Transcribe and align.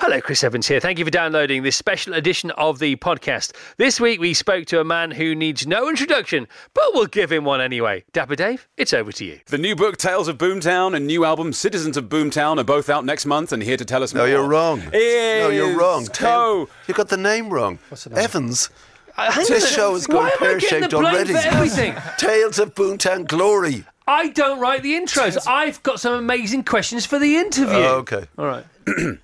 Hello, 0.00 0.20
Chris 0.20 0.42
Evans 0.42 0.66
here. 0.66 0.80
Thank 0.80 0.98
you 0.98 1.04
for 1.04 1.10
downloading 1.10 1.62
this 1.62 1.76
special 1.76 2.14
edition 2.14 2.50
of 2.52 2.80
the 2.80 2.96
podcast. 2.96 3.52
This 3.78 4.00
week 4.00 4.20
we 4.20 4.34
spoke 4.34 4.66
to 4.66 4.80
a 4.80 4.84
man 4.84 5.12
who 5.12 5.36
needs 5.36 5.68
no 5.68 5.88
introduction, 5.88 6.48
but 6.74 6.84
we'll 6.92 7.06
give 7.06 7.30
him 7.30 7.44
one 7.44 7.60
anyway. 7.60 8.02
Dapper 8.12 8.34
Dave, 8.34 8.66
it's 8.76 8.92
over 8.92 9.12
to 9.12 9.24
you. 9.24 9.38
The 9.46 9.56
new 9.56 9.76
book 9.76 9.96
Tales 9.96 10.26
of 10.26 10.36
Boomtown 10.36 10.96
and 10.96 11.06
new 11.06 11.24
album 11.24 11.52
Citizens 11.52 11.96
of 11.96 12.06
Boomtown 12.06 12.58
are 12.58 12.64
both 12.64 12.90
out 12.90 13.04
next 13.04 13.24
month 13.24 13.52
and 13.52 13.62
here 13.62 13.76
to 13.76 13.84
tell 13.84 14.02
us 14.02 14.12
No, 14.12 14.22
more. 14.22 14.28
you're 14.28 14.46
wrong. 14.46 14.80
Is 14.92 15.42
No, 15.44 15.48
you're 15.50 15.78
wrong. 15.78 16.06
Co. 16.06 16.68
You 16.88 16.94
got 16.94 17.08
the 17.08 17.16
name 17.16 17.48
wrong. 17.50 17.78
Evans. 18.14 18.70
hang 19.14 19.46
This 19.46 19.72
show 19.72 19.94
is 19.94 20.08
Why 20.08 20.14
going 20.14 20.32
pear 20.38 20.60
shaped 20.60 20.92
already. 20.92 21.32
for 21.34 21.38
everything? 21.38 21.94
Tales 22.18 22.58
of 22.58 22.74
Boomtown 22.74 23.28
Glory. 23.28 23.84
I 24.08 24.28
don't 24.28 24.58
write 24.58 24.82
the 24.82 24.92
intros. 24.94 25.38
I've 25.46 25.82
got 25.84 26.00
some 26.00 26.12
amazing 26.14 26.64
questions 26.64 27.06
for 27.06 27.18
the 27.20 27.36
interview. 27.36 27.76
Oh, 27.76 27.98
okay. 27.98 28.24
All 28.36 28.46
right. 28.46 28.66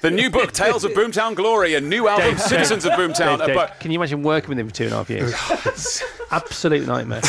The 0.00 0.10
new 0.10 0.30
book 0.30 0.52
Tales 0.52 0.84
of 0.84 0.92
Boomtown 0.96 1.34
Glory 1.34 1.74
and 1.74 1.88
new 1.88 2.08
album 2.08 2.38
Citizens 2.38 2.84
of 2.84 2.92
Boomtown 2.92 3.38
Dave, 3.38 3.40
are 3.40 3.46
Dave, 3.46 3.56
both. 3.56 3.80
can 3.80 3.90
you 3.90 3.98
imagine 3.98 4.22
working 4.22 4.48
with 4.50 4.58
him 4.58 4.68
for 4.68 4.74
two 4.74 4.84
and 4.84 4.92
a 4.92 4.96
half 4.96 5.10
years? 5.10 6.02
Absolute 6.30 6.86
nightmare. 6.86 7.22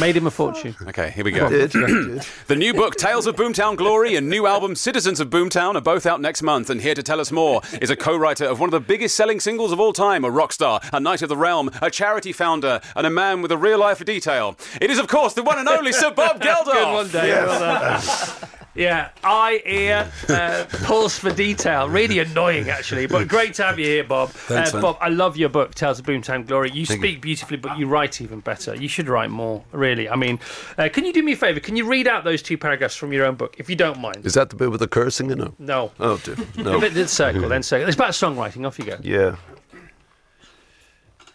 Made 0.00 0.16
him 0.16 0.26
a 0.26 0.30
fortune. 0.30 0.74
Okay, 0.88 1.10
here 1.10 1.24
we 1.24 1.30
go. 1.30 1.48
Did, 1.48 1.70
did. 1.70 2.22
The 2.48 2.56
new 2.56 2.74
book, 2.74 2.96
Tales 2.96 3.26
of 3.26 3.36
Boomtown 3.36 3.76
Glory, 3.76 4.16
and 4.16 4.28
new 4.28 4.46
album, 4.46 4.74
Citizens 4.74 5.20
of 5.20 5.30
Boomtown, 5.30 5.74
are 5.74 5.80
both 5.80 6.04
out 6.04 6.20
next 6.20 6.42
month. 6.42 6.68
And 6.68 6.80
here 6.82 6.94
to 6.94 7.02
tell 7.02 7.20
us 7.20 7.32
more 7.32 7.62
is 7.80 7.88
a 7.88 7.96
co 7.96 8.14
writer 8.16 8.44
of 8.44 8.60
one 8.60 8.66
of 8.68 8.72
the 8.72 8.80
biggest 8.80 9.14
selling 9.14 9.40
singles 9.40 9.72
of 9.72 9.80
all 9.80 9.94
time, 9.94 10.24
a 10.24 10.30
rock 10.30 10.52
star, 10.52 10.80
a 10.92 11.00
knight 11.00 11.22
of 11.22 11.28
the 11.30 11.36
realm, 11.36 11.70
a 11.80 11.90
charity 11.90 12.32
founder, 12.32 12.80
and 12.94 13.06
a 13.06 13.10
man 13.10 13.40
with 13.40 13.52
a 13.52 13.56
real 13.56 13.78
life 13.78 14.04
detail. 14.04 14.58
It 14.82 14.90
is, 14.90 14.98
of 14.98 15.06
course, 15.08 15.32
the 15.32 15.42
one 15.42 15.56
and 15.58 15.68
only 15.68 15.92
Sir 15.92 16.10
Bob 16.10 16.40
Geldof. 16.42 16.64
Good 16.64 16.92
one, 16.92 17.08
Dave. 17.08 17.32
Well 17.46 17.60
done. 17.60 18.48
Yeah, 18.76 19.08
eye, 19.24 19.62
ear, 19.64 20.12
uh, 20.28 20.66
pulse 20.84 21.18
for 21.18 21.30
detail. 21.32 21.88
Really 21.88 22.18
annoying, 22.18 22.68
actually, 22.68 23.06
but 23.06 23.26
great 23.26 23.54
to 23.54 23.62
have 23.62 23.78
you 23.78 23.86
here, 23.86 24.04
Bob. 24.04 24.28
Thanks, 24.30 24.74
uh. 24.74 24.80
Bob, 24.82 24.98
I 25.00 25.08
love 25.08 25.36
your 25.38 25.48
book, 25.48 25.74
Tales 25.74 25.98
of 25.98 26.04
Boomtown 26.04 26.46
Glory. 26.46 26.70
You 26.70 26.84
speak 26.84 27.20
beautifully, 27.22 27.56
but 27.56 27.78
you 27.78 27.86
write 27.86 28.20
even 28.20 28.40
better. 28.40 28.74
You 28.74 28.86
should 28.88 29.08
write 29.08 29.30
more, 29.30 29.64
really. 29.72 30.08
I 30.10 30.16
mean, 30.16 30.38
uh, 30.76 30.88
can 30.92 31.06
you 31.06 31.12
do 31.14 31.22
me 31.22 31.32
a 31.32 31.36
favour? 31.36 31.58
Can 31.60 31.74
you 31.76 31.88
read 31.88 32.06
out 32.06 32.24
those 32.24 32.42
two 32.42 32.58
paragraphs 32.58 32.94
from 32.96 33.12
your 33.12 33.24
own 33.24 33.34
book, 33.36 33.56
if 33.58 33.70
you 33.70 33.76
don't 33.76 33.98
mind? 33.98 34.26
Is 34.26 34.34
that 34.34 34.50
the 34.50 34.56
bit 34.56 34.70
with 34.70 34.80
the 34.80 34.88
cursing 34.88 35.30
in 35.30 35.40
it? 35.40 35.52
No. 35.58 35.90
Oh, 35.98 36.18
dear. 36.18 36.36
A 36.58 36.60
No. 36.62 36.78
bit 36.80 36.92
the 36.92 37.08
circle, 37.08 37.48
then 37.48 37.62
circle. 37.62 37.88
It's 37.88 37.96
about 37.96 38.10
songwriting. 38.10 38.66
Off 38.66 38.78
you 38.78 38.84
go. 38.84 38.98
Yeah. 39.02 39.36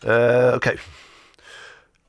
Uh, 0.06 0.54
okay. 0.56 0.78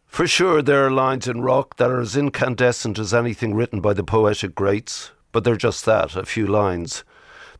For 0.06 0.26
sure, 0.26 0.60
there 0.60 0.84
are 0.86 0.90
lines 0.90 1.26
in 1.26 1.40
rock 1.40 1.76
that 1.78 1.90
are 1.90 2.00
as 2.00 2.16
incandescent 2.16 2.98
as 2.98 3.14
anything 3.14 3.54
written 3.54 3.80
by 3.80 3.94
the 3.94 4.04
poetic 4.04 4.54
greats, 4.54 5.10
but 5.32 5.44
they're 5.44 5.56
just 5.56 5.84
that, 5.86 6.14
a 6.14 6.24
few 6.24 6.46
lines. 6.46 7.04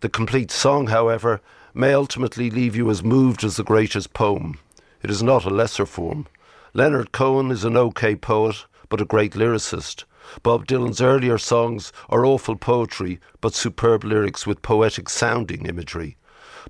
The 0.01 0.09
complete 0.09 0.51
song, 0.51 0.89
however, 0.89 1.41
may 1.75 1.95
ultimately 1.95 2.51
leave 2.51 2.77
you 2.77 2.91
as 2.91 3.03
moved 3.03 3.43
as 3.45 3.57
the 3.57 3.65
greatest 3.65 4.13
poem. 4.13 4.59
It 5.03 5.11
is 5.11 5.23
not 5.23 5.45
a 5.45 5.51
lesser 5.51 5.87
form. 5.87 6.27
Leonard 6.75 7.13
Cohen 7.13 7.51
is 7.51 7.65
an 7.65 7.77
okay 7.77 8.15
poet, 8.15 8.67
but 8.89 9.01
a 9.01 9.07
great 9.07 9.33
lyricist. 9.33 10.05
Bob 10.43 10.67
Dylan's 10.67 11.01
earlier 11.01 11.39
songs 11.39 11.93
are 12.09 12.25
awful 12.25 12.57
poetry, 12.57 13.21
but 13.41 13.55
superb 13.55 14.05
lyrics 14.05 14.47
with 14.47 14.63
poetic 14.63 15.09
sounding 15.09 15.67
imagery. 15.67 16.17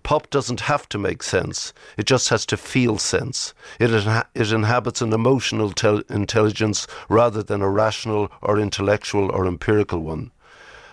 Pop 0.03 0.31
doesn't 0.31 0.61
have 0.63 0.89
to 0.89 0.99
make 0.99 1.23
sense. 1.23 1.73
It 1.97 2.07
just 2.07 2.31
has 2.31 2.47
to 2.47 2.57
feel 2.57 2.99
sense. 2.99 3.53
It, 3.79 3.91
inha- 3.91 4.27
it 4.35 4.51
inhabits 4.51 5.03
an 5.03 5.13
emotional 5.13 5.71
tel- 5.71 6.03
intelligence 6.09 6.87
rather 7.09 7.43
than 7.43 7.61
a 7.61 7.69
rational 7.69 8.33
or 8.41 8.59
intellectual 8.59 9.31
or 9.31 9.47
empirical 9.47 10.01
one. 10.01 10.31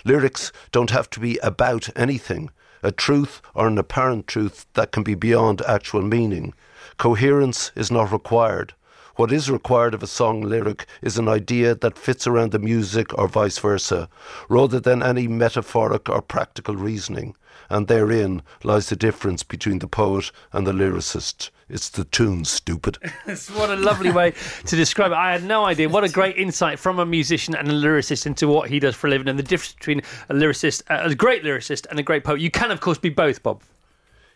Lyrics 0.10 0.52
don't 0.72 0.90
have 0.90 1.08
to 1.12 1.20
be 1.20 1.38
about 1.44 1.96
anything, 1.96 2.50
a 2.82 2.92
truth 2.92 3.44
or 3.54 3.68
an 3.68 3.78
apparent 3.78 4.26
truth 4.26 4.66
that 4.74 4.92
can 4.92 5.04
be 5.04 5.14
beyond 5.14 5.62
actual 5.68 6.02
meaning. 6.02 6.56
Coherence 6.98 7.72
is 7.76 7.92
not 7.92 8.12
required. 8.12 8.74
What 9.20 9.34
is 9.34 9.52
required 9.52 9.94
of 9.94 10.02
a 10.02 10.08
song 10.08 10.44
lyric 10.44 10.86
is 11.02 11.18
an 11.18 11.28
idea 11.28 11.76
that 11.76 11.98
fits 11.98 12.26
around 12.26 12.54
the 12.54 12.58
music 12.58 13.14
or 13.20 13.28
vice 13.28 13.58
versa, 13.60 14.08
rather 14.48 14.80
than 14.80 15.04
any 15.04 15.28
metaphoric 15.28 16.08
or 16.08 16.22
practical 16.22 16.78
reasoning. 16.78 17.36
And 17.70 17.90
therein 17.90 18.44
lies 18.64 18.88
the 18.88 18.96
difference 18.96 19.44
between 19.44 19.80
the 19.80 19.90
poet 19.90 20.32
and 20.54 20.66
the 20.66 20.72
lyricist. 20.72 21.50
It's 21.68 21.90
the 21.90 22.06
tune, 22.06 22.46
stupid. 22.46 22.98
what 23.56 23.70
a 23.70 23.76
lovely 23.76 24.10
way 24.10 24.36
to 24.66 24.76
describe 24.78 25.12
it. 25.12 25.16
I 25.16 25.34
had 25.34 25.44
no 25.44 25.66
idea. 25.66 25.90
What 25.90 26.06
a 26.06 26.10
great 26.10 26.38
insight 26.38 26.80
from 26.80 26.98
a 26.98 27.06
musician 27.06 27.56
and 27.56 27.68
a 27.68 27.74
lyricist 27.74 28.26
into 28.26 28.48
what 28.48 28.70
he 28.70 28.80
does 28.80 28.96
for 28.96 29.08
a 29.08 29.10
living 29.10 29.28
and 29.28 29.38
the 29.38 29.44
difference 29.44 29.74
between 29.74 30.00
a 30.30 30.34
lyricist, 30.34 30.82
a 30.88 31.14
great 31.14 31.44
lyricist, 31.44 31.88
and 31.90 32.00
a 32.00 32.04
great 32.04 32.24
poet. 32.24 32.40
You 32.40 32.52
can, 32.52 32.72
of 32.72 32.80
course, 32.80 32.98
be 32.98 33.10
both, 33.10 33.44
Bob. 33.44 33.62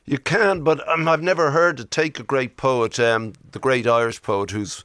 You 0.05 0.17
can, 0.17 0.63
but 0.63 0.85
um, 0.87 1.07
I've 1.07 1.21
never 1.21 1.51
heard 1.51 1.77
to 1.77 1.85
take 1.85 2.19
a 2.19 2.23
great 2.23 2.57
poet, 2.57 2.99
um, 2.99 3.33
the 3.51 3.59
great 3.59 3.87
Irish 3.87 4.21
poet 4.21 4.51
who's 4.51 4.83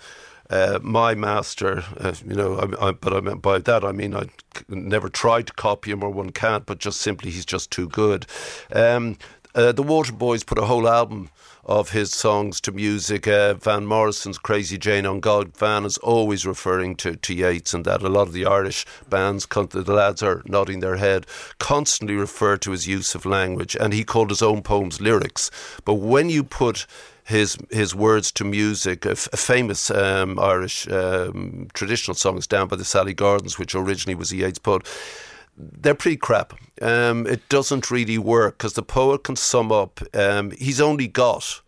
uh, 0.48 0.78
my 0.80 1.14
master. 1.14 1.84
Uh, 1.98 2.14
you 2.24 2.34
know, 2.34 2.56
I, 2.56 2.88
I, 2.88 2.92
but 2.92 3.12
I 3.12 3.20
mean, 3.20 3.38
by 3.38 3.58
that 3.58 3.84
I 3.84 3.90
mean 3.90 4.14
I 4.14 4.28
never 4.68 5.08
tried 5.08 5.48
to 5.48 5.52
copy 5.54 5.90
him, 5.90 6.04
or 6.04 6.10
one 6.10 6.30
can't. 6.30 6.66
But 6.66 6.78
just 6.78 7.00
simply, 7.00 7.32
he's 7.32 7.44
just 7.44 7.70
too 7.72 7.88
good. 7.88 8.26
Um, 8.72 9.18
uh, 9.54 9.72
the 9.72 9.82
Waterboys 9.82 10.46
put 10.46 10.58
a 10.58 10.66
whole 10.66 10.88
album 10.88 11.30
of 11.68 11.90
his 11.90 12.10
songs 12.12 12.60
to 12.62 12.72
music. 12.72 13.28
Uh, 13.28 13.54
Van 13.54 13.84
Morrison's 13.84 14.38
Crazy 14.38 14.78
Jane 14.78 15.04
on 15.04 15.20
God. 15.20 15.54
Van 15.56 15.84
is 15.84 15.98
always 15.98 16.46
referring 16.46 16.96
to, 16.96 17.14
to 17.16 17.34
Yeats 17.34 17.74
and 17.74 17.84
that. 17.84 18.02
A 18.02 18.08
lot 18.08 18.26
of 18.26 18.32
the 18.32 18.46
Irish 18.46 18.86
bands, 19.10 19.46
the 19.46 19.84
lads 19.86 20.22
are 20.22 20.42
nodding 20.46 20.80
their 20.80 20.96
head, 20.96 21.26
constantly 21.58 22.16
refer 22.16 22.56
to 22.56 22.70
his 22.70 22.88
use 22.88 23.14
of 23.14 23.26
language. 23.26 23.76
And 23.78 23.92
he 23.92 24.02
called 24.02 24.30
his 24.30 24.42
own 24.42 24.62
poems 24.62 25.00
lyrics. 25.00 25.50
But 25.84 25.94
when 25.94 26.30
you 26.30 26.42
put 26.42 26.86
his 27.28 27.58
his 27.70 27.94
words 27.94 28.32
to 28.32 28.42
music. 28.42 29.04
A, 29.04 29.10
f- 29.10 29.28
a 29.34 29.36
famous 29.36 29.90
um, 29.90 30.38
Irish 30.38 30.88
um, 30.88 31.68
traditional 31.74 32.14
song 32.14 32.38
is 32.38 32.46
"Down 32.46 32.68
by 32.68 32.76
the 32.76 32.86
Sally 32.86 33.12
Gardens," 33.12 33.58
which 33.58 33.74
originally 33.74 34.14
was 34.14 34.32
a 34.32 34.36
Yeats 34.36 34.58
poet. 34.58 34.86
They're 35.58 35.94
pretty 35.94 36.16
crap. 36.16 36.54
Um, 36.80 37.26
it 37.26 37.48
doesn't 37.48 37.90
really 37.90 38.18
work 38.18 38.58
because 38.58 38.74
the 38.74 38.82
poet 38.82 39.24
can 39.24 39.34
sum 39.34 39.72
up. 39.72 40.00
Um, 40.14 40.52
he's 40.52 40.80
only 40.80 41.08
got 41.08 41.60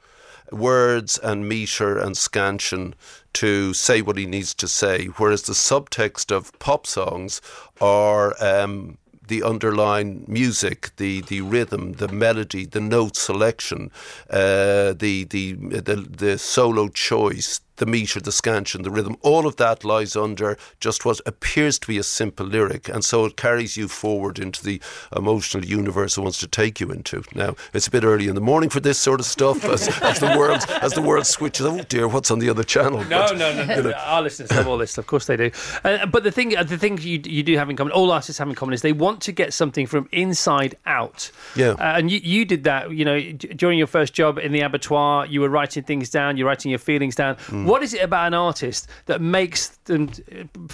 words 0.53 1.19
and 1.19 1.49
metre 1.49 1.99
and 1.99 2.17
scansion 2.17 2.95
to 3.33 3.75
say 3.75 4.03
what 4.03 4.17
he 4.17 4.27
needs 4.27 4.55
to 4.55 4.69
say, 4.69 5.07
whereas 5.07 5.43
the 5.43 5.53
subtext 5.53 6.35
of 6.35 6.57
pop 6.59 6.87
songs 6.87 7.41
are 7.81 8.35
um, 8.43 8.99
the 9.31 9.43
underlying 9.43 10.25
music, 10.27 10.91
the, 10.97 11.23
the 11.23 11.41
rhythm, 11.41 11.93
the 11.95 12.09
melody, 12.09 12.67
the 12.67 12.81
note 12.81 13.17
selection, 13.17 13.91
uh, 14.29 14.93
the, 14.93 15.25
the 15.31 15.53
the 15.53 15.95
the 15.95 16.37
solo 16.37 16.89
choice, 16.89 17.61
the 17.81 17.87
meter, 17.87 18.21
the 18.21 18.31
scansion, 18.31 18.83
the 18.83 18.91
rhythm, 18.91 19.17
all 19.23 19.47
of 19.47 19.57
that 19.57 19.85
lies 19.85 20.15
under 20.17 20.57
just 20.79 21.05
what 21.05 21.21
appears 21.27 21.79
to 21.81 21.87
be 21.89 21.99
a 21.99 22.03
simple 22.05 22.47
lyric, 22.47 22.89
and 22.89 23.05
so 23.05 23.25
it 23.25 23.37
carries 23.37 23.77
you 23.77 23.89
forward 23.89 24.39
into 24.39 24.63
the 24.63 24.81
emotional 25.17 25.65
universe 25.65 26.17
it 26.17 26.21
wants 26.21 26.39
to 26.39 26.47
take 26.47 26.79
you 26.81 26.91
into. 26.93 27.23
Now 27.35 27.57
it's 27.75 27.89
a 27.89 27.91
bit 27.91 28.05
early 28.05 28.29
in 28.29 28.35
the 28.37 28.41
morning 28.41 28.71
for 28.71 28.81
this 28.81 28.99
sort 28.99 29.19
of 29.21 29.27
stuff, 29.27 29.65
as, 29.65 29.89
as 30.03 30.21
the 30.21 30.35
world 30.39 30.61
as 30.83 30.93
the 30.93 31.03
world 31.03 31.27
switches. 31.27 31.67
Oh 31.67 31.81
dear, 31.89 32.07
what's 32.07 32.31
on 32.31 32.39
the 32.39 32.49
other 32.51 32.63
channel? 32.63 33.03
No, 33.05 33.27
But, 33.29 33.39
no, 33.39 33.65
no, 33.65 33.83
no. 33.83 33.93
Our 33.93 34.23
listeners 34.23 34.51
love 34.53 34.69
all 34.69 34.79
this, 34.79 34.97
of 34.99 35.07
course 35.07 35.27
they 35.27 35.37
do. 35.37 35.51
Uh, 35.85 36.07
but 36.07 36.23
the 36.23 36.31
thing, 36.31 36.57
uh, 36.57 36.63
the 36.63 36.79
thing 36.79 36.99
you 36.99 37.21
you 37.25 37.43
do 37.43 37.57
have 37.57 37.69
in 37.71 37.77
common, 37.77 37.93
all 37.93 38.11
artists 38.13 38.39
have 38.39 38.49
in 38.49 38.55
common, 38.55 38.75
is 38.75 38.83
they 38.83 38.93
want 38.93 39.21
to 39.23 39.33
get 39.33 39.53
something 39.53 39.87
from 39.87 40.09
inside 40.13 40.75
out. 40.87 41.31
Yeah. 41.57 41.71
Uh, 41.71 41.97
and 41.99 42.11
you 42.11 42.21
you 42.23 42.45
did 42.45 42.65
that. 42.65 42.91
You 42.93 43.05
know, 43.05 43.19
d- 43.21 43.49
during 43.63 43.79
your 43.79 43.87
first 43.87 44.13
job 44.15 44.39
in 44.39 44.53
the 44.53 44.61
abattoir, 44.61 45.27
you 45.27 45.41
were 45.41 45.49
writing 45.49 45.83
things 45.83 46.11
down, 46.11 46.37
you're 46.37 46.47
writing 46.47 46.71
your 46.71 46.79
feelings 46.79 47.15
down. 47.15 47.37
What 47.71 47.85
is 47.85 47.95
it 47.95 48.03
about 48.03 48.27
an 48.27 48.35
artist 48.35 48.89
that 49.07 49.21
makes 49.21 49.69
them, 49.85 50.11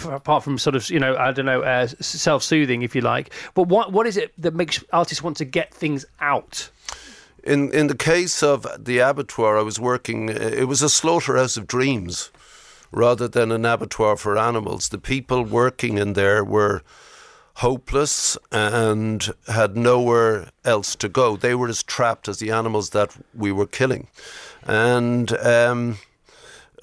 uh, 0.03 0.13
apart 0.13 0.43
from 0.43 0.57
sort 0.57 0.75
of 0.75 0.89
you 0.89 0.99
know, 0.99 1.15
I 1.15 1.31
don't 1.31 1.45
know, 1.45 1.61
uh, 1.61 1.85
self-soothing, 1.85 2.81
if 2.81 2.95
you 2.95 3.01
like, 3.01 3.31
but 3.53 3.67
what 3.67 3.91
what 3.91 4.07
is 4.07 4.17
it 4.17 4.33
that 4.41 4.55
makes 4.55 4.83
artists 4.91 5.23
want 5.23 5.37
to 5.37 5.45
get 5.45 5.71
things 5.71 6.05
out? 6.19 6.71
In 7.43 7.71
in 7.71 7.85
the 7.85 7.95
case 7.95 8.41
of 8.41 8.65
the 8.83 8.97
abattoir, 8.97 9.59
I 9.59 9.61
was 9.61 9.79
working. 9.79 10.29
It 10.29 10.67
was 10.67 10.81
a 10.81 10.89
slaughterhouse 10.89 11.55
of 11.55 11.67
dreams, 11.67 12.31
rather 12.91 13.27
than 13.27 13.51
an 13.51 13.63
abattoir 13.63 14.17
for 14.17 14.35
animals. 14.35 14.89
The 14.89 14.97
people 14.97 15.43
working 15.43 15.99
in 15.99 16.13
there 16.13 16.43
were 16.43 16.81
hopeless 17.57 18.39
and 18.51 19.35
had 19.45 19.77
nowhere 19.77 20.49
else 20.65 20.95
to 20.95 21.09
go. 21.09 21.37
They 21.37 21.53
were 21.53 21.69
as 21.69 21.83
trapped 21.83 22.27
as 22.27 22.39
the 22.39 22.49
animals 22.49 22.89
that 22.89 23.15
we 23.35 23.51
were 23.51 23.67
killing, 23.67 24.07
and. 24.65 25.31
Um, 25.37 25.97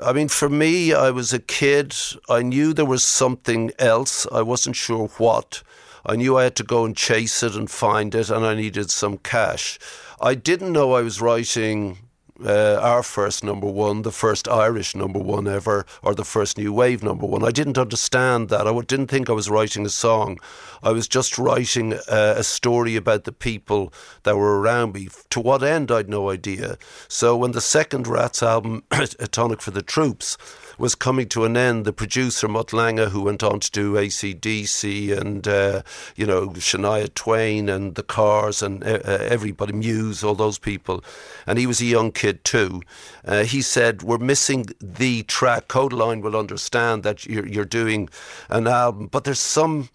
I 0.02 0.12
mean, 0.12 0.29
for 0.29 0.49
me, 0.49 0.93
I 0.93 1.11
was 1.11 1.32
a 1.32 1.38
kid. 1.38 1.94
I 2.29 2.43
knew 2.43 2.73
there 2.73 2.85
was 2.85 3.05
something 3.05 3.70
else. 3.79 4.26
I 4.32 4.43
wasn't 4.43 4.76
sure 4.76 5.06
what. 5.19 5.62
I 6.05 6.17
knew 6.17 6.37
I 6.37 6.44
had 6.44 6.56
to 6.56 6.64
go 6.64 6.85
and 6.85 6.96
chase 6.96 7.43
it 7.43 7.55
and 7.55 7.70
find 7.70 8.14
it, 8.14 8.29
and 8.29 8.44
I 8.44 8.55
needed 8.55 8.91
some 8.91 9.19
cash. 9.19 9.79
I 10.20 10.35
didn't 10.35 10.73
know 10.73 10.93
I 10.93 11.02
was 11.02 11.20
writing 11.20 11.99
uh, 12.45 12.79
our 12.83 13.03
first 13.03 13.45
number 13.45 13.67
one, 13.67 14.03
the 14.03 14.11
first 14.11 14.49
Irish 14.49 14.95
number 14.95 15.19
one 15.19 15.47
ever, 15.47 15.87
or 16.03 16.15
the 16.15 16.25
first 16.25 16.59
new 16.59 16.73
wave 16.73 17.03
number 17.03 17.27
one. 17.27 17.45
I 17.45 17.51
didn't 17.51 17.79
understand 17.79 18.49
that. 18.49 18.67
I 18.67 18.81
didn't 18.81 19.07
think 19.09 19.31
I 19.31 19.33
was 19.33 19.49
writing 19.51 19.87
a 19.87 19.91
song. 19.91 20.39
I 20.83 20.91
was 20.91 21.07
just 21.07 21.39
writing 21.39 21.95
uh, 21.95 22.35
a 22.37 22.43
story 22.43 22.97
about 22.97 23.25
the 23.25 23.33
people 23.33 23.93
that 24.25 24.37
were 24.37 24.61
around 24.61 24.95
me. 24.95 25.09
To 25.31 25.41
what 25.41 25.63
end, 25.63 25.91
I'd 25.91 26.09
no 26.09 26.31
idea. 26.31 26.77
So 27.09 27.37
when 27.37 27.53
the 27.53 27.61
second 27.61 28.07
Rats 28.07 28.43
album, 28.43 28.83
A 28.91 29.27
Tonic 29.29 29.63
for 29.63 29.71
the 29.71 29.83
Troops, 29.83 30.37
was 30.79 30.94
coming 30.94 31.29
to 31.31 31.44
an 31.44 31.56
end. 31.56 31.85
The 31.85 31.93
producer, 31.93 32.49
Mutt 32.49 32.73
Lange, 32.73 33.09
who 33.09 33.23
went 33.23 33.43
on 33.43 33.61
to 33.61 33.71
do 33.71 33.94
ACDC 33.94 35.17
and, 35.19 35.47
uh, 35.47 35.82
you 36.17 36.26
know, 36.26 36.49
Shania 36.49 37.12
Twain 37.15 37.69
and 37.69 37.94
The 37.94 38.03
Cars 38.03 38.62
and 38.62 38.82
uh, 38.85 39.00
uh, 39.05 39.19
everybody, 39.21 39.73
Muse, 39.73 40.25
all 40.25 40.35
those 40.35 40.59
people. 40.59 41.05
And 41.47 41.59
he 41.59 41.67
was 41.67 41.81
a 41.81 41.87
young 41.87 42.12
kid 42.12 42.44
too. 42.44 42.82
Uh, 43.25 43.44
he 43.44 43.62
said, 43.62 44.03
We're 44.03 44.19
missing 44.19 44.67
the 44.81 45.23
track. 45.25 45.69
Kodaline 45.69 46.23
will 46.23 46.37
understand 46.37 47.03
that 47.03 47.27
you're, 47.27 47.47
you're 47.47 47.65
doing 47.65 48.09
an 48.49 48.67
album, 48.67 49.09
but 49.09 49.25
there's 49.25 49.38
some 49.38 49.88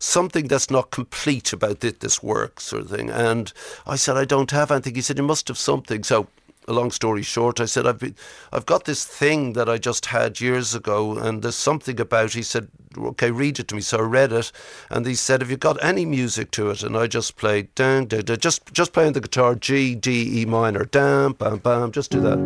something 0.00 0.48
that's 0.48 0.70
not 0.70 0.90
complete 0.90 1.52
about 1.52 1.84
it, 1.84 2.00
this 2.00 2.22
work, 2.22 2.58
sort 2.58 2.82
of 2.82 2.90
thing. 2.90 3.10
And 3.10 3.52
I 3.86 3.96
said, 3.96 4.16
I 4.16 4.24
don't 4.24 4.50
have 4.50 4.70
anything. 4.70 4.94
He 4.94 5.02
said, 5.02 5.18
You 5.18 5.24
must 5.24 5.48
have 5.48 5.58
something. 5.58 6.02
So 6.02 6.26
a 6.68 6.72
long 6.72 6.90
story 6.90 7.22
short, 7.22 7.60
I 7.60 7.64
said, 7.64 7.86
I've, 7.86 7.98
been, 7.98 8.14
I've 8.52 8.66
got 8.66 8.84
this 8.84 9.04
thing 9.04 9.54
that 9.54 9.68
I 9.68 9.78
just 9.78 10.06
had 10.06 10.40
years 10.40 10.74
ago, 10.74 11.18
and 11.18 11.42
there's 11.42 11.56
something 11.56 11.98
about 12.00 12.32
He 12.32 12.42
said, 12.42 12.68
okay, 12.96 13.30
read 13.30 13.58
it 13.58 13.68
to 13.68 13.74
me. 13.74 13.80
So 13.80 13.98
I 13.98 14.02
read 14.02 14.32
it, 14.32 14.52
and 14.90 15.06
he 15.06 15.14
said, 15.14 15.40
have 15.40 15.50
you 15.50 15.56
got 15.56 15.82
any 15.82 16.04
music 16.04 16.50
to 16.52 16.70
it? 16.70 16.82
And 16.82 16.96
I 16.96 17.06
just 17.06 17.36
played, 17.36 17.74
dang, 17.74 18.06
dang, 18.06 18.24
just, 18.24 18.72
just 18.72 18.92
playing 18.92 19.14
the 19.14 19.20
guitar, 19.20 19.54
G, 19.54 19.94
D, 19.94 20.42
E 20.42 20.44
minor, 20.44 20.84
dam, 20.84 21.32
bam, 21.32 21.58
bam, 21.58 21.92
just 21.92 22.10
do 22.10 22.20
that. 22.20 22.38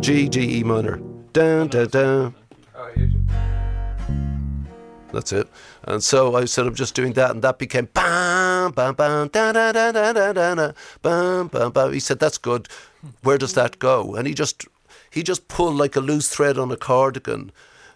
G, 0.00 0.28
D, 0.28 0.58
E 0.58 0.62
minor, 0.62 1.00
dun, 1.32 1.68
dun. 1.68 2.34
Oh, 2.74 3.49
That's 5.12 5.32
it. 5.32 5.48
And 5.84 6.02
so 6.02 6.36
I 6.36 6.44
said, 6.44 6.66
I'm 6.66 6.74
just 6.74 6.94
doing 6.94 7.12
that. 7.14 7.30
And 7.30 7.42
that 7.42 7.58
became 7.58 7.88
bam, 7.92 8.72
bam, 8.72 8.94
bam, 8.94 9.28
da, 9.28 9.52
da, 9.52 9.72
da, 9.72 9.92
da, 9.92 10.12
da, 10.12 10.32
da, 10.32 10.54
da, 10.54 10.72
bam, 11.02 11.48
bam, 11.48 11.72
bam. 11.72 11.92
He 11.92 12.00
said, 12.00 12.18
that's 12.18 12.38
good. 12.38 12.68
Where 13.22 13.38
does 13.38 13.54
that 13.54 13.78
go? 13.78 14.14
And 14.14 14.26
he 14.26 14.34
just, 14.34 14.66
he 15.10 15.22
just 15.22 15.48
pulled 15.48 15.76
like 15.76 15.96
a 15.96 16.00
loose 16.00 16.28
thread 16.28 16.58
on 16.58 16.70
a 16.70 16.76
cardigan 16.76 17.50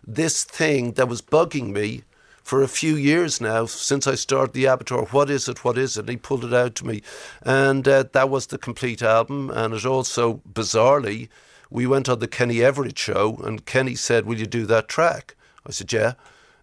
this 0.07 0.45
thing 0.45 0.93
that 0.93 1.09
was 1.09 1.23
bugging 1.23 1.73
me 1.73 2.03
for 2.43 2.63
a 2.63 2.69
few 2.69 2.95
years 2.95 3.41
now 3.41 3.65
since 3.65 4.07
I 4.07 4.15
started 4.15 4.53
the 4.53 4.67
abattoir. 4.67 5.07
What 5.07 5.31
is 5.31 5.49
it? 5.49 5.65
What 5.65 5.79
is 5.79 5.97
it? 5.97 6.01
And 6.01 6.09
he 6.11 6.17
pulled 6.17 6.45
it 6.45 6.53
out 6.53 6.75
to 6.77 6.87
me. 6.87 7.03
And 7.43 7.87
uh, 7.89 8.05
that 8.13 8.29
was 8.29 8.49
the 8.49 8.59
complete 8.59 9.03
album. 9.03 9.51
And 9.51 9.73
it 9.73 9.87
also, 9.87 10.43
bizarrely, 10.53 11.29
we 11.71 11.87
went 11.87 12.09
on 12.09 12.19
the 12.19 12.29
Kenny 12.29 12.63
Everett 12.63 12.99
show 12.99 13.37
and 13.45 13.65
Kenny 13.65 13.95
said, 13.95 14.27
Will 14.27 14.39
you 14.39 14.47
do 14.47 14.67
that 14.67 14.89
track? 14.89 15.35
I 15.67 15.71
said, 15.73 15.93
Yeah. 15.93 16.15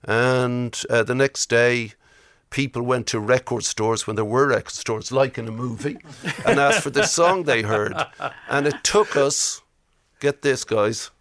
And 0.04 0.80
uh, 0.90 1.04
the 1.04 1.16
next 1.16 1.50
day, 1.50 1.94
people 2.50 2.84
went 2.84 3.08
to 3.08 3.20
record 3.20 3.64
stores 3.64 4.06
when 4.06 4.16
there 4.16 4.26
were 4.26 4.48
record 4.48 4.74
stores, 4.74 5.12
like 5.12 5.38
in 5.38 5.48
a 5.48 5.52
movie, 5.52 5.98
and 6.46 6.60
asked 6.60 6.82
for 6.82 6.92
the 6.92 7.06
song 7.06 7.44
they 7.44 7.64
heard. 7.64 7.96
And 8.50 8.68
it 8.68 8.84
took 8.84 9.16
us, 9.16 9.62
get 10.20 10.42
this, 10.42 10.64
guys, 10.64 11.12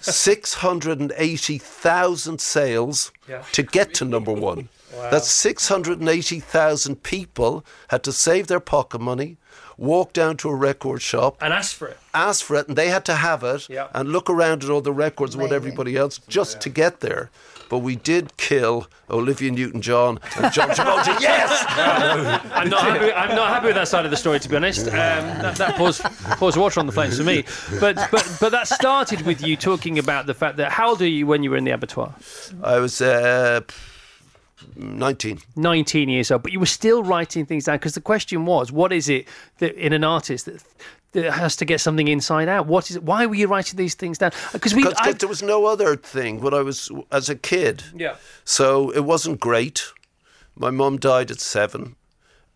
680,000 0.00 2.40
sales 2.40 3.12
yeah. 3.28 3.42
to 3.52 3.62
get 3.62 3.92
to 3.94 4.04
number 4.04 4.32
one. 4.32 4.68
Wow. 4.94 5.10
That's 5.10 5.30
680,000 5.30 7.02
people 7.02 7.64
had 7.88 8.04
to 8.04 8.12
save 8.12 8.46
their 8.46 8.60
pocket 8.60 9.00
money, 9.00 9.38
walk 9.76 10.12
down 10.12 10.36
to 10.38 10.50
a 10.50 10.54
record 10.54 11.02
shop 11.02 11.36
and 11.40 11.52
ask 11.52 11.74
for 11.74 11.88
it. 11.88 11.98
Ask 12.12 12.44
for 12.44 12.56
it, 12.56 12.68
and 12.68 12.78
they 12.78 12.88
had 12.88 13.04
to 13.06 13.14
have 13.14 13.42
it 13.42 13.68
yeah. 13.68 13.88
and 13.92 14.10
look 14.10 14.30
around 14.30 14.62
at 14.62 14.70
all 14.70 14.80
the 14.80 14.92
records 14.92 15.34
and 15.34 15.42
what 15.42 15.52
everybody 15.52 15.96
else 15.96 16.20
just 16.28 16.56
yeah. 16.56 16.60
to 16.60 16.68
get 16.68 17.00
there 17.00 17.30
but 17.68 17.78
we 17.78 17.96
did 17.96 18.36
kill 18.36 18.86
Olivia 19.10 19.50
Newton-John 19.50 20.18
and 20.36 20.52
John 20.52 20.68
Travolta. 20.76 21.20
yes. 21.20 21.64
I'm 22.52 22.68
not 22.68 22.82
happy. 22.82 23.12
I'm 23.12 23.34
not 23.36 23.48
happy 23.48 23.66
with 23.66 23.76
that 23.76 23.88
side 23.88 24.04
of 24.04 24.10
the 24.10 24.16
story, 24.16 24.40
to 24.40 24.48
be 24.48 24.56
honest. 24.56 24.86
Um, 24.86 24.92
that, 24.92 25.56
that 25.56 25.76
pours, 25.76 26.00
pours 26.00 26.56
water 26.56 26.80
on 26.80 26.86
the 26.86 26.92
flames 26.92 27.18
for 27.18 27.24
me. 27.24 27.44
But 27.80 27.96
but 28.10 28.36
but 28.40 28.52
that 28.52 28.68
started 28.68 29.22
with 29.22 29.42
you 29.42 29.56
talking 29.56 29.98
about 29.98 30.26
the 30.26 30.34
fact 30.34 30.56
that 30.58 30.72
how 30.72 30.90
old 30.90 31.02
are 31.02 31.06
you 31.08 31.26
when 31.26 31.42
you 31.42 31.50
were 31.50 31.56
in 31.56 31.64
the 31.64 31.72
abattoir? 31.72 32.14
I 32.62 32.78
was. 32.78 33.00
Uh, 33.00 33.60
19. 34.76 35.38
19 35.56 36.08
years 36.08 36.30
old, 36.30 36.42
but 36.42 36.52
you 36.52 36.58
were 36.58 36.66
still 36.66 37.02
writing 37.02 37.44
things 37.46 37.64
down 37.64 37.76
because 37.76 37.94
the 37.94 38.00
question 38.00 38.46
was, 38.46 38.72
what 38.72 38.92
is 38.92 39.08
it 39.08 39.28
that 39.58 39.74
in 39.76 39.92
an 39.92 40.04
artist 40.04 40.46
that 40.46 40.62
has 41.14 41.56
to 41.56 41.64
get 41.64 41.80
something 41.80 42.08
inside 42.08 42.48
out. 42.48 42.66
What 42.66 42.90
is 42.90 42.96
it? 42.96 43.02
Why 43.02 43.26
were 43.26 43.34
you 43.34 43.46
writing 43.46 43.76
these 43.76 43.94
things 43.94 44.18
down? 44.18 44.32
Because 44.52 44.74
we 44.74 44.82
Cause, 44.82 45.16
there 45.16 45.28
was 45.28 45.42
no 45.42 45.66
other 45.66 45.96
thing 45.96 46.40
when 46.40 46.54
I 46.54 46.62
was 46.62 46.90
as 47.10 47.28
a 47.28 47.36
kid. 47.36 47.84
Yeah. 47.94 48.16
So 48.44 48.90
it 48.90 49.04
wasn't 49.04 49.40
great. 49.40 49.92
My 50.56 50.70
mum 50.70 50.98
died 50.98 51.30
at 51.30 51.40
seven. 51.40 51.96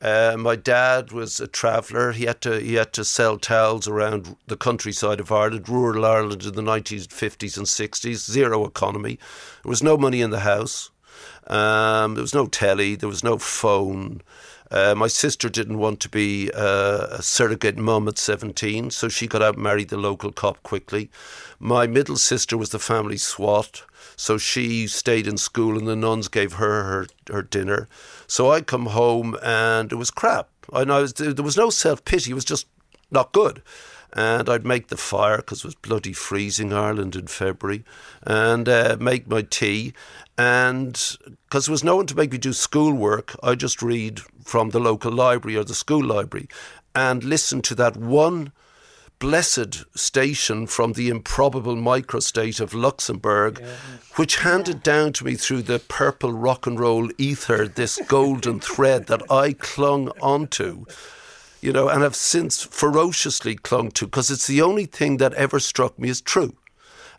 Uh, 0.01 0.37
my 0.39 0.55
dad 0.55 1.11
was 1.11 1.41
a 1.41 1.49
traveller. 1.49 2.13
He 2.13 2.25
had 2.25 2.41
to 2.43 2.61
he 2.61 2.75
had 2.75 2.93
to 2.93 3.05
sell 3.05 3.37
towels 3.37 3.89
around 3.89 4.37
the 4.47 4.57
countryside 4.57 5.19
of 5.19 5.33
Ireland, 5.33 5.69
rural 5.69 6.05
Ireland 6.05 6.45
in 6.45 6.55
the 6.55 6.63
1950s 6.63 7.57
and 7.57 7.67
60s. 7.67 8.31
Zero 8.31 8.65
economy. 8.65 9.19
There 9.65 9.71
was 9.71 9.83
no 9.83 9.97
money 9.97 10.21
in 10.21 10.31
the 10.31 10.41
house. 10.41 10.91
Um, 11.49 12.15
there 12.15 12.23
was 12.23 12.35
no 12.35 12.47
telly. 12.47 12.95
There 12.95 13.09
was 13.09 13.25
no 13.25 13.39
phone. 13.39 14.23
Uh, 14.71 14.95
my 14.95 15.07
sister 15.07 15.49
didn't 15.49 15.79
want 15.79 16.01
to 16.01 16.09
be 16.09 16.51
uh, 16.55 17.07
a 17.11 17.23
surrogate 17.23 17.79
mum 17.79 18.07
at 18.09 18.19
17, 18.19 18.91
so 18.91 19.09
she 19.09 19.27
got 19.27 19.43
out 19.43 19.55
and 19.55 19.63
married 19.63 19.89
the 19.89 19.97
local 19.97 20.31
cop 20.31 20.63
quickly. 20.63 21.11
My 21.59 21.87
middle 21.87 22.17
sister 22.17 22.57
was 22.57 22.71
the 22.71 22.79
family 22.79 23.17
swat, 23.17 23.83
so 24.17 24.37
she 24.37 24.87
stayed 24.87 25.27
in 25.27 25.39
school 25.39 25.79
and 25.79 25.87
the 25.87 25.97
nuns 25.97 26.29
gave 26.29 26.55
her 26.55 26.85
her, 26.85 27.07
her 27.33 27.43
dinner. 27.43 27.89
So 28.27 28.51
I 28.51 28.61
come 28.61 28.87
home 28.87 29.37
and 29.43 29.91
it 29.91 29.97
was 29.97 30.11
crap. 30.11 30.49
I 30.73 30.85
know 30.85 31.07
there 31.07 31.45
was 31.45 31.57
no 31.57 31.71
self 31.71 32.05
pity, 32.05 32.33
it 32.33 32.35
was 32.35 32.45
just 32.45 32.67
not 33.11 33.33
good 33.33 33.63
and 34.13 34.49
I'd 34.49 34.67
make 34.67 34.89
the 34.89 34.97
fire 34.97 35.39
because 35.39 35.61
it 35.61 35.65
was 35.65 35.75
bloody 35.75 36.13
freezing 36.13 36.73
Ireland 36.73 37.17
in 37.17 37.27
February, 37.27 37.85
and 38.23 38.69
uh, 38.69 38.97
make 39.01 39.29
my 39.29 39.43
tea. 39.43 39.93
And 40.37 40.93
because 41.49 41.67
there 41.67 41.73
was 41.73 41.85
no 41.85 41.97
one 41.97 42.07
to 42.07 42.17
make 42.17 42.33
me 42.33 42.39
do 42.39 42.53
schoolwork, 42.53 43.37
I 43.43 43.55
just 43.55 43.83
read 43.83 44.21
from 44.45 44.71
the 44.71 44.81
local 44.81 45.13
library 45.13 45.57
or 45.57 45.65
the 45.65 45.75
school 45.75 46.05
library 46.05 46.49
and 46.95 47.23
listen 47.23 47.63
to 47.63 47.75
that 47.75 47.97
one 47.97 48.53
blessed 49.19 49.85
station 49.99 50.67
from 50.67 50.93
the 50.93 51.09
improbable 51.09 51.77
microstate 51.77 52.61
of 52.61 52.73
Luxembourg, 52.73 53.61
yeah. 53.61 53.75
which 54.17 54.37
handed 54.39 54.77
yeah. 54.77 54.83
down 54.83 55.13
to 55.15 55.25
me 55.25 55.35
through 55.35 55.63
the 55.63 55.81
purple 55.81 56.33
rock 56.33 56.67
and 56.67 56.79
roll 56.79 57.11
ether 57.19 57.67
this 57.67 58.01
golden 58.07 58.61
thread 58.61 59.07
that 59.07 59.23
I 59.31 59.55
clung 59.55 60.09
onto, 60.21 60.87
you 61.61 61.73
know, 61.73 61.89
and 61.89 62.03
have 62.03 62.17
since 62.17 62.63
ferociously 62.63 63.57
clung 63.57 63.91
to 63.93 64.07
because 64.07 64.31
it's 64.31 64.47
the 64.47 64.63
only 64.63 64.87
thing 64.87 65.17
that 65.19 65.35
ever 65.35 65.59
struck 65.59 65.99
me 65.99 66.09
as 66.09 66.21
true. 66.21 66.55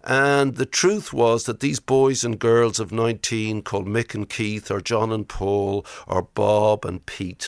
And 0.03 0.55
the 0.55 0.65
truth 0.65 1.12
was 1.12 1.43
that 1.43 1.60
these 1.60 1.79
boys 1.79 2.24
and 2.24 2.39
girls 2.39 2.79
of 2.79 2.91
19 2.91 3.62
called 3.63 3.88
Mick 3.88 4.15
and 4.15 4.29
Keith 4.29 4.72
or 4.72 4.79
John 4.79 5.12
and 5.12 5.27
Paul 5.27 5.86
or 6.08 6.22
Bob 6.22 6.86
and 6.86 7.05
Pete. 7.05 7.48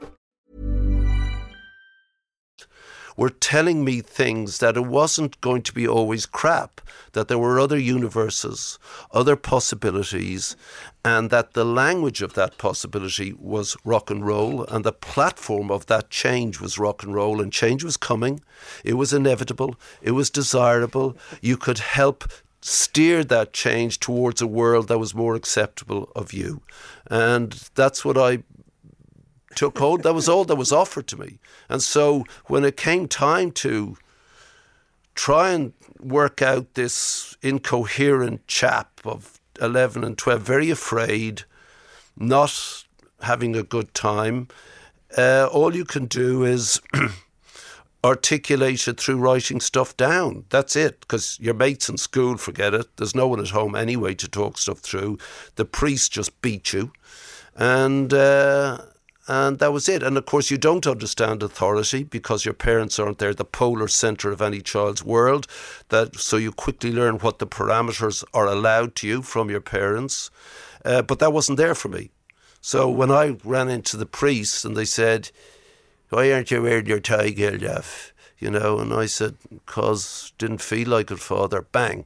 were 3.21 3.29
telling 3.29 3.85
me 3.85 4.01
things 4.01 4.57
that 4.57 4.75
it 4.75 4.83
wasn't 4.83 5.39
going 5.41 5.61
to 5.61 5.71
be 5.71 5.87
always 5.87 6.25
crap, 6.25 6.81
that 7.11 7.27
there 7.27 7.37
were 7.37 7.59
other 7.59 7.77
universes, 7.77 8.79
other 9.11 9.35
possibilities, 9.35 10.55
and 11.05 11.29
that 11.29 11.53
the 11.53 11.63
language 11.63 12.23
of 12.23 12.33
that 12.33 12.57
possibility 12.57 13.31
was 13.33 13.77
rock 13.85 14.09
and 14.09 14.25
roll, 14.25 14.65
and 14.65 14.83
the 14.83 14.91
platform 14.91 15.69
of 15.69 15.85
that 15.85 16.09
change 16.09 16.59
was 16.59 16.79
rock 16.79 17.03
and 17.03 17.13
roll, 17.13 17.39
and 17.39 17.53
change 17.53 17.83
was 17.83 17.95
coming. 17.95 18.41
It 18.83 18.95
was 18.95 19.13
inevitable, 19.13 19.75
it 20.01 20.13
was 20.13 20.31
desirable. 20.31 21.15
You 21.41 21.57
could 21.57 21.77
help 21.77 22.23
steer 22.63 23.23
that 23.23 23.53
change 23.53 23.99
towards 23.99 24.41
a 24.41 24.47
world 24.47 24.87
that 24.87 24.97
was 24.97 25.13
more 25.13 25.35
acceptable 25.35 26.11
of 26.15 26.33
you. 26.33 26.63
And 27.05 27.51
that's 27.75 28.03
what 28.03 28.17
I 28.17 28.39
took 29.55 29.77
hold. 29.77 30.03
That 30.03 30.13
was 30.13 30.29
all 30.29 30.45
that 30.45 30.55
was 30.55 30.71
offered 30.71 31.07
to 31.07 31.19
me. 31.19 31.39
And 31.69 31.81
so 31.81 32.25
when 32.45 32.63
it 32.63 32.77
came 32.77 33.07
time 33.07 33.51
to 33.51 33.97
try 35.15 35.51
and 35.51 35.73
work 35.99 36.41
out 36.41 36.73
this 36.73 37.37
incoherent 37.41 38.47
chap 38.47 39.01
of 39.05 39.39
11 39.61 40.03
and 40.03 40.17
12, 40.17 40.41
very 40.41 40.69
afraid, 40.69 41.43
not 42.17 42.85
having 43.21 43.55
a 43.55 43.63
good 43.63 43.93
time, 43.93 44.47
uh, 45.17 45.47
all 45.51 45.75
you 45.75 45.85
can 45.85 46.05
do 46.05 46.43
is 46.43 46.81
articulate 48.03 48.87
it 48.87 48.99
through 48.99 49.17
writing 49.17 49.59
stuff 49.59 49.95
down. 49.97 50.45
That's 50.49 50.75
it, 50.75 51.01
because 51.01 51.37
your 51.39 51.53
mates 51.53 51.89
in 51.89 51.97
school 51.97 52.37
forget 52.37 52.73
it. 52.73 52.87
There's 52.97 53.15
no 53.15 53.27
one 53.27 53.39
at 53.39 53.49
home 53.49 53.75
anyway 53.75 54.15
to 54.15 54.27
talk 54.27 54.57
stuff 54.57 54.79
through. 54.79 55.19
The 55.55 55.65
priest 55.65 56.11
just 56.13 56.41
beat 56.41 56.73
you. 56.73 56.91
And. 57.55 58.13
Uh, 58.13 58.79
and 59.31 59.59
that 59.59 59.71
was 59.71 59.87
it. 59.87 60.03
And 60.03 60.17
of 60.17 60.25
course, 60.25 60.51
you 60.51 60.57
don't 60.57 60.85
understand 60.85 61.41
authority 61.41 62.03
because 62.03 62.43
your 62.43 62.53
parents 62.53 62.99
aren't 62.99 63.19
there, 63.19 63.33
the 63.33 63.45
polar 63.45 63.87
centre 63.87 64.29
of 64.29 64.41
any 64.41 64.59
child's 64.59 65.05
world. 65.05 65.47
That 65.87 66.19
so 66.19 66.35
you 66.35 66.51
quickly 66.51 66.91
learn 66.91 67.15
what 67.19 67.39
the 67.39 67.47
parameters 67.47 68.25
are 68.33 68.45
allowed 68.45 68.93
to 68.95 69.07
you 69.07 69.21
from 69.21 69.49
your 69.49 69.61
parents. 69.61 70.31
Uh, 70.83 71.01
but 71.01 71.19
that 71.19 71.31
wasn't 71.31 71.57
there 71.57 71.75
for 71.75 71.87
me. 71.87 72.11
So 72.59 72.89
when 72.89 73.09
I 73.09 73.37
ran 73.45 73.69
into 73.69 73.95
the 73.95 74.05
priest 74.05 74.65
and 74.65 74.75
they 74.75 74.83
said, 74.83 75.31
"Why 76.09 76.33
aren't 76.33 76.51
you 76.51 76.61
wearing 76.61 76.87
your 76.87 76.99
tie, 76.99 77.31
Geldof?" 77.31 78.11
You 78.37 78.51
know, 78.51 78.79
and 78.79 78.93
I 78.93 79.05
said, 79.05 79.37
"Cause 79.65 80.33
didn't 80.39 80.61
feel 80.61 80.89
like 80.89 81.09
it, 81.09 81.19
Father." 81.19 81.61
Bang. 81.71 82.05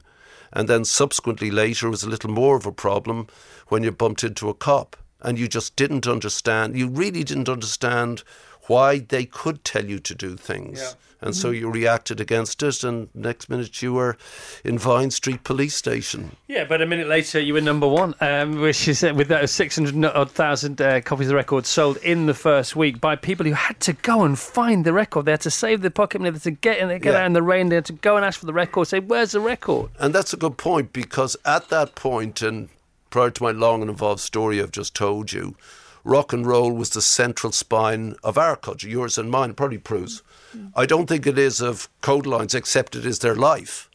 And 0.52 0.68
then 0.68 0.84
subsequently 0.84 1.50
later 1.50 1.88
it 1.88 1.90
was 1.90 2.04
a 2.04 2.08
little 2.08 2.30
more 2.30 2.56
of 2.56 2.66
a 2.66 2.72
problem 2.86 3.26
when 3.66 3.82
you 3.82 3.90
bumped 3.90 4.22
into 4.22 4.48
a 4.48 4.54
cop 4.54 4.96
and 5.26 5.38
you 5.38 5.48
just 5.48 5.74
didn't 5.74 6.06
understand. 6.06 6.78
You 6.78 6.88
really 6.88 7.24
didn't 7.24 7.48
understand 7.48 8.22
why 8.68 9.00
they 9.00 9.24
could 9.24 9.64
tell 9.64 9.84
you 9.84 9.98
to 9.98 10.14
do 10.14 10.36
things. 10.36 10.80
Yeah. 10.80 10.92
And 11.18 11.30
mm-hmm. 11.30 11.40
so 11.40 11.50
you 11.50 11.70
reacted 11.70 12.20
against 12.20 12.62
it, 12.62 12.84
and 12.84 13.08
next 13.14 13.48
minute 13.48 13.80
you 13.80 13.94
were 13.94 14.18
in 14.64 14.78
Vine 14.78 15.10
Street 15.10 15.44
Police 15.44 15.74
Station. 15.74 16.36
Yeah, 16.46 16.64
but 16.64 16.82
a 16.82 16.86
minute 16.86 17.08
later 17.08 17.40
you 17.40 17.54
were 17.54 17.60
number 17.60 17.88
one, 17.88 18.14
um, 18.20 18.60
which 18.60 18.86
is 18.86 19.02
uh, 19.02 19.14
with 19.14 19.28
that 19.28 19.48
600 19.48 20.04
odd 20.04 20.30
thousand 20.30 20.80
uh, 20.80 21.00
copies 21.00 21.26
of 21.26 21.30
the 21.30 21.34
record 21.36 21.64
sold 21.64 21.96
in 21.98 22.26
the 22.26 22.34
first 22.34 22.76
week 22.76 23.00
by 23.00 23.16
people 23.16 23.46
who 23.46 23.54
had 23.54 23.80
to 23.80 23.94
go 23.94 24.24
and 24.24 24.38
find 24.38 24.84
the 24.84 24.92
record. 24.92 25.24
They 25.24 25.32
had 25.32 25.40
to 25.42 25.50
save 25.50 25.80
their 25.80 25.90
pocket 25.90 26.20
money, 26.20 26.30
they 26.30 26.34
had 26.34 26.42
to 26.42 26.50
get 26.50 26.78
in, 26.78 26.88
get 27.00 27.04
yeah. 27.12 27.20
out 27.20 27.26
in 27.26 27.32
the 27.32 27.42
rain, 27.42 27.70
they 27.70 27.76
had 27.76 27.86
to 27.86 27.94
go 27.94 28.16
and 28.16 28.24
ask 28.24 28.38
for 28.38 28.46
the 28.46 28.52
record, 28.52 28.86
say, 28.86 29.00
Where's 29.00 29.32
the 29.32 29.40
record? 29.40 29.90
And 29.98 30.14
that's 30.14 30.34
a 30.34 30.36
good 30.36 30.58
point 30.58 30.92
because 30.92 31.34
at 31.46 31.70
that 31.70 31.94
point, 31.94 32.42
and 32.42 32.68
prior 33.16 33.30
to 33.30 33.42
my 33.42 33.50
long 33.50 33.80
and 33.80 33.90
involved 33.90 34.20
story 34.20 34.60
I've 34.60 34.70
just 34.70 34.94
told 34.94 35.32
you, 35.32 35.56
rock 36.04 36.34
and 36.34 36.46
roll 36.46 36.70
was 36.70 36.90
the 36.90 37.00
central 37.00 37.50
spine 37.50 38.14
of 38.22 38.36
our 38.36 38.56
culture, 38.56 38.90
yours 38.90 39.16
and 39.16 39.30
mine, 39.30 39.54
probably 39.54 39.78
Prue's. 39.78 40.22
Mm. 40.54 40.70
I 40.76 40.84
don't 40.84 41.06
think 41.06 41.26
it 41.26 41.38
is 41.38 41.62
of 41.62 41.88
code 42.02 42.26
lines, 42.26 42.54
except 42.54 42.94
it 42.94 43.06
is 43.06 43.20
their 43.20 43.34
life. 43.34 43.88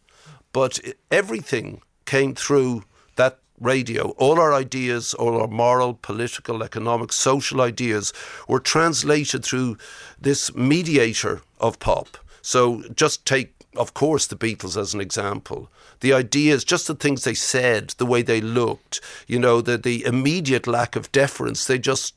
But 0.53 0.79
everything 1.11 1.83
came 2.05 2.33
through 2.33 2.83
that 3.15 3.37
radio. 3.59 4.09
All 4.17 4.39
our 4.39 4.55
ideas, 4.55 5.13
all 5.13 5.39
our 5.39 5.47
moral, 5.47 5.93
political, 5.93 6.63
economic, 6.63 7.13
social 7.13 7.61
ideas 7.61 8.13
were 8.47 8.59
translated 8.59 9.45
through 9.45 9.77
this 10.19 10.55
mediator 10.55 11.43
of 11.59 11.77
pop. 11.77 12.17
So 12.41 12.81
just 12.95 13.23
take, 13.27 13.53
of 13.75 13.93
course, 13.93 14.27
the 14.27 14.35
Beatles 14.35 14.75
as 14.77 14.93
an 14.93 15.01
example 15.01 15.69
the 16.01 16.13
ideas, 16.13 16.63
just 16.63 16.87
the 16.87 16.95
things 16.95 17.23
they 17.23 17.33
said, 17.33 17.89
the 17.97 18.05
way 18.05 18.21
they 18.21 18.41
looked, 18.41 18.99
you 19.27 19.39
know, 19.39 19.61
the, 19.61 19.77
the 19.77 20.03
immediate 20.03 20.67
lack 20.67 20.95
of 20.95 21.11
deference. 21.11 21.65
They 21.65 21.79
just 21.79 22.15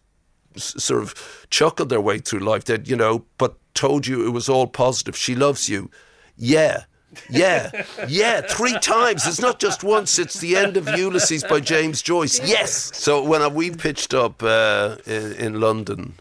s- 0.56 0.74
sort 0.82 1.02
of 1.02 1.46
chuckled 1.50 1.90
their 1.90 2.00
way 2.00 2.18
through 2.18 2.40
life. 2.40 2.64
That 2.64 2.88
you 2.88 2.96
know, 2.96 3.24
but 3.38 3.56
told 3.74 4.06
you 4.06 4.26
it 4.26 4.30
was 4.30 4.48
all 4.48 4.66
positive. 4.66 5.16
She 5.16 5.34
loves 5.34 5.68
you. 5.68 5.90
Yeah. 6.36 6.84
Yeah, 7.30 7.70
yeah, 8.08 8.40
three 8.40 8.76
times. 8.80 9.24
It's 9.24 9.40
not 9.40 9.60
just 9.60 9.84
once. 9.84 10.18
It's 10.18 10.40
the 10.40 10.56
end 10.56 10.76
of 10.76 10.88
Ulysses 10.88 11.44
by 11.44 11.60
James 11.60 12.02
Joyce. 12.02 12.40
Yes. 12.44 12.90
So 12.96 13.22
when 13.22 13.54
we 13.54 13.70
pitched 13.70 14.14
up 14.14 14.42
uh, 14.42 14.96
in, 15.06 15.32
in 15.34 15.60
London, 15.60 16.14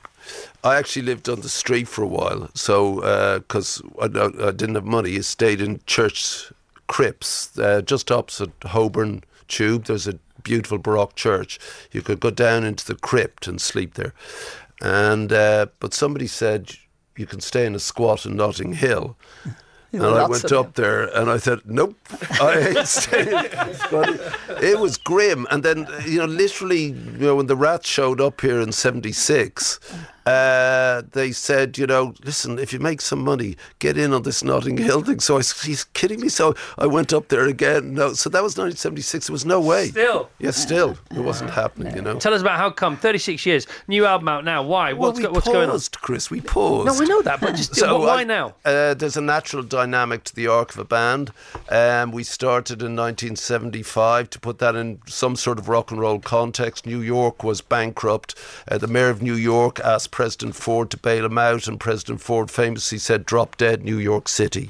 I 0.64 0.76
actually 0.76 1.04
lived 1.04 1.30
on 1.30 1.42
the 1.42 1.50
street 1.50 1.88
for 1.88 2.04
a 2.04 2.08
while. 2.08 2.50
So 2.54 3.38
because 3.40 3.82
uh, 4.00 4.08
I, 4.16 4.48
I, 4.48 4.52
didn't 4.52 4.76
have 4.76 4.86
money, 4.86 5.18
I 5.18 5.22
stayed 5.22 5.62
in 5.62 5.80
church 5.86 6.52
crypts 6.88 7.58
uh, 7.58 7.82
just 7.82 8.12
opposite 8.12 8.52
Holborn 8.64 9.24
Tube. 9.48 9.86
There's 9.86 10.08
a 10.08 10.20
beautiful 10.44 10.78
Baroque 10.78 11.16
church. 11.16 11.60
You 11.92 12.02
could 12.02 12.20
go 12.20 12.30
down 12.30 12.64
into 12.64 12.86
the 12.86 12.96
crypt 12.96 13.48
and 13.48 13.60
sleep 13.60 13.96
there. 13.96 14.14
And 14.82 15.32
uh, 15.32 15.68
but 15.80 15.94
somebody 15.94 16.28
said 16.28 16.74
you 17.16 17.26
can 17.26 17.40
stay 17.40 17.66
in 17.66 17.76
a 17.76 17.80
squat 17.80 18.26
in 18.26 18.36
Notting 18.36 18.74
Hill. 18.74 19.16
and 19.94 20.04
I 20.04 20.28
went 20.28 20.52
up 20.52 20.74
there 20.74 21.04
and 21.16 21.30
I 21.30 21.38
said, 21.38 21.60
nope, 21.66 21.96
I 22.42 22.74
ain't 22.76 22.88
staying. 22.88 23.28
it 24.62 24.80
was 24.80 24.98
grim. 24.98 25.46
And 25.52 25.64
then, 25.64 25.88
you 26.06 26.18
know, 26.18 26.26
literally, 26.26 26.86
you 26.86 27.18
know, 27.20 27.36
when 27.36 27.46
the 27.46 27.56
rats 27.56 27.88
showed 27.88 28.20
up 28.20 28.42
here 28.42 28.60
in 28.60 28.72
76, 28.72 29.80
uh, 30.26 31.02
they 31.12 31.32
said, 31.32 31.78
you 31.78 31.86
know, 31.86 32.14
listen, 32.24 32.60
if 32.60 32.72
you 32.72 32.80
make 32.80 33.02
some 33.02 33.24
money, 33.24 33.58
get 33.80 33.98
in 33.98 34.14
on 34.14 34.24
this 34.24 34.44
Notting 34.44 34.78
Hill 34.78 35.02
thing. 35.02 35.20
So 35.20 35.38
I, 35.38 35.42
he's 35.42 35.86
kidding 35.94 36.22
me. 36.22 36.30
So 36.30 36.56
I 36.78 36.86
went 36.86 37.14
up 37.14 37.28
there 37.28 37.46
again. 37.46 37.94
No, 37.94 38.14
so 38.14 38.30
that 38.30 38.44
was 38.44 38.54
1976. 38.58 39.28
There 39.28 39.34
was 39.34 39.46
no 39.46 39.60
way. 39.60 39.90
Still, 39.90 40.30
yes, 40.40 40.58
yeah, 40.58 40.66
still, 40.66 40.98
it 41.12 41.20
wasn't 41.20 41.50
happening. 41.50 41.96
You 41.96 42.02
know. 42.02 42.20
Tell 42.20 42.34
us 42.34 42.42
about 42.42 42.58
how 42.58 42.70
come 42.70 42.96
36 42.96 43.46
years, 43.46 43.68
new 43.88 44.06
album 44.06 44.28
out 44.28 44.46
now. 44.46 44.64
Why? 44.64 44.94
Well, 44.94 45.10
what's, 45.10 45.18
we 45.18 45.24
go, 45.24 45.32
what's 45.32 45.46
paused, 45.46 45.54
going 45.54 45.70
on? 45.70 45.80
Chris. 46.02 46.32
We 46.32 46.42
paused. 46.42 46.88
No, 46.88 47.00
we 47.00 47.06
know 47.06 47.22
that, 47.22 47.42
but 47.42 47.56
just 47.56 47.76
so 47.84 48.00
why 48.00 48.22
I, 48.22 48.24
now? 48.24 48.56
Uh, 48.64 48.94
there's 48.94 49.18
a 49.18 49.22
natural 49.22 49.64
dynamic 49.64 50.24
to 50.26 50.36
the 50.36 50.48
arc 50.48 50.72
of 50.72 50.80
a 50.80 50.86
band. 50.86 51.32
Um, 51.70 52.12
we 52.12 52.24
started 52.24 52.82
in 52.82 52.96
1975 52.96 54.30
to 54.30 54.40
put 54.40 54.60
that 54.60 54.76
in 54.76 55.02
some 55.08 55.36
sort 55.36 55.60
of 55.60 55.68
rock 55.68 55.92
and 55.92 56.00
roll 56.00 56.20
context. 56.20 56.86
New 56.86 57.02
York 57.02 57.44
was 57.44 57.62
bankrupt. 57.62 58.36
Uh, 58.70 58.78
the 58.78 58.88
mayor 58.88 59.10
of 59.10 59.22
New 59.22 59.36
York 59.36 59.80
asked 59.82 60.13
President 60.14 60.56
Ford 60.56 60.92
to 60.92 60.98
bail 60.98 61.26
him 61.26 61.40
out, 61.40 61.68
and 61.68 61.80
President 61.80 62.22
Ford 62.22 62.52
famously 62.52 63.00
said, 63.00 63.26
Drop 63.26 63.58
dead 63.58 63.84
New 63.84 63.98
York 63.98 64.28
City. 64.28 64.70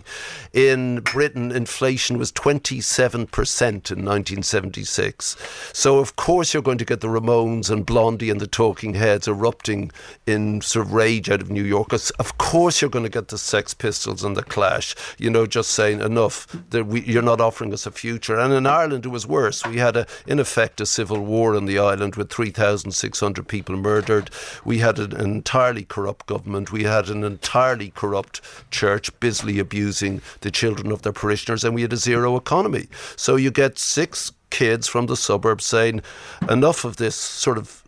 In 0.54 1.02
Britain, 1.02 1.52
inflation 1.52 2.18
was 2.18 2.32
27% 2.32 3.12
in 3.12 4.06
1976. 4.06 5.36
So, 5.74 6.00
of 6.00 6.16
course, 6.16 6.54
you're 6.54 6.64
going 6.64 6.78
to 6.78 6.86
get 6.86 7.02
the 7.02 7.10
Ramones 7.10 7.70
and 7.70 7.86
Blondie 7.86 8.30
and 8.30 8.40
the 8.40 8.48
Talking 8.48 8.94
Heads 8.94 9.28
erupting 9.28 9.92
in 10.26 10.62
sort 10.62 10.86
of 10.86 10.94
rage 10.94 11.30
out 11.30 11.42
of 11.42 11.52
New 11.52 11.66
York. 11.66 11.92
Of 11.92 12.38
course, 12.38 12.82
you're 12.82 12.90
going 12.90 13.04
to 13.04 13.10
get 13.10 13.28
the 13.28 13.38
Sex 13.38 13.74
Pistols 13.74 14.24
and 14.24 14.38
the 14.38 14.44
Clash, 14.44 14.96
you 15.18 15.30
know, 15.30 15.46
just 15.46 15.72
saying 15.72 16.00
enough, 16.00 16.48
that 16.70 16.86
we, 16.86 17.02
you're 17.02 17.22
not 17.22 17.42
offering 17.42 17.74
us 17.74 17.86
a 17.86 17.92
future. 17.92 18.40
And 18.40 18.54
in 18.54 18.66
Ireland, 18.66 19.06
it 19.06 19.10
was 19.10 19.28
worse. 19.28 19.66
We 19.66 19.80
had, 19.80 19.98
a, 19.98 20.08
in 20.26 20.40
effect, 20.40 20.80
a 20.80 20.86
civil 20.86 21.20
war 21.20 21.54
in 21.54 21.66
the 21.66 21.80
island 21.80 22.16
with 22.16 22.32
3,600 22.32 23.46
people 23.46 23.76
murdered. 23.76 24.30
We 24.64 24.78
had 24.78 25.00
an 25.00 25.33
entirely 25.34 25.84
corrupt 25.84 26.26
government. 26.26 26.72
We 26.72 26.84
had 26.84 27.10
an 27.10 27.24
entirely 27.24 27.90
corrupt 27.90 28.42
church 28.72 29.10
busily 29.20 29.60
abusing 29.60 30.22
the 30.42 30.52
children 30.52 30.92
of 30.92 31.02
their 31.02 31.14
parishioners, 31.14 31.64
and 31.64 31.74
we 31.76 31.82
had 31.82 31.94
a 31.94 31.98
zero 31.98 32.36
economy. 32.38 32.88
So 33.16 33.36
you 33.36 33.52
get 33.52 33.80
six 33.80 34.32
kids 34.50 34.88
from 34.88 35.08
the 35.08 35.18
suburbs 35.18 35.66
saying, 35.66 36.02
enough 36.50 36.86
of 36.86 36.98
this 36.98 37.16
sort 37.16 37.58
of 37.58 37.83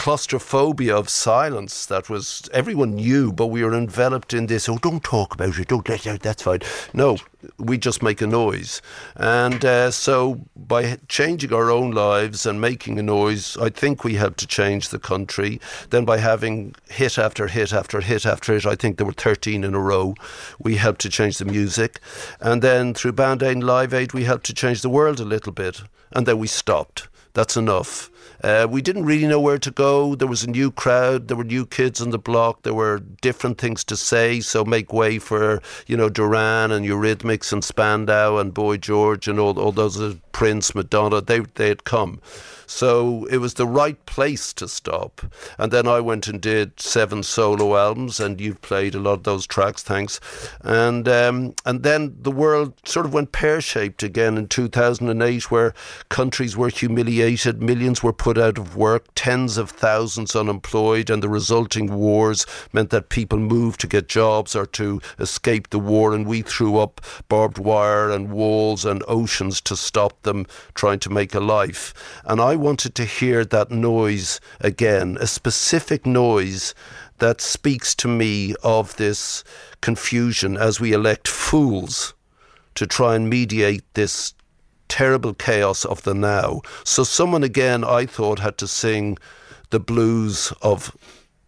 claustrophobia 0.00 0.96
of 0.96 1.10
silence 1.10 1.84
that 1.84 2.08
was 2.08 2.48
everyone 2.54 2.94
knew, 2.94 3.30
but 3.30 3.48
we 3.48 3.62
were 3.62 3.74
enveloped 3.74 4.32
in 4.32 4.46
this. 4.46 4.66
Oh, 4.66 4.78
don't 4.78 5.04
talk 5.04 5.34
about 5.34 5.58
it. 5.58 5.68
Don't 5.68 5.86
let 5.90 6.06
out. 6.06 6.20
That's 6.20 6.42
fine. 6.42 6.60
No, 6.94 7.18
we 7.58 7.76
just 7.76 8.02
make 8.02 8.22
a 8.22 8.26
noise, 8.26 8.80
and 9.16 9.62
uh, 9.62 9.90
so 9.90 10.40
by 10.56 10.96
changing 11.08 11.52
our 11.52 11.70
own 11.70 11.90
lives 11.90 12.46
and 12.46 12.62
making 12.62 12.98
a 12.98 13.02
noise, 13.02 13.58
I 13.58 13.68
think 13.68 14.02
we 14.02 14.14
helped 14.14 14.38
to 14.38 14.46
change 14.46 14.88
the 14.88 14.98
country. 14.98 15.60
Then 15.90 16.06
by 16.06 16.16
having 16.16 16.74
hit 16.88 17.18
after 17.18 17.46
hit 17.46 17.74
after 17.74 18.00
hit 18.00 18.24
after 18.24 18.54
hit, 18.54 18.64
I 18.64 18.76
think 18.76 18.96
there 18.96 19.06
were 19.06 19.12
thirteen 19.12 19.64
in 19.64 19.74
a 19.74 19.80
row. 19.80 20.14
We 20.58 20.76
helped 20.76 21.02
to 21.02 21.10
change 21.10 21.36
the 21.36 21.44
music, 21.44 22.00
and 22.40 22.62
then 22.62 22.94
through 22.94 23.12
Band 23.12 23.42
Aid 23.42 23.52
and 23.52 23.64
Live 23.64 23.92
Aid, 23.92 24.14
we 24.14 24.24
helped 24.24 24.46
to 24.46 24.54
change 24.54 24.80
the 24.80 24.88
world 24.88 25.20
a 25.20 25.26
little 25.26 25.52
bit, 25.52 25.82
and 26.12 26.24
then 26.24 26.38
we 26.38 26.46
stopped 26.46 27.06
That's 27.32 27.56
enough. 27.56 28.10
Uh, 28.42 28.66
we 28.70 28.80
didn't 28.80 29.04
really 29.04 29.26
know 29.26 29.40
where 29.40 29.58
to 29.58 29.70
go. 29.70 30.14
There 30.14 30.26
was 30.28 30.42
a 30.42 30.50
new 30.50 30.70
crowd. 30.70 31.28
There 31.28 31.36
were 31.36 31.44
new 31.44 31.66
kids 31.66 32.00
on 32.00 32.10
the 32.10 32.18
block. 32.18 32.62
There 32.62 32.74
were 32.74 33.00
different 33.20 33.58
things 33.58 33.84
to 33.84 33.96
say. 33.96 34.40
So 34.40 34.64
make 34.64 34.92
way 34.92 35.18
for 35.18 35.60
you 35.86 35.96
know 35.96 36.08
Duran 36.08 36.72
and 36.72 36.86
Eurythmics 36.86 37.52
and 37.52 37.62
Spandau 37.62 38.38
and 38.38 38.54
Boy 38.54 38.78
George 38.78 39.28
and 39.28 39.38
all 39.38 39.58
all 39.58 39.72
those 39.72 40.00
uh, 40.00 40.14
Prince, 40.32 40.74
Madonna. 40.74 41.20
They 41.20 41.40
they 41.40 41.68
had 41.68 41.84
come. 41.84 42.20
So 42.70 43.24
it 43.26 43.38
was 43.38 43.54
the 43.54 43.66
right 43.66 44.06
place 44.06 44.52
to 44.54 44.68
stop. 44.68 45.22
And 45.58 45.72
then 45.72 45.88
I 45.88 45.98
went 45.98 46.28
and 46.28 46.40
did 46.40 46.78
seven 46.78 47.24
solo 47.24 47.76
albums, 47.76 48.20
and 48.20 48.40
you've 48.40 48.62
played 48.62 48.94
a 48.94 49.00
lot 49.00 49.14
of 49.14 49.22
those 49.24 49.44
tracks, 49.44 49.82
thanks. 49.82 50.20
And 50.60 51.08
um, 51.08 51.54
and 51.66 51.82
then 51.82 52.16
the 52.22 52.30
world 52.30 52.74
sort 52.84 53.06
of 53.06 53.12
went 53.12 53.32
pear 53.32 53.60
shaped 53.60 54.04
again 54.04 54.38
in 54.38 54.46
2008, 54.46 55.50
where 55.50 55.74
countries 56.10 56.56
were 56.56 56.68
humiliated, 56.68 57.60
millions 57.60 58.04
were 58.04 58.12
put 58.12 58.38
out 58.38 58.56
of 58.56 58.76
work, 58.76 59.04
tens 59.16 59.58
of 59.58 59.70
thousands 59.70 60.36
unemployed, 60.36 61.10
and 61.10 61.24
the 61.24 61.28
resulting 61.28 61.92
wars 61.92 62.46
meant 62.72 62.90
that 62.90 63.08
people 63.08 63.38
moved 63.38 63.80
to 63.80 63.88
get 63.88 64.08
jobs 64.08 64.54
or 64.54 64.64
to 64.66 65.00
escape 65.18 65.70
the 65.70 65.80
war, 65.80 66.14
and 66.14 66.24
we 66.24 66.40
threw 66.40 66.78
up 66.78 67.00
barbed 67.28 67.58
wire 67.58 68.10
and 68.10 68.30
walls 68.30 68.84
and 68.84 69.02
oceans 69.08 69.60
to 69.60 69.74
stop 69.74 70.22
them 70.22 70.46
trying 70.74 71.00
to 71.00 71.10
make 71.10 71.34
a 71.34 71.40
life. 71.40 71.92
And 72.24 72.40
I 72.40 72.59
wanted 72.60 72.94
to 72.94 73.04
hear 73.04 73.44
that 73.44 73.70
noise 73.70 74.40
again, 74.60 75.16
a 75.20 75.26
specific 75.26 76.06
noise 76.06 76.74
that 77.18 77.40
speaks 77.40 77.94
to 77.96 78.08
me 78.08 78.54
of 78.62 78.96
this 78.96 79.42
confusion 79.80 80.56
as 80.56 80.80
we 80.80 80.92
elect 80.92 81.26
fools 81.26 82.14
to 82.74 82.86
try 82.86 83.14
and 83.16 83.28
mediate 83.28 83.84
this 83.94 84.34
terrible 84.88 85.34
chaos 85.34 85.84
of 85.84 86.02
the 86.02 86.14
now. 86.14 86.60
So, 86.84 87.04
someone 87.04 87.42
again, 87.42 87.84
I 87.84 88.06
thought, 88.06 88.38
had 88.38 88.58
to 88.58 88.68
sing 88.68 89.18
the 89.70 89.80
blues 89.80 90.52
of 90.62 90.94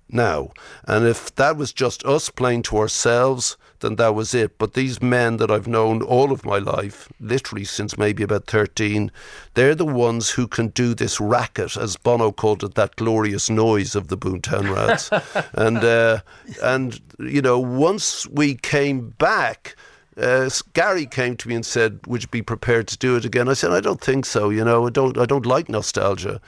now. 0.09 0.53
And 0.85 1.07
if 1.07 1.35
that 1.35 1.57
was 1.57 1.73
just 1.73 2.05
us 2.05 2.31
playing 2.31 2.63
to 2.65 2.79
ourselves, 2.79 3.57
then 3.83 3.97
that 3.97 4.15
was 4.15 4.35
it. 4.35 4.59
But 4.59 4.75
these 4.75 5.03
men 5.03 5.37
that 5.37 5.51
I've 5.51 5.69
known 5.69 6.03
all 6.03 6.33
of 6.33 6.45
my 6.45 6.59
life, 6.59 7.09
literally 7.21 7.65
since 7.65 7.99
maybe 7.99 8.23
about 8.23 8.47
13, 8.47 9.13
they're 9.55 9.75
the 9.75 9.85
ones 9.85 10.31
who 10.31 10.49
can 10.49 10.69
do 10.69 10.95
this 10.95 11.21
racket, 11.21 11.77
as 11.77 11.97
Bono 11.97 12.33
called 12.33 12.65
it, 12.65 12.75
that 12.75 12.97
glorious 12.97 13.51
noise 13.51 13.95
of 13.95 14.09
the 14.09 14.17
Boomtown 14.17 14.75
Rats. 14.75 15.11
and, 15.53 15.79
uh, 15.79 16.21
and, 16.63 17.01
you 17.19 17.43
know, 17.43 17.59
once 17.59 18.27
we 18.29 18.55
came 18.55 19.11
back, 19.11 19.77
uh, 20.17 20.51
Gary 20.75 21.07
came 21.07 21.37
to 21.37 21.49
me 21.49 21.55
and 21.55 21.65
said, 21.65 22.01
"Would 22.07 22.23
you 22.23 22.29
be 22.29 22.43
prepared 22.43 22.87
to 22.89 22.99
do 22.99 23.17
it 23.17 23.25
again?" 23.25 23.49
I 23.49 23.55
said, 23.55 23.73
"I 23.73 23.81
don't 23.81 24.01
think 24.01 24.27
so. 24.27 24.51
You 24.51 24.65
know, 24.65 24.87
I 24.87 24.91
don't. 24.91 25.17
I 25.17 25.25
don't 25.25 25.47
like 25.47 25.69
nostalgia." 25.69 26.41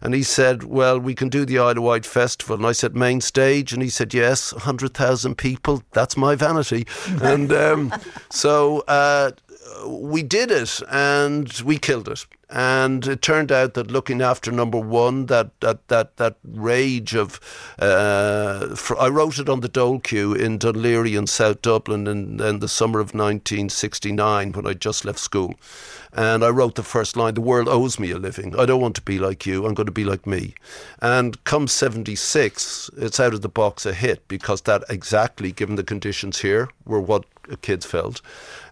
And 0.00 0.14
he 0.14 0.22
said, 0.22 0.64
"Well, 0.64 0.98
we 0.98 1.14
can 1.14 1.28
do 1.28 1.44
the 1.44 1.58
Isle 1.58 1.78
of 1.78 1.82
Wight 1.82 2.04
festival." 2.04 2.56
And 2.56 2.66
I 2.66 2.72
said, 2.72 2.96
"Main 2.96 3.20
stage?" 3.20 3.72
And 3.72 3.82
he 3.82 3.90
said, 3.90 4.12
"Yes, 4.12 4.50
hundred 4.50 4.94
thousand 4.94 5.36
people. 5.36 5.82
That's 5.92 6.16
my 6.16 6.34
vanity." 6.34 6.86
and 7.22 7.52
um, 7.52 7.94
so 8.30 8.80
uh, 8.88 9.32
we 9.86 10.22
did 10.22 10.50
it, 10.50 10.80
and 10.90 11.50
we 11.64 11.78
killed 11.78 12.08
it. 12.08 12.26
And 12.48 13.06
it 13.06 13.22
turned 13.22 13.50
out 13.50 13.72
that 13.74 13.90
looking 13.90 14.20
after 14.20 14.52
number 14.52 14.78
one, 14.78 15.26
that 15.26 15.58
that 15.60 15.88
that 15.88 16.18
that 16.18 16.36
rage 16.44 17.14
of, 17.14 17.40
uh, 17.78 18.76
I 19.00 19.08
wrote 19.08 19.38
it 19.38 19.48
on 19.48 19.60
the 19.60 19.68
dole 19.68 20.00
queue 20.00 20.34
in 20.34 20.58
Laoghaire 20.58 21.16
in 21.16 21.26
South 21.26 21.62
Dublin 21.62 22.06
in, 22.06 22.38
in 22.40 22.58
the 22.58 22.68
summer 22.68 23.00
of 23.00 23.14
1969 23.14 24.52
when 24.52 24.66
I 24.66 24.74
just 24.74 25.06
left 25.06 25.18
school, 25.18 25.54
and 26.12 26.44
I 26.44 26.50
wrote 26.50 26.74
the 26.74 26.82
first 26.82 27.16
line: 27.16 27.32
"The 27.34 27.40
world 27.40 27.68
owes 27.68 27.98
me 27.98 28.10
a 28.10 28.18
living. 28.18 28.54
I 28.58 28.66
don't 28.66 28.82
want 28.82 28.96
to 28.96 29.02
be 29.02 29.18
like 29.18 29.46
you. 29.46 29.64
I'm 29.64 29.72
going 29.72 29.86
to 29.86 29.92
be 29.92 30.04
like 30.04 30.26
me." 30.26 30.54
And 31.00 31.42
come 31.44 31.66
'76, 31.66 32.90
it's 32.98 33.18
out 33.18 33.32
of 33.32 33.40
the 33.40 33.48
box 33.48 33.86
a 33.86 33.94
hit 33.94 34.28
because 34.28 34.60
that 34.62 34.84
exactly, 34.90 35.52
given 35.52 35.76
the 35.76 35.84
conditions 35.84 36.40
here, 36.40 36.68
were 36.84 37.00
what 37.00 37.24
kids 37.60 37.86
felt. 37.86 38.20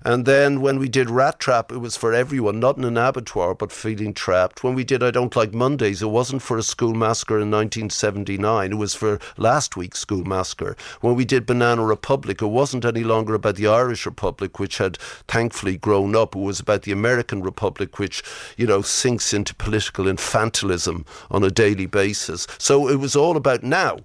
And 0.03 0.25
then 0.25 0.61
when 0.61 0.79
we 0.79 0.89
did 0.89 1.11
Rat 1.11 1.39
Trap, 1.39 1.71
it 1.71 1.79
was 1.79 1.97
for 1.97 2.15
everyone, 2.15 2.59
not 2.59 2.79
in 2.79 2.85
an 2.85 2.97
abattoir, 2.97 3.55
but 3.55 3.71
feeling 3.71 4.15
trapped. 4.15 4.65
When 4.65 4.75
we 4.75 4.85
did 4.85 5.03
I 5.03 5.11
Don't 5.11 5.37
Like 5.37 5.53
Mondays, 5.53 6.01
it 6.01 6.07
wasn't 6.07 6.41
for 6.41 6.57
a 6.57 6.63
school 6.63 6.95
massacre 6.95 7.39
in 7.39 7.51
1979, 7.51 8.73
it 8.73 8.77
was 8.77 8.95
for 8.95 9.19
last 9.37 9.77
week's 9.77 9.99
school 9.99 10.25
massacre. 10.25 10.77
When 11.01 11.15
we 11.15 11.25
did 11.25 11.45
Banana 11.45 11.85
Republic, 11.85 12.41
it 12.41 12.47
wasn't 12.47 12.85
any 12.85 13.05
longer 13.05 13.35
about 13.35 13.57
the 13.57 13.67
Irish 13.67 14.07
Republic, 14.07 14.59
which 14.59 14.79
had 14.79 14.97
thankfully 15.29 15.77
grown 15.77 16.17
up. 16.17 16.35
It 16.35 16.41
was 16.41 16.61
about 16.61 16.83
the 16.83 16.93
American 16.93 17.43
Republic, 17.43 17.99
which, 17.99 18.23
you 18.57 18.67
know, 18.67 18.81
sinks 18.83 19.35
into 19.35 19.55
political 19.55 20.07
infantilism 20.07 21.07
on 21.31 21.45
a 21.45 21.51
daily 21.51 21.87
basis. 21.87 22.47
So 22.59 22.89
it 22.89 22.97
was 22.97 23.15
all 23.15 23.37
about 23.37 23.63
now. 23.63 23.99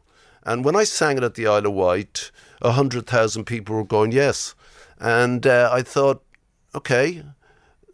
And 0.44 0.64
when 0.64 0.76
I 0.76 0.84
sang 0.84 1.18
it 1.18 1.24
at 1.24 1.34
the 1.36 1.48
Isle 1.48 1.66
of 1.66 1.74
Wight, 1.74 2.32
100,000 2.66 3.46
people 3.46 3.76
were 3.76 3.84
going, 3.84 4.12
yes. 4.12 4.56
And 5.00 5.46
uh, 5.46 5.70
I 5.72 5.82
thought, 5.82 6.24
okay, 6.74 7.24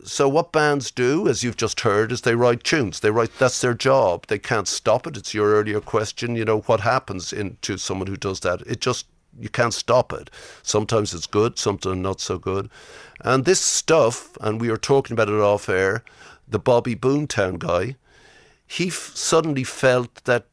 so 0.03 0.27
what 0.27 0.51
bands 0.51 0.89
do, 0.91 1.27
as 1.27 1.43
you've 1.43 1.57
just 1.57 1.81
heard, 1.81 2.11
is 2.11 2.21
they 2.21 2.35
write 2.35 2.63
tunes. 2.63 2.99
They 2.99 3.11
write 3.11 3.37
that's 3.37 3.61
their 3.61 3.73
job. 3.73 4.27
They 4.27 4.39
can't 4.39 4.67
stop 4.67 5.05
it. 5.05 5.17
It's 5.17 5.33
your 5.33 5.53
earlier 5.53 5.79
question. 5.79 6.35
You 6.35 6.45
know 6.45 6.61
what 6.61 6.81
happens 6.81 7.31
in, 7.31 7.57
to 7.61 7.77
someone 7.77 8.07
who 8.07 8.17
does 8.17 8.39
that? 8.41 8.61
It 8.61 8.81
just 8.81 9.05
you 9.39 9.49
can't 9.49 9.73
stop 9.73 10.11
it. 10.11 10.29
Sometimes 10.63 11.13
it's 11.13 11.27
good, 11.27 11.57
sometimes 11.57 12.01
not 12.01 12.19
so 12.19 12.37
good. 12.37 12.69
And 13.21 13.45
this 13.45 13.61
stuff, 13.61 14.35
and 14.41 14.59
we 14.59 14.69
were 14.69 14.77
talking 14.77 15.13
about 15.13 15.29
it 15.29 15.39
off 15.39 15.69
air. 15.69 16.03
The 16.47 16.59
Bobby 16.59 16.95
Boomtown 16.95 17.59
guy, 17.59 17.95
he 18.67 18.87
f- 18.87 19.11
suddenly 19.15 19.63
felt 19.63 20.23
that 20.25 20.47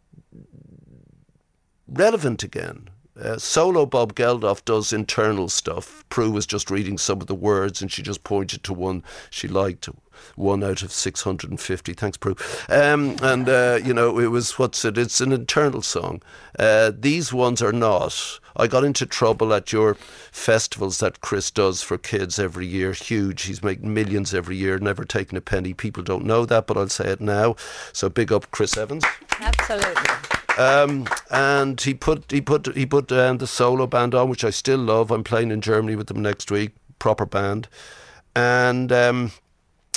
relevant 1.88 2.42
again 2.42 2.90
uh, 3.22 3.38
solo 3.38 3.87
Bob 3.87 4.14
Geldof 4.14 4.64
does 4.64 4.92
internal 4.92 5.48
stuff. 5.48 6.04
Prue 6.09 6.31
was 6.31 6.46
just 6.46 6.70
reading 6.70 6.98
some 6.98 7.20
of 7.20 7.26
the 7.26 7.35
words 7.35 7.83
and 7.83 7.90
she 7.90 8.02
just 8.02 8.24
pointed 8.24 8.62
to 8.64 8.72
one 8.72 9.02
she 9.31 9.48
liked, 9.48 9.88
one 10.37 10.62
out 10.62 10.83
of 10.83 10.92
650. 10.92 11.92
Thanks, 11.94 12.16
Prue. 12.16 12.37
Um, 12.68 13.16
and, 13.22 13.48
uh, 13.48 13.81
you 13.83 13.92
know, 13.92 14.18
it 14.18 14.28
was, 14.28 14.59
what's 14.59 14.85
it? 14.85 14.96
It's 14.98 15.20
an 15.20 15.33
internal 15.33 15.83
song. 15.83 16.22
Uh, 16.59 16.92
these 16.96 17.33
ones 17.33 17.62
are 17.62 17.72
not. 17.72 18.40
I 18.57 18.66
got 18.66 18.85
into 18.85 19.07
trouble 19.07 19.52
at 19.54 19.72
your 19.72 19.94
festivals 19.94 20.98
that 20.98 21.20
Chris 21.20 21.50
does 21.50 21.83
for 21.83 21.98
kids 21.98 22.38
every 22.38 22.66
year. 22.66 22.92
Huge. 22.92 23.42
He's 23.42 23.62
making 23.62 23.94
millions 23.94 24.35
every 24.35 24.57
year, 24.57 24.78
never 24.78 25.04
taking 25.04 25.38
a 25.38 25.40
penny. 25.40 25.74
People 25.74 26.02
don't 26.02 26.24
know 26.24 26.44
that, 26.46 26.66
but 26.66 26.76
I'll 26.76 26.88
say 26.88 27.09
it 27.09 27.20
now. 27.20 27.57
So 27.92 28.09
big 28.09 28.33
up 28.33 28.50
Chris 28.50 28.76
Evans. 28.76 29.04
Absolutely. 29.40 30.38
Um, 30.59 31.07
and 31.31 31.81
he 31.81 31.94
put 31.94 32.31
he 32.31 32.40
put 32.40 32.75
he 32.77 32.85
put 32.85 33.12
um, 33.12 33.38
the 33.38 33.47
solo 33.47 33.87
band 33.87 34.14
on, 34.14 34.29
which 34.29 34.44
I 34.44 34.51
still 34.51 34.81
love. 34.81 35.11
I'm 35.11 35.25
playing 35.25 35.53
in 35.53 35.61
Germany 35.61 35.94
with 35.94 36.09
them 36.09 36.21
next 36.21 36.51
week, 36.51 36.73
proper 36.99 37.27
band, 37.27 37.68
and. 38.37 38.92
Um, 38.92 39.33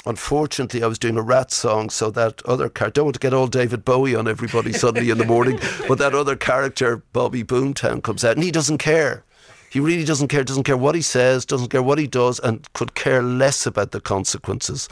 Unfortunately, 0.04 0.82
I 0.82 0.88
was 0.88 0.98
doing 0.98 1.16
a 1.16 1.22
rat 1.22 1.52
song, 1.52 1.92
so 1.92 2.10
that 2.10 2.42
other 2.46 2.70
character, 2.70 3.00
don't 3.02 3.06
want 3.06 3.16
to 3.16 3.20
get 3.20 3.36
all 3.36 3.46
David 3.46 3.86
Bowie 3.86 4.16
on 4.16 4.28
everybody 4.28 4.74
suddenly 4.74 5.12
in 5.12 5.20
the 5.20 5.26
morning, 5.26 5.60
but 5.88 6.00
that 6.00 6.16
other 6.16 6.36
character, 6.36 7.04
Bobby 7.14 7.44
Boomtown, 7.44 8.02
comes 8.02 8.26
out 8.26 8.36
and 8.36 8.44
he 8.44 8.50
doesn't 8.50 8.80
care. 8.80 9.24
He 9.72 9.80
really 9.80 10.04
doesn't 10.04 10.28
care, 10.28 10.44
doesn't 10.44 10.64
care 10.66 10.76
what 10.76 10.96
he 10.96 11.02
says, 11.02 11.46
doesn't 11.46 11.70
care 11.70 11.82
what 11.82 11.98
he 11.98 12.06
does, 12.06 12.40
and 12.40 12.72
could 12.74 12.94
care 12.94 13.24
less 13.24 13.66
about 13.66 13.92
the 13.92 14.02
consequences, 14.02 14.90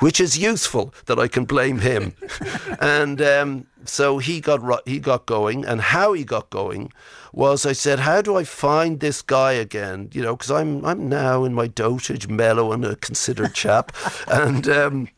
which 0.00 0.20
is 0.20 0.36
useful 0.36 0.92
that 1.06 1.18
I 1.18 1.28
can 1.28 1.46
blame 1.46 1.78
him. 1.78 2.12
and 2.80 3.22
um, 3.22 3.66
so 3.86 4.18
he 4.18 4.42
got 4.42 4.60
he 4.86 4.98
got 4.98 5.24
going, 5.24 5.64
and 5.64 5.80
how 5.80 6.12
he 6.12 6.24
got 6.24 6.50
going 6.50 6.92
was 7.32 7.64
I 7.64 7.72
said, 7.72 8.00
how 8.00 8.20
do 8.20 8.36
I 8.36 8.44
find 8.44 9.00
this 9.00 9.22
guy 9.22 9.52
again? 9.52 10.10
You 10.12 10.20
know, 10.20 10.36
because 10.36 10.50
I'm 10.50 10.84
I'm 10.84 11.08
now 11.08 11.44
in 11.44 11.54
my 11.54 11.66
dotage, 11.66 12.28
mellow 12.28 12.72
and 12.72 12.84
a 12.84 12.96
considered 12.96 13.54
chap, 13.54 13.92
and. 14.28 14.68
Um, 14.68 15.08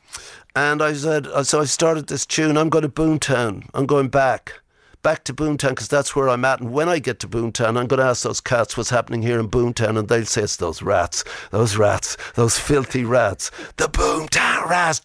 and 0.57 0.83
I 0.83 0.95
said, 0.95 1.29
so 1.45 1.61
I 1.61 1.65
started 1.65 2.09
this 2.09 2.27
tune. 2.27 2.57
I'm 2.57 2.71
going 2.71 2.83
to 2.83 2.89
Boomtown. 2.89 3.71
I'm 3.73 3.87
going 3.87 4.09
back 4.09 4.60
back 5.03 5.25
to 5.25 5.35
Boomtown 5.35 5.71
because 5.71 5.89
that's 5.89 6.15
where 6.15 6.29
I'm 6.29 6.45
at. 6.45 6.61
And 6.61 6.73
when 6.73 6.89
I 6.89 6.99
get 6.99 7.19
to 7.21 7.29
Boomtown, 7.29 7.79
I'm 7.79 7.87
going 7.87 8.01
to 8.01 8.05
ask 8.05 8.23
those 8.23 8.41
cats 8.41 8.77
what's 8.77 8.91
happening 8.91 9.23
here 9.23 9.39
in 9.39 9.49
Boomtown, 9.49 9.99
and 9.99 10.09
they'll 10.09 10.27
say 10.27 10.43
it's 10.43 10.57
those 10.57 10.83
rats, 10.83 11.25
those 11.51 11.77
rats, 11.77 12.17
those 12.35 12.59
filthy 12.59 13.05
rats, 13.05 13.51
the 13.77 13.87
Boomtown 13.87 14.69
rats. 14.69 15.01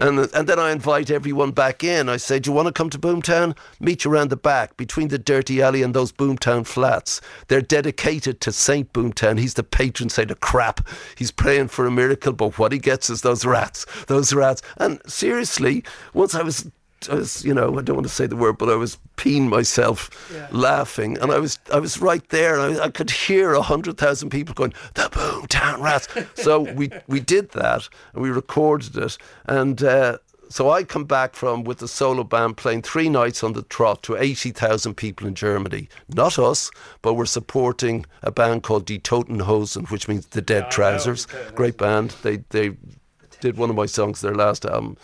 And, 0.00 0.18
and 0.34 0.48
then 0.48 0.58
I 0.58 0.72
invite 0.72 1.10
everyone 1.10 1.50
back 1.50 1.84
in. 1.84 2.08
I 2.08 2.16
say, 2.16 2.38
Do 2.38 2.50
you 2.50 2.54
want 2.54 2.66
to 2.66 2.72
come 2.72 2.90
to 2.90 2.98
Boomtown? 2.98 3.56
Meet 3.80 4.04
you 4.04 4.12
around 4.12 4.30
the 4.30 4.36
back 4.36 4.76
between 4.76 5.08
the 5.08 5.18
dirty 5.18 5.60
alley 5.60 5.82
and 5.82 5.94
those 5.94 6.12
Boomtown 6.12 6.66
flats. 6.66 7.20
They're 7.48 7.60
dedicated 7.60 8.40
to 8.42 8.52
Saint 8.52 8.92
Boomtown. 8.92 9.38
He's 9.38 9.54
the 9.54 9.62
patron 9.62 10.08
saint 10.08 10.30
of 10.30 10.40
crap. 10.40 10.86
He's 11.16 11.30
praying 11.30 11.68
for 11.68 11.86
a 11.86 11.90
miracle, 11.90 12.32
but 12.32 12.58
what 12.58 12.72
he 12.72 12.78
gets 12.78 13.10
is 13.10 13.22
those 13.22 13.44
rats, 13.44 13.86
those 14.06 14.32
rats. 14.32 14.62
And 14.76 15.00
seriously, 15.06 15.84
once 16.14 16.34
I 16.34 16.42
was 16.42 16.70
I 17.10 17.14
was, 17.14 17.44
you 17.44 17.54
know, 17.54 17.78
I 17.78 17.82
don't 17.82 17.96
want 17.96 18.06
to 18.06 18.12
say 18.12 18.26
the 18.26 18.36
word, 18.36 18.58
but 18.58 18.68
I 18.68 18.74
was 18.74 18.98
peeing 19.16 19.48
myself, 19.48 20.10
yeah. 20.32 20.48
laughing, 20.50 21.18
and 21.18 21.30
I 21.30 21.38
was, 21.38 21.58
I 21.72 21.78
was 21.78 22.00
right 22.00 22.26
there, 22.30 22.58
and 22.58 22.80
I, 22.80 22.84
I 22.84 22.90
could 22.90 23.10
hear 23.10 23.54
a 23.54 23.62
hundred 23.62 23.98
thousand 23.98 24.30
people 24.30 24.54
going, 24.54 24.74
"The 24.94 25.02
Boomtown 25.02 25.80
Rats." 25.80 26.08
so 26.42 26.60
we 26.60 26.90
we 27.06 27.20
did 27.20 27.50
that, 27.50 27.88
and 28.12 28.22
we 28.22 28.30
recorded 28.30 28.96
it, 28.96 29.16
and 29.46 29.82
uh, 29.82 30.18
so 30.50 30.70
I 30.70 30.82
come 30.82 31.04
back 31.04 31.34
from 31.34 31.64
with 31.64 31.78
the 31.78 31.88
solo 31.88 32.24
band 32.24 32.56
playing 32.56 32.82
three 32.82 33.08
nights 33.08 33.44
on 33.44 33.52
the 33.52 33.62
trot 33.62 34.02
to 34.04 34.16
80,000 34.16 34.94
people 34.94 35.26
in 35.26 35.34
Germany. 35.34 35.88
Not 36.08 36.38
us, 36.38 36.70
but 37.02 37.14
we're 37.14 37.26
supporting 37.26 38.06
a 38.22 38.30
band 38.30 38.62
called 38.62 38.86
Die 38.86 38.96
Toten 38.98 39.42
Hosen, 39.42 39.84
which 39.86 40.08
means 40.08 40.26
the 40.26 40.40
Dead 40.40 40.70
Trousers. 40.70 41.26
Great 41.54 41.76
band. 41.76 42.14
They 42.22 42.38
they 42.50 42.76
did 43.40 43.56
one 43.56 43.70
of 43.70 43.76
my 43.76 43.86
songs 43.86 44.20
their 44.20 44.34
last 44.34 44.64
album, 44.64 44.96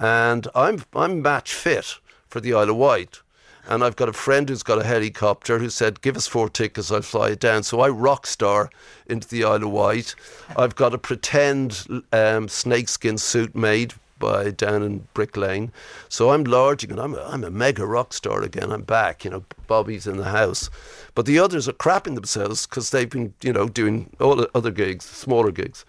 and 0.00 0.48
I'm 0.54 0.82
I'm 0.94 1.22
match 1.22 1.54
fit 1.54 1.98
for 2.28 2.40
the 2.40 2.54
Isle 2.54 2.70
of 2.70 2.76
Wight. 2.76 3.20
And 3.68 3.84
I've 3.84 3.94
got 3.94 4.08
a 4.08 4.14
friend 4.14 4.48
who's 4.48 4.64
got 4.64 4.80
a 4.80 4.84
helicopter 4.84 5.58
who 5.58 5.68
said, 5.68 6.00
Give 6.00 6.16
us 6.16 6.26
four 6.26 6.48
tickets, 6.48 6.90
I'll 6.90 7.02
fly 7.02 7.30
it 7.30 7.40
down. 7.40 7.62
So 7.62 7.80
I 7.80 7.88
rock 7.88 8.26
star 8.26 8.70
into 9.06 9.28
the 9.28 9.44
Isle 9.44 9.64
of 9.64 9.70
Wight. 9.70 10.14
I've 10.56 10.74
got 10.74 10.94
a 10.94 10.98
pretend 10.98 11.86
um, 12.12 12.48
snakeskin 12.48 13.18
suit 13.18 13.54
made 13.54 13.94
by 14.18 14.50
down 14.50 14.82
in 14.82 15.06
Brick 15.14 15.36
Lane. 15.36 15.72
So 16.08 16.30
I'm 16.30 16.44
large 16.44 16.82
again. 16.82 16.98
I'm 16.98 17.14
a, 17.14 17.22
I'm 17.22 17.44
a 17.44 17.50
mega 17.50 17.86
rock 17.86 18.12
star 18.12 18.42
again. 18.42 18.72
I'm 18.72 18.82
back. 18.82 19.24
You 19.24 19.30
know, 19.30 19.44
Bobby's 19.66 20.06
in 20.06 20.16
the 20.16 20.24
house. 20.24 20.70
But 21.14 21.26
the 21.26 21.38
others 21.38 21.68
are 21.68 21.72
crapping 21.72 22.14
themselves 22.14 22.66
because 22.66 22.90
they've 22.90 23.10
been, 23.10 23.34
you 23.42 23.52
know, 23.52 23.68
doing 23.68 24.10
all 24.20 24.36
the 24.36 24.50
other 24.54 24.70
gigs, 24.70 25.04
smaller 25.04 25.52
gigs. 25.52 25.84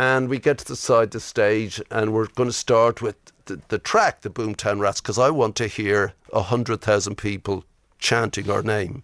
And 0.00 0.30
we 0.30 0.38
get 0.38 0.56
to 0.56 0.64
the 0.64 0.76
side 0.76 1.08
of 1.08 1.10
the 1.10 1.20
stage 1.20 1.78
and 1.90 2.14
we're 2.14 2.28
going 2.28 2.48
to 2.48 2.54
start 2.54 3.02
with 3.02 3.16
the, 3.44 3.60
the 3.68 3.78
track, 3.78 4.22
the 4.22 4.30
Boomtown 4.30 4.80
Rats, 4.80 5.02
because 5.02 5.18
I 5.18 5.28
want 5.28 5.56
to 5.56 5.66
hear 5.66 6.14
100,000 6.30 7.16
people 7.16 7.66
chanting 7.98 8.48
our 8.48 8.62
name. 8.62 9.02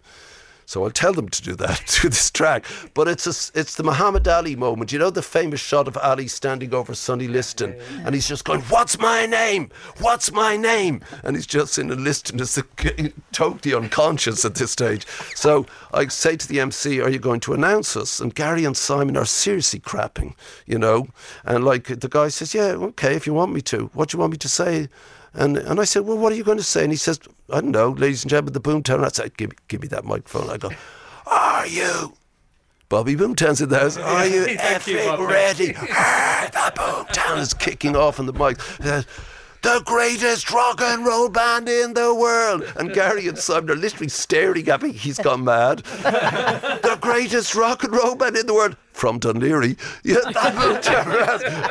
So 0.67 0.83
I'll 0.83 0.91
tell 0.91 1.13
them 1.13 1.29
to 1.29 1.41
do 1.41 1.55
that 1.55 1.77
to 1.87 2.09
this 2.09 2.29
track. 2.29 2.65
But 2.93 3.07
it's 3.07 3.25
a, 3.25 3.57
it's 3.57 3.75
the 3.75 3.83
Muhammad 3.83 4.27
Ali 4.27 4.55
moment. 4.55 4.91
You 4.91 4.99
know 4.99 5.09
the 5.09 5.21
famous 5.21 5.61
shot 5.61 5.87
of 5.87 5.97
Ali 5.97 6.27
standing 6.27 6.73
over 6.73 6.93
Sonny 6.93 7.29
Liston, 7.29 7.79
and 8.03 8.13
he's 8.13 8.27
just 8.27 8.43
going, 8.43 8.61
"What's 8.63 8.99
my 8.99 9.25
name? 9.25 9.71
What's 9.99 10.31
my 10.33 10.57
name?" 10.57 11.01
And 11.23 11.37
he's 11.37 11.47
just 11.47 11.79
in 11.79 11.89
a 11.89 11.95
Liston 11.95 12.41
is 12.41 12.61
totally 13.31 13.73
unconscious 13.73 14.43
at 14.43 14.55
this 14.55 14.71
stage. 14.71 15.07
So 15.35 15.65
I 15.93 16.07
say 16.07 16.35
to 16.35 16.47
the 16.47 16.59
MC, 16.59 16.99
"Are 16.99 17.09
you 17.09 17.19
going 17.19 17.39
to 17.41 17.53
announce 17.53 17.95
us?" 17.95 18.19
And 18.19 18.35
Gary 18.35 18.65
and 18.65 18.75
Simon 18.75 19.15
are 19.15 19.25
seriously 19.25 19.79
crapping, 19.79 20.35
you 20.65 20.77
know. 20.77 21.07
And 21.45 21.63
like 21.63 21.85
the 21.85 22.09
guy 22.09 22.27
says, 22.27 22.53
"Yeah, 22.53 22.75
okay, 22.91 23.15
if 23.15 23.25
you 23.25 23.33
want 23.33 23.53
me 23.53 23.61
to. 23.61 23.89
What 23.93 24.09
do 24.09 24.17
you 24.17 24.19
want 24.19 24.33
me 24.33 24.37
to 24.39 24.49
say?" 24.49 24.89
And 25.37 25.55
and 25.57 25.79
I 25.79 25.83
said, 25.83 26.05
well, 26.05 26.17
what 26.17 26.33
are 26.33 26.35
you 26.35 26.43
going 26.43 26.57
to 26.57 26.63
say? 26.63 26.83
And 26.83 26.91
he 26.91 26.97
says, 26.97 27.19
I 27.53 27.61
don't 27.61 27.71
know, 27.71 27.89
ladies 27.91 28.23
and 28.23 28.29
gentlemen, 28.31 28.53
the 28.53 28.61
Boomtown. 28.61 29.05
I 29.05 29.09
said, 29.09 29.37
give 29.37 29.51
me, 29.51 29.55
give 29.67 29.81
me 29.81 29.87
that 29.89 30.03
microphone. 30.03 30.49
I 30.49 30.57
go, 30.57 30.71
are 31.27 31.67
you? 31.67 32.13
Bobby 32.89 33.15
Boomtown's 33.15 33.61
in 33.61 33.69
the 33.69 33.77
house. 33.79 33.97
Are 33.97 34.25
you 34.25 34.41
effing 34.57 35.27
ready? 35.27 35.75
ah, 35.77 36.49
the 36.51 36.81
Boomtown 36.81 37.37
is 37.37 37.53
kicking 37.53 37.95
off 37.95 38.19
on 38.19 38.25
the 38.25 38.33
mic. 38.33 38.57
The 39.61 39.81
greatest 39.85 40.51
rock 40.51 40.81
and 40.81 41.05
roll 41.05 41.29
band 41.29 41.67
in 41.67 41.93
the 41.93 42.13
world. 42.13 42.63
And 42.75 42.93
Gary 42.93 43.27
and 43.27 43.37
Simon 43.37 43.71
are 43.71 43.75
literally 43.75 44.09
staring 44.09 44.67
at 44.69 44.81
me. 44.81 44.91
He's 44.91 45.17
gone 45.17 45.43
mad. 45.43 45.79
the 46.03 46.97
greatest 47.01 47.55
rock 47.55 47.83
and 47.83 47.93
roll 47.93 48.15
band 48.15 48.37
in 48.37 48.47
the 48.47 48.53
world 48.53 48.77
from 48.93 49.19
Dunleary. 49.19 49.77
Yeah, 50.03 50.19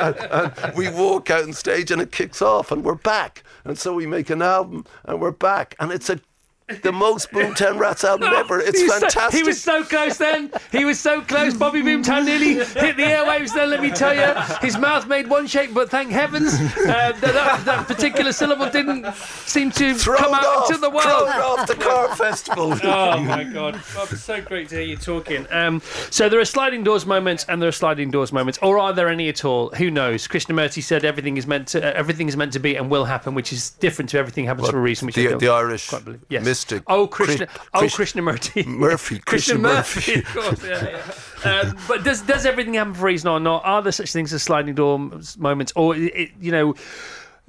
and, 0.01 0.17
and 0.17 0.75
we 0.75 0.89
walk 0.89 1.29
out 1.29 1.43
on 1.43 1.53
stage 1.53 1.91
and 1.91 2.01
it 2.01 2.11
kicks 2.11 2.41
off 2.41 2.71
and 2.71 2.83
we're 2.83 2.95
back. 2.95 3.43
And 3.65 3.77
so 3.77 3.93
we 3.93 4.05
make 4.05 4.29
an 4.29 4.41
album 4.41 4.85
and 5.05 5.19
we're 5.19 5.31
back. 5.31 5.75
And 5.79 5.91
it's 5.91 6.09
a 6.09 6.19
the 6.81 6.91
most 6.91 7.31
Boomtown 7.31 7.79
Rats 7.79 8.03
album 8.03 8.29
ever. 8.35 8.59
It's 8.59 8.81
fantastic. 8.81 9.31
So, 9.31 9.37
he 9.37 9.43
was 9.43 9.61
so 9.61 9.83
close 9.85 10.17
then. 10.17 10.51
He 10.71 10.83
was 10.83 10.99
so 10.99 11.21
close. 11.21 11.53
Bobby 11.53 11.81
Boomtown 11.81 12.25
nearly 12.25 12.55
hit 12.55 12.97
the 12.97 13.03
airwaves 13.03 13.53
then, 13.53 13.69
let 13.69 13.81
me 13.81 13.89
tell 13.89 14.13
you. 14.13 14.33
His 14.59 14.77
mouth 14.77 15.07
made 15.07 15.27
one 15.29 15.47
shape, 15.47 15.73
but 15.73 15.89
thank 15.89 16.11
heavens 16.11 16.53
uh, 16.55 16.57
that, 16.85 17.21
that, 17.21 17.61
that, 17.65 17.87
particular 17.87 18.33
syllable 18.33 18.69
didn't 18.69 19.05
seem 19.45 19.71
to 19.71 19.93
thrown 19.95 20.17
come 20.17 20.33
out 20.33 20.45
off, 20.45 20.69
into 20.69 20.81
the 20.81 20.89
world. 20.89 21.03
Thrown 21.03 21.41
off 21.41 21.67
the 21.67 21.75
car 21.75 22.13
festival. 22.17 22.73
oh, 22.83 23.19
my 23.21 23.45
God. 23.45 23.81
Bob, 23.95 24.09
it's 24.11 24.23
so 24.23 24.41
great 24.41 24.67
to 24.69 24.75
hear 24.75 24.83
you 24.83 24.97
talking. 24.97 25.47
Um, 25.51 25.81
so 26.09 26.27
there 26.27 26.39
are 26.39 26.45
sliding 26.45 26.83
doors 26.83 27.05
moments 27.05 27.45
and 27.47 27.61
there 27.61 27.69
are 27.69 27.73
sliding 27.73 28.11
doors 28.11 28.33
moments. 28.33 28.59
Or 28.61 28.77
are 28.77 28.91
there 28.91 29.07
any 29.07 29.29
at 29.29 29.45
all? 29.45 29.69
Who 29.69 29.89
knows? 29.89 30.27
Krishnamurti 30.27 30.83
said 30.83 31.05
everything 31.05 31.37
is 31.37 31.47
meant 31.47 31.69
to, 31.69 31.81
uh, 31.81 31.93
everything 31.97 32.27
is 32.27 32.35
meant 32.35 32.51
to 32.53 32.59
be 32.59 32.75
and 32.75 32.89
will 32.91 33.05
happen, 33.05 33.35
which 33.35 33.53
is 33.53 33.69
different 33.71 34.09
to 34.09 34.17
everything 34.17 34.43
happens 34.45 34.63
Well, 34.63 34.71
for 34.73 34.79
a 34.79 34.81
reason. 34.81 35.05
Which 35.05 35.15
the- 35.15 35.37
the 35.37 35.47
Irish 35.49 35.87
quite 35.87 36.03
believe. 36.03 36.21
Yes. 36.27 36.56
Oh, 36.87 37.07
Krishna. 37.07 37.47
Krish- 37.47 37.67
oh, 37.73 37.81
Krish- 37.83 38.13
Krishnamurti. 38.21 38.65
Murphy, 38.67 39.19
Krishnamurti. 39.25 39.59
Murphy, 39.61 40.19
of 40.19 40.25
course. 40.25 40.63
Yeah, 40.63 41.01
yeah. 41.45 41.51
Um, 41.69 41.77
but 41.87 42.03
does 42.03 42.21
does 42.21 42.45
everything 42.45 42.73
happen 42.75 42.93
for 42.93 43.01
a 43.01 43.05
reason 43.05 43.29
or 43.29 43.39
not? 43.39 43.63
Are 43.65 43.81
there 43.81 43.91
such 43.91 44.11
things 44.11 44.33
as 44.33 44.43
sliding 44.43 44.75
door 44.75 45.11
moments, 45.37 45.73
or 45.75 45.95
it, 45.95 46.31
you 46.39 46.51
know? 46.51 46.73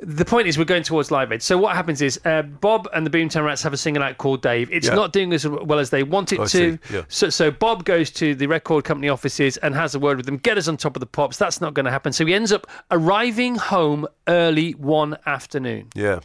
The 0.00 0.24
point 0.24 0.46
is, 0.46 0.56
we're 0.56 0.62
going 0.64 0.84
towards 0.84 1.10
Live 1.10 1.32
Aid. 1.32 1.42
So 1.42 1.58
what 1.58 1.74
happens 1.74 2.00
is, 2.00 2.20
uh, 2.24 2.42
Bob 2.42 2.86
and 2.94 3.04
the 3.04 3.10
Boomtown 3.10 3.44
Rats 3.44 3.64
have 3.64 3.72
a 3.72 3.76
single 3.76 4.00
out 4.00 4.16
called 4.16 4.42
Dave. 4.42 4.70
It's 4.70 4.86
Yeah. 4.86 4.94
not 4.94 5.12
doing 5.12 5.32
as 5.32 5.44
well 5.44 5.80
as 5.80 5.90
they 5.90 6.04
want 6.04 6.32
it 6.32 6.38
I 6.38 6.44
to. 6.44 6.78
yeah. 6.88 7.02
So, 7.08 7.30
so 7.30 7.50
Bob 7.50 7.84
goes 7.84 8.08
to 8.12 8.36
the 8.36 8.46
record 8.46 8.84
company 8.84 9.08
offices 9.08 9.56
and 9.56 9.74
has 9.74 9.96
a 9.96 9.98
word 9.98 10.16
with 10.18 10.26
them. 10.26 10.36
Get 10.36 10.56
us 10.56 10.68
on 10.68 10.76
top 10.76 10.94
of 10.94 11.00
the 11.00 11.06
pops. 11.06 11.36
That's 11.36 11.60
not 11.60 11.74
going 11.74 11.84
to 11.86 11.90
happen. 11.90 12.12
So 12.12 12.24
he 12.24 12.32
ends 12.32 12.52
up 12.52 12.68
arriving 12.92 13.56
home 13.56 14.06
early 14.28 14.70
one 14.74 15.16
afternoon. 15.26 15.88
Yeah. 15.96 16.20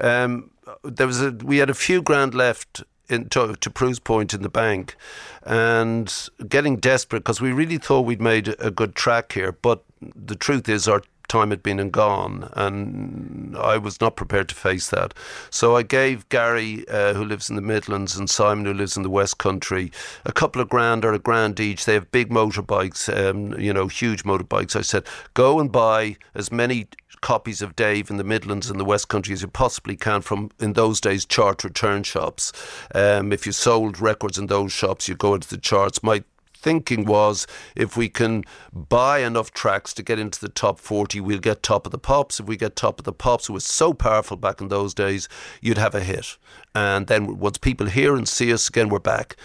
Um, 0.00 0.50
there 0.84 1.06
was 1.06 1.20
a, 1.20 1.30
we 1.30 1.58
had 1.58 1.70
a 1.70 1.74
few 1.74 2.02
grand 2.02 2.34
left 2.34 2.82
in 3.08 3.28
to, 3.30 3.54
to 3.54 3.70
Prue's 3.70 3.98
Point 3.98 4.32
in 4.32 4.42
the 4.42 4.48
bank, 4.48 4.96
and 5.42 6.30
getting 6.48 6.76
desperate 6.76 7.20
because 7.20 7.40
we 7.40 7.52
really 7.52 7.78
thought 7.78 8.02
we'd 8.02 8.22
made 8.22 8.54
a 8.58 8.70
good 8.70 8.94
track 8.94 9.32
here. 9.32 9.52
But 9.52 9.84
the 10.00 10.36
truth 10.36 10.68
is, 10.68 10.88
our 10.88 11.02
time 11.32 11.50
had 11.50 11.62
been 11.62 11.80
and 11.80 11.92
gone, 11.92 12.50
and 12.52 13.56
I 13.56 13.78
was 13.78 14.00
not 14.00 14.16
prepared 14.16 14.48
to 14.50 14.54
face 14.54 14.90
that. 14.90 15.14
So 15.50 15.76
I 15.76 15.82
gave 15.82 16.28
Gary, 16.28 16.86
uh, 16.88 17.14
who 17.14 17.24
lives 17.24 17.48
in 17.48 17.56
the 17.56 17.62
Midlands, 17.62 18.16
and 18.16 18.28
Simon, 18.28 18.66
who 18.66 18.74
lives 18.74 18.96
in 18.96 19.02
the 19.02 19.16
West 19.20 19.38
Country, 19.38 19.90
a 20.26 20.32
couple 20.32 20.60
of 20.60 20.68
grand 20.68 21.04
or 21.04 21.14
a 21.14 21.18
grand 21.18 21.58
each. 21.58 21.84
They 21.84 21.94
have 21.94 22.10
big 22.10 22.28
motorbikes, 22.28 23.08
um, 23.08 23.58
you 23.58 23.72
know, 23.72 23.88
huge 23.88 24.24
motorbikes. 24.24 24.76
I 24.76 24.82
said, 24.82 25.06
go 25.32 25.58
and 25.58 25.72
buy 25.72 26.16
as 26.34 26.52
many 26.52 26.86
copies 27.22 27.62
of 27.62 27.74
Dave 27.76 28.10
in 28.10 28.18
the 28.18 28.24
Midlands 28.24 28.68
and 28.68 28.78
the 28.78 28.84
West 28.84 29.08
Country 29.08 29.32
as 29.32 29.42
you 29.42 29.48
possibly 29.48 29.96
can 29.96 30.20
from, 30.20 30.50
in 30.60 30.74
those 30.74 31.00
days, 31.00 31.24
chart 31.24 31.64
return 31.64 32.02
shops. 32.02 32.52
Um, 32.94 33.32
if 33.32 33.46
you 33.46 33.52
sold 33.52 34.00
records 34.00 34.38
in 34.38 34.48
those 34.48 34.72
shops, 34.72 35.08
you 35.08 35.14
go 35.14 35.34
into 35.34 35.48
the 35.48 35.56
charts. 35.56 36.02
My 36.02 36.24
thinking 36.62 37.04
was 37.04 37.46
if 37.76 37.96
we 37.96 38.08
can 38.08 38.44
buy 38.72 39.18
enough 39.18 39.52
tracks 39.52 39.92
to 39.94 40.02
get 40.02 40.18
into 40.18 40.40
the 40.40 40.48
top 40.48 40.78
40, 40.78 41.20
we'll 41.20 41.38
get 41.38 41.62
top 41.62 41.86
of 41.86 41.92
the 41.92 41.98
pops. 41.98 42.40
If 42.40 42.46
we 42.46 42.56
get 42.56 42.76
top 42.76 42.98
of 42.98 43.04
the 43.04 43.12
pops, 43.12 43.48
it 43.48 43.52
was 43.52 43.64
so 43.64 43.92
powerful 43.92 44.36
back 44.36 44.60
in 44.60 44.68
those 44.68 44.94
days, 44.94 45.28
you'd 45.60 45.78
have 45.78 45.94
a 45.94 46.00
hit. 46.00 46.36
And 46.74 47.06
then 47.08 47.38
once 47.38 47.58
people 47.58 47.86
hear 47.86 48.14
and 48.14 48.28
see 48.28 48.52
us 48.52 48.68
again, 48.68 48.88
we're 48.88 48.98
back. 49.00 49.36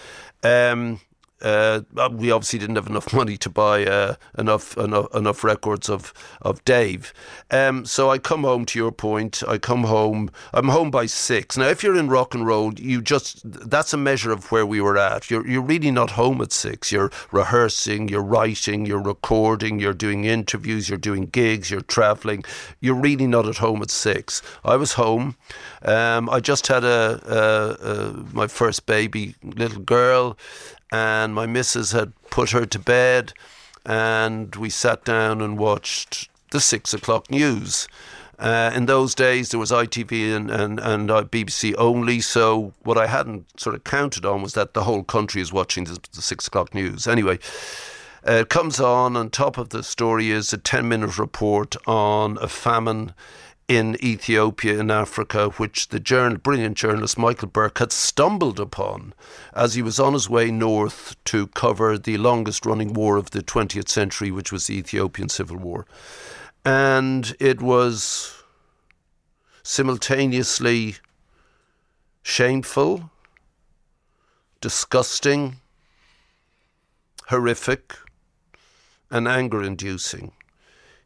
Um, 0.42 1.00
uh, 1.42 1.80
we 2.12 2.30
obviously 2.30 2.58
didn't 2.58 2.76
have 2.76 2.88
enough 2.88 3.12
money 3.20 3.36
to 3.36 3.50
buy 3.50 3.84
uh, 3.84 4.14
enough, 4.36 4.76
enough 4.76 5.14
enough 5.14 5.44
records 5.44 5.88
of 5.88 6.12
of 6.42 6.64
Dave. 6.64 7.12
Um, 7.50 7.84
so 7.84 8.10
I 8.10 8.18
come 8.18 8.42
home. 8.42 8.64
To 8.68 8.78
your 8.78 8.92
point, 8.92 9.42
I 9.46 9.58
come 9.58 9.84
home. 9.84 10.30
I'm 10.52 10.68
home 10.68 10.90
by 10.90 11.06
six. 11.06 11.56
Now, 11.56 11.68
if 11.68 11.82
you're 11.82 11.96
in 11.96 12.08
rock 12.08 12.34
and 12.34 12.46
roll, 12.46 12.74
you 12.74 13.00
just 13.00 13.40
that's 13.44 13.92
a 13.92 13.96
measure 13.96 14.32
of 14.32 14.50
where 14.50 14.66
we 14.66 14.80
were 14.80 14.98
at. 14.98 15.30
You're 15.30 15.46
you're 15.46 15.62
really 15.62 15.90
not 15.90 16.12
home 16.12 16.40
at 16.40 16.52
six. 16.52 16.90
You're 16.92 17.10
rehearsing, 17.30 18.08
you're 18.08 18.22
writing, 18.22 18.86
you're 18.86 19.02
recording, 19.02 19.78
you're 19.78 19.94
doing 19.94 20.24
interviews, 20.24 20.88
you're 20.88 20.98
doing 20.98 21.26
gigs, 21.26 21.70
you're 21.70 21.80
traveling. 21.82 22.44
You're 22.80 22.94
really 22.94 23.26
not 23.26 23.46
at 23.46 23.58
home 23.58 23.82
at 23.82 23.90
six. 23.90 24.42
I 24.64 24.76
was 24.76 24.94
home. 24.94 25.36
Um, 25.82 26.28
I 26.28 26.40
just 26.40 26.66
had 26.66 26.84
a, 26.84 27.20
a, 27.26 27.90
a 27.90 28.12
my 28.32 28.46
first 28.46 28.86
baby, 28.86 29.34
little 29.42 29.80
girl 29.82 30.36
and 30.92 31.34
my 31.34 31.46
missus 31.46 31.92
had 31.92 32.12
put 32.30 32.50
her 32.50 32.66
to 32.66 32.78
bed, 32.78 33.32
and 33.84 34.54
we 34.56 34.70
sat 34.70 35.04
down 35.04 35.40
and 35.40 35.58
watched 35.58 36.28
the 36.50 36.60
six 36.60 36.94
o'clock 36.94 37.30
news. 37.30 37.88
Uh, 38.38 38.70
in 38.72 38.86
those 38.86 39.16
days, 39.16 39.50
there 39.50 39.58
was 39.58 39.72
ITV 39.72 40.34
and, 40.34 40.50
and, 40.50 40.78
and 40.78 41.10
uh, 41.10 41.24
BBC 41.24 41.74
only, 41.76 42.20
so 42.20 42.72
what 42.84 42.96
I 42.96 43.08
hadn't 43.08 43.60
sort 43.60 43.74
of 43.74 43.82
counted 43.82 44.24
on 44.24 44.42
was 44.42 44.54
that 44.54 44.74
the 44.74 44.84
whole 44.84 45.02
country 45.02 45.42
is 45.42 45.52
watching 45.52 45.84
the, 45.84 45.98
the 46.12 46.22
six 46.22 46.46
o'clock 46.46 46.72
news. 46.72 47.08
Anyway, 47.08 47.40
uh, 48.26 48.32
it 48.32 48.48
comes 48.48 48.78
on, 48.78 49.16
on 49.16 49.30
top 49.30 49.58
of 49.58 49.70
the 49.70 49.82
story 49.82 50.30
is 50.30 50.52
a 50.52 50.58
10 50.58 50.86
minute 50.86 51.18
report 51.18 51.76
on 51.88 52.38
a 52.40 52.46
famine 52.46 53.12
in 53.68 54.02
Ethiopia 54.02 54.80
in 54.80 54.90
Africa, 54.90 55.50
which 55.58 55.88
the 55.88 56.00
journal, 56.00 56.38
brilliant 56.38 56.76
journalist 56.76 57.18
Michael 57.18 57.48
Buerk 57.48 57.78
had 57.78 57.92
stumbled 57.92 58.58
upon 58.58 59.12
as 59.52 59.74
he 59.74 59.82
was 59.82 60.00
on 60.00 60.14
his 60.14 60.28
way 60.28 60.50
north 60.50 61.14
to 61.24 61.48
cover 61.48 61.98
the 61.98 62.16
longest 62.16 62.64
running 62.64 62.94
war 62.94 63.18
of 63.18 63.30
the 63.30 63.42
20th 63.42 63.90
century, 63.90 64.30
which 64.30 64.50
was 64.50 64.66
the 64.66 64.78
Ethiopian 64.78 65.28
Civil 65.28 65.58
War. 65.58 65.86
And 66.64 67.36
it 67.38 67.60
was 67.60 68.42
simultaneously 69.62 70.96
shameful, 72.22 73.10
disgusting, 74.62 75.56
horrific, 77.26 77.94
and 79.10 79.28
anger 79.28 79.62
inducing. 79.62 80.32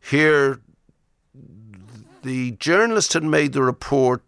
Here, 0.01 0.61
the 2.23 2.53
journalist 2.53 3.13
had 3.13 3.25
made 3.25 3.53
the 3.53 3.63
report 3.63 4.23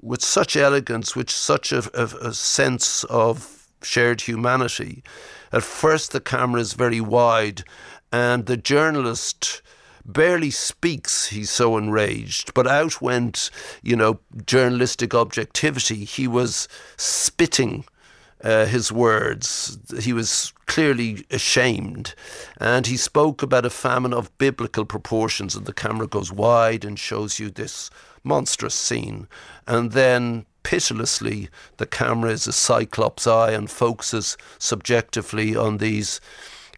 with 0.00 0.22
such 0.22 0.56
elegance, 0.56 1.14
with 1.14 1.30
such 1.30 1.72
a, 1.72 1.82
a, 1.94 2.28
a 2.28 2.34
sense 2.34 3.04
of 3.04 3.68
shared 3.82 4.22
humanity. 4.22 5.02
At 5.52 5.62
first, 5.62 6.12
the 6.12 6.20
camera 6.20 6.60
is 6.60 6.74
very 6.74 7.00
wide, 7.00 7.64
and 8.12 8.46
the 8.46 8.56
journalist 8.56 9.62
barely 10.04 10.50
speaks. 10.50 11.26
He's 11.26 11.50
so 11.50 11.76
enraged. 11.76 12.54
But 12.54 12.66
out 12.66 13.00
went, 13.00 13.50
you 13.82 13.96
know, 13.96 14.20
journalistic 14.46 15.14
objectivity. 15.14 16.04
He 16.04 16.26
was 16.26 16.68
spitting 16.96 17.84
uh, 18.42 18.66
his 18.66 18.90
words. 18.90 19.78
He 20.00 20.12
was 20.12 20.52
clearly 20.66 21.26
ashamed. 21.30 22.14
And 22.58 22.86
he 22.86 22.96
spoke 22.96 23.42
about 23.42 23.66
a 23.66 23.70
famine 23.70 24.14
of 24.14 24.36
biblical 24.38 24.84
proportions, 24.84 25.54
and 25.54 25.66
the 25.66 25.72
camera 25.72 26.06
goes 26.06 26.32
wide 26.32 26.84
and 26.84 26.98
shows 26.98 27.38
you 27.38 27.50
this 27.50 27.90
monstrous 28.22 28.74
scene. 28.74 29.28
And 29.66 29.92
then 29.92 30.46
pitilessly, 30.62 31.48
the 31.78 31.86
camera 31.86 32.30
is 32.30 32.46
a 32.46 32.52
cyclops 32.52 33.26
eye 33.26 33.52
and 33.52 33.70
focuses 33.70 34.36
subjectively 34.58 35.56
on 35.56 35.78
these 35.78 36.20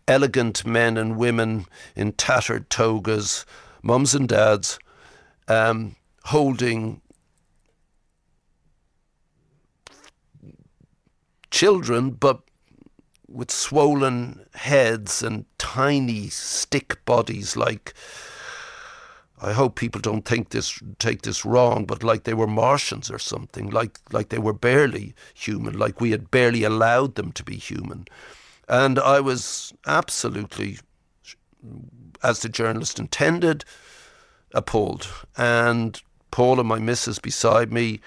elegant 0.08 0.64
men 0.64 0.96
and 0.96 1.16
women 1.16 1.66
in 1.94 2.12
tattered 2.12 2.70
togas, 2.70 3.44
mums 3.82 4.14
and 4.14 4.28
dads, 4.28 4.78
um, 5.48 5.96
holding 6.24 7.00
children, 11.52 12.10
but 12.10 12.40
with 13.28 13.50
swollen 13.50 14.44
heads 14.54 15.22
and 15.22 15.44
tiny 15.58 16.28
stick 16.28 17.02
bodies 17.04 17.56
like 17.56 17.94
I 19.44 19.52
hope 19.52 19.74
people 19.74 20.00
don't 20.00 20.24
think 20.24 20.50
this 20.50 20.78
take 21.00 21.22
this 21.22 21.44
wrong, 21.44 21.84
but 21.84 22.04
like 22.04 22.22
they 22.22 22.34
were 22.34 22.46
Martians 22.46 23.10
or 23.10 23.18
something, 23.18 23.70
like 23.70 23.98
like 24.12 24.28
they 24.28 24.38
were 24.38 24.52
barely 24.52 25.14
human, 25.34 25.76
like 25.76 26.00
we 26.00 26.12
had 26.12 26.30
barely 26.30 26.62
allowed 26.62 27.16
them 27.16 27.32
to 27.32 27.42
be 27.42 27.56
human. 27.56 28.06
And 28.68 29.00
I 29.00 29.18
was 29.18 29.74
absolutely, 29.84 30.78
as 32.22 32.38
the 32.40 32.48
journalist 32.48 33.00
intended, 33.00 33.64
appalled. 34.54 35.08
And 35.36 36.00
Paula, 36.30 36.62
my 36.62 36.78
missus 36.78 37.18
beside 37.18 37.72
me, 37.72 38.00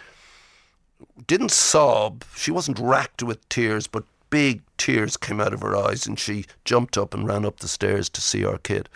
didn't 1.28 1.52
sob. 1.52 2.24
She 2.36 2.52
wasn't 2.52 2.80
racked 2.80 3.24
with 3.24 3.48
tears, 3.50 3.88
but 3.88 4.04
big 4.30 4.62
tears 4.78 5.18
came 5.18 5.40
out 5.40 5.54
of 5.54 5.62
her 5.62 5.76
eyes, 5.76 6.06
and 6.06 6.20
she 6.20 6.46
jumped 6.66 6.98
up 6.98 7.14
and 7.14 7.28
ran 7.28 7.46
up 7.46 7.60
the 7.60 7.68
stairs 7.68 8.10
to 8.10 8.22
see 8.22 8.46
our 8.46 8.58
kid. 8.58 8.90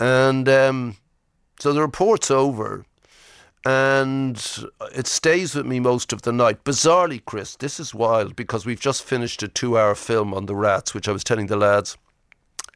And 0.00 0.48
um, 0.48 0.96
so 1.58 1.72
the 1.72 1.80
report's 1.80 2.30
over, 2.30 2.84
and 3.64 4.36
it 4.94 5.06
stays 5.06 5.54
with 5.54 5.66
me 5.66 5.80
most 5.80 6.12
of 6.12 6.22
the 6.22 6.32
night. 6.32 6.64
Bizarrely, 6.64 7.24
Chris, 7.24 7.56
this 7.56 7.78
is 7.78 7.94
wild 7.94 8.36
because 8.36 8.66
we've 8.66 8.80
just 8.80 9.02
finished 9.02 9.42
a 9.42 9.48
two 9.48 9.78
hour 9.78 9.94
film 9.94 10.34
on 10.34 10.46
the 10.46 10.56
rats, 10.56 10.94
which 10.94 11.08
I 11.08 11.12
was 11.12 11.24
telling 11.24 11.46
the 11.46 11.56
lads 11.56 11.96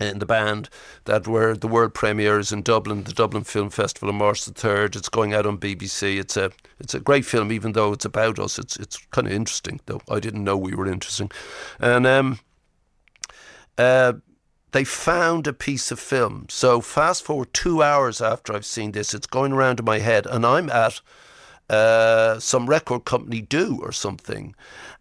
in 0.00 0.18
the 0.18 0.26
band 0.26 0.68
that 1.04 1.26
were 1.26 1.56
the 1.56 1.68
world 1.68 1.94
premieres 1.94 2.52
in 2.52 2.62
Dublin, 2.62 3.04
the 3.04 3.12
Dublin 3.12 3.44
Film 3.44 3.70
Festival 3.70 4.08
on 4.08 4.16
March 4.16 4.44
the 4.44 4.52
third. 4.52 4.94
It's 4.94 5.08
going 5.08 5.34
out 5.34 5.46
on 5.46 5.58
BBC. 5.58 6.18
It's 6.18 6.36
a 6.36 6.50
it's 6.78 6.94
a 6.94 7.00
great 7.00 7.24
film, 7.24 7.50
even 7.50 7.72
though 7.72 7.92
it's 7.92 8.04
about 8.04 8.38
us. 8.38 8.58
It's 8.58 8.76
it's 8.76 8.98
kind 9.10 9.26
of 9.26 9.32
interesting, 9.32 9.80
though. 9.86 10.00
I 10.08 10.20
didn't 10.20 10.44
know 10.44 10.56
we 10.56 10.74
were 10.74 10.86
interesting, 10.86 11.30
and 11.80 12.06
um, 12.06 12.38
uh, 13.76 14.14
they 14.72 14.84
found 14.84 15.46
a 15.46 15.52
piece 15.52 15.90
of 15.90 15.98
film. 15.98 16.46
So 16.48 16.80
fast 16.80 17.24
forward 17.24 17.52
two 17.52 17.82
hours 17.82 18.20
after 18.20 18.54
I've 18.54 18.66
seen 18.66 18.92
this, 18.92 19.14
it's 19.14 19.26
going 19.26 19.52
around 19.52 19.80
in 19.80 19.84
my 19.84 19.98
head, 19.98 20.26
and 20.26 20.46
I'm 20.46 20.70
at 20.70 21.00
uh, 21.68 22.38
some 22.38 22.66
record 22.66 23.04
company 23.04 23.40
do 23.40 23.78
or 23.82 23.92
something. 23.92 24.54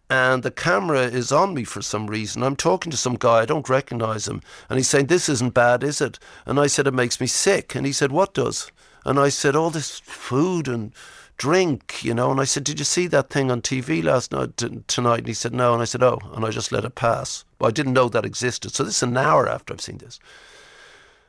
And 0.09 0.41
the 0.41 0.51
camera 0.51 1.01
is 1.01 1.31
on 1.31 1.53
me 1.53 1.65
for 1.65 1.81
some 1.81 2.07
reason. 2.07 2.41
I'm 2.41 2.55
talking 2.55 2.91
to 2.91 2.97
some 2.97 3.15
guy, 3.15 3.39
I 3.39 3.45
don't 3.45 3.67
recognize 3.67 4.27
him. 4.27 4.41
And 4.69 4.77
he's 4.77 4.87
saying, 4.87 5.07
This 5.07 5.27
isn't 5.27 5.53
bad, 5.53 5.83
is 5.83 5.99
it? 5.99 6.17
And 6.45 6.59
I 6.59 6.67
said, 6.67 6.87
It 6.87 6.93
makes 6.93 7.19
me 7.19 7.27
sick. 7.27 7.75
And 7.75 7.85
he 7.85 7.91
said, 7.91 8.11
What 8.11 8.33
does? 8.33 8.71
And 9.05 9.19
I 9.19 9.29
said, 9.29 9.55
All 9.55 9.69
this 9.69 9.99
food 9.99 10.69
and 10.69 10.93
drink, 11.35 12.03
you 12.03 12.13
know. 12.13 12.31
And 12.31 12.39
I 12.39 12.45
said, 12.45 12.63
Did 12.63 12.79
you 12.79 12.85
see 12.85 13.07
that 13.07 13.29
thing 13.29 13.51
on 13.51 13.61
TV 13.61 14.01
last 14.01 14.31
night, 14.31 14.55
t- 14.55 14.83
tonight? 14.87 15.19
And 15.19 15.27
he 15.27 15.33
said, 15.33 15.53
No. 15.53 15.73
And 15.73 15.81
I 15.81 15.85
said, 15.85 16.03
Oh. 16.03 16.19
And 16.33 16.45
I 16.45 16.51
just 16.51 16.71
let 16.71 16.85
it 16.85 16.95
pass. 16.95 17.43
But 17.59 17.67
I 17.67 17.71
didn't 17.71 17.93
know 17.93 18.07
that 18.07 18.25
existed. 18.25 18.73
So 18.73 18.83
this 18.85 18.97
is 18.97 19.03
an 19.03 19.17
hour 19.17 19.49
after 19.49 19.73
I've 19.73 19.81
seen 19.81 19.97
this. 19.97 20.19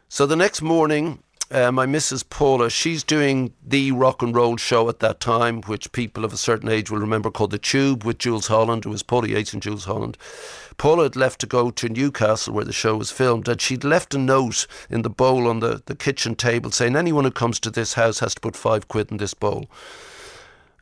So 0.09 0.25
the 0.25 0.37
next 0.37 0.63
morning, 0.63 1.23
uh, 1.51 1.73
my 1.73 1.87
Mrs. 1.87 2.29
Paula, 2.29 2.69
she's 2.69 3.03
doing 3.03 3.55
the 3.67 3.93
rock 3.93 4.23
and 4.23 4.35
roll 4.35 4.57
show 4.59 4.89
at 4.89 4.99
that 4.99 5.19
time, 5.19 5.63
which 5.63 5.93
people 5.93 6.25
of 6.25 6.33
a 6.33 6.37
certain 6.37 6.69
age 6.69 6.91
will 6.91 6.99
remember 6.99 7.31
called 7.31 7.53
The 7.53 7.59
Tube 7.59 8.05
with 8.05 8.19
Jools 8.19 8.49
Holland. 8.49 8.85
It 8.85 8.91
was 8.91 9.03
Paula 9.03 9.29
Yates 9.29 9.55
and 9.55 9.63
Jools 9.63 9.87
Holland. 9.87 10.19
Paula 10.77 11.05
had 11.05 11.17
left 11.17 11.41
to 11.41 11.47
go 11.47 11.71
to 11.71 11.89
Newcastle 11.89 12.53
where 12.53 12.67
the 12.67 12.73
show 12.73 12.97
was 12.97 13.11
filmed, 13.11 13.49
and 13.49 13.61
she'd 13.61 13.83
left 13.83 14.15
a 14.15 14.19
note 14.19 14.67
in 14.91 15.03
the 15.03 15.11
bowl 15.11 15.49
on 15.49 15.61
the, 15.61 15.83
the 15.87 15.97
kitchen 15.97 16.35
table 16.35 16.71
saying 16.71 16.95
anyone 16.95 17.25
who 17.25 17.31
comes 17.31 17.59
to 17.61 17.71
this 17.71 17.95
house 17.95 18.19
has 18.19 18.35
to 18.35 18.41
put 18.41 18.55
five 18.55 18.87
quid 18.87 19.11
in 19.11 19.17
this 19.17 19.35
bowl. 19.35 19.71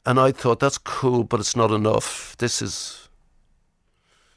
And 0.05 0.19
I 0.19 0.33
thought, 0.33 0.59
that's 0.61 0.79
cool, 0.79 1.23
but 1.23 1.41
it's 1.41 1.57
not 1.57 1.71
enough. 1.71 2.37
This 2.39 2.61
is. 2.61 3.09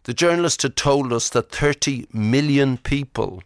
The 0.03 0.13
journalist 0.13 0.61
had 0.61 0.75
told 0.75 1.11
us 1.11 1.29
that 1.29 1.51
30 1.51 2.07
million 2.13 2.77
people 2.77 3.43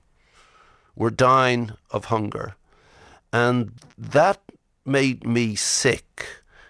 were 0.96 1.10
dying 1.10 1.72
of 1.92 2.06
hunger. 2.06 2.56
And 3.34 3.74
that 3.98 4.40
made 4.86 5.26
me 5.26 5.56
sick. 5.56 6.28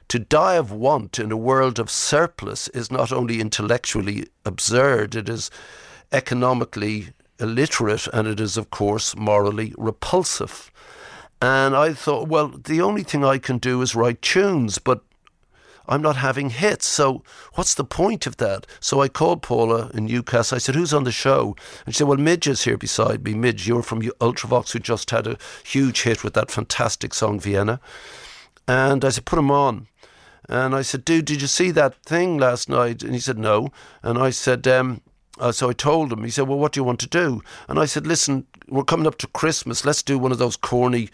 To 0.07 0.17
die 0.17 0.55
of 0.55 0.71
want 0.71 1.19
in 1.19 1.31
a 1.31 1.37
world 1.37 1.77
of 1.77 1.89
surplus 1.89 2.67
is 2.69 2.89
not 2.89 3.11
only 3.11 3.41
intellectually 3.41 4.27
absurd, 4.45 5.15
it 5.15 5.27
is 5.27 5.51
economically 6.11 7.09
illiterate, 7.39 8.07
and 8.13 8.27
it 8.27 8.39
is, 8.39 8.55
of 8.57 8.69
course, 8.69 9.15
morally 9.15 9.73
repulsive. 9.77 10.71
And 11.41 11.75
I 11.75 11.93
thought, 11.93 12.29
well, 12.29 12.47
the 12.47 12.81
only 12.81 13.03
thing 13.03 13.25
I 13.25 13.37
can 13.37 13.57
do 13.57 13.81
is 13.81 13.95
write 13.95 14.21
tunes, 14.21 14.77
but 14.77 15.01
I'm 15.87 16.01
not 16.01 16.17
having 16.17 16.49
hits. 16.49 16.87
So 16.87 17.23
what's 17.55 17.73
the 17.73 17.83
point 17.83 18.25
of 18.25 18.37
that? 18.37 18.65
So 18.79 19.01
I 19.01 19.07
called 19.07 19.41
Paula 19.41 19.91
in 19.93 20.05
Newcastle. 20.05 20.55
I 20.55 20.59
said, 20.59 20.75
Who's 20.75 20.93
on 20.93 21.03
the 21.03 21.11
show? 21.11 21.55
And 21.85 21.93
she 21.93 21.99
said, 21.99 22.07
Well, 22.07 22.17
Midge 22.17 22.47
is 22.47 22.63
here 22.63 22.77
beside 22.77 23.23
me. 23.23 23.33
Midge, 23.33 23.67
you're 23.67 23.83
from 23.83 24.01
Ultravox, 24.01 24.71
who 24.71 24.79
just 24.79 25.09
had 25.11 25.27
a 25.27 25.37
huge 25.63 26.03
hit 26.03 26.23
with 26.23 26.33
that 26.33 26.51
fantastic 26.51 27.13
song, 27.13 27.39
Vienna. 27.39 27.79
And 28.67 29.03
I 29.03 29.09
said, 29.09 29.25
Put 29.25 29.39
him 29.39 29.51
on. 29.51 29.87
And 30.49 30.75
I 30.75 30.81
said, 30.81 31.05
Dude, 31.05 31.25
did 31.25 31.41
you 31.41 31.47
see 31.47 31.71
that 31.71 31.95
thing 32.03 32.37
last 32.37 32.69
night? 32.69 33.03
And 33.03 33.13
he 33.13 33.19
said, 33.19 33.37
No. 33.37 33.69
And 34.01 34.17
I 34.17 34.29
said, 34.29 34.67
um, 34.67 35.01
uh, 35.39 35.51
so 35.51 35.69
I 35.69 35.73
told 35.73 36.11
him, 36.11 36.23
he 36.23 36.29
said, 36.29 36.47
Well, 36.47 36.59
what 36.59 36.73
do 36.73 36.79
you 36.79 36.83
want 36.83 36.99
to 37.01 37.07
do? 37.07 37.41
And 37.67 37.79
I 37.79 37.85
said, 37.85 38.05
Listen, 38.05 38.45
we're 38.67 38.83
coming 38.83 39.07
up 39.07 39.17
to 39.19 39.27
Christmas. 39.27 39.85
Let's 39.85 40.03
do 40.03 40.17
one 40.19 40.31
of 40.31 40.37
those 40.37 40.55
corny 40.55 41.09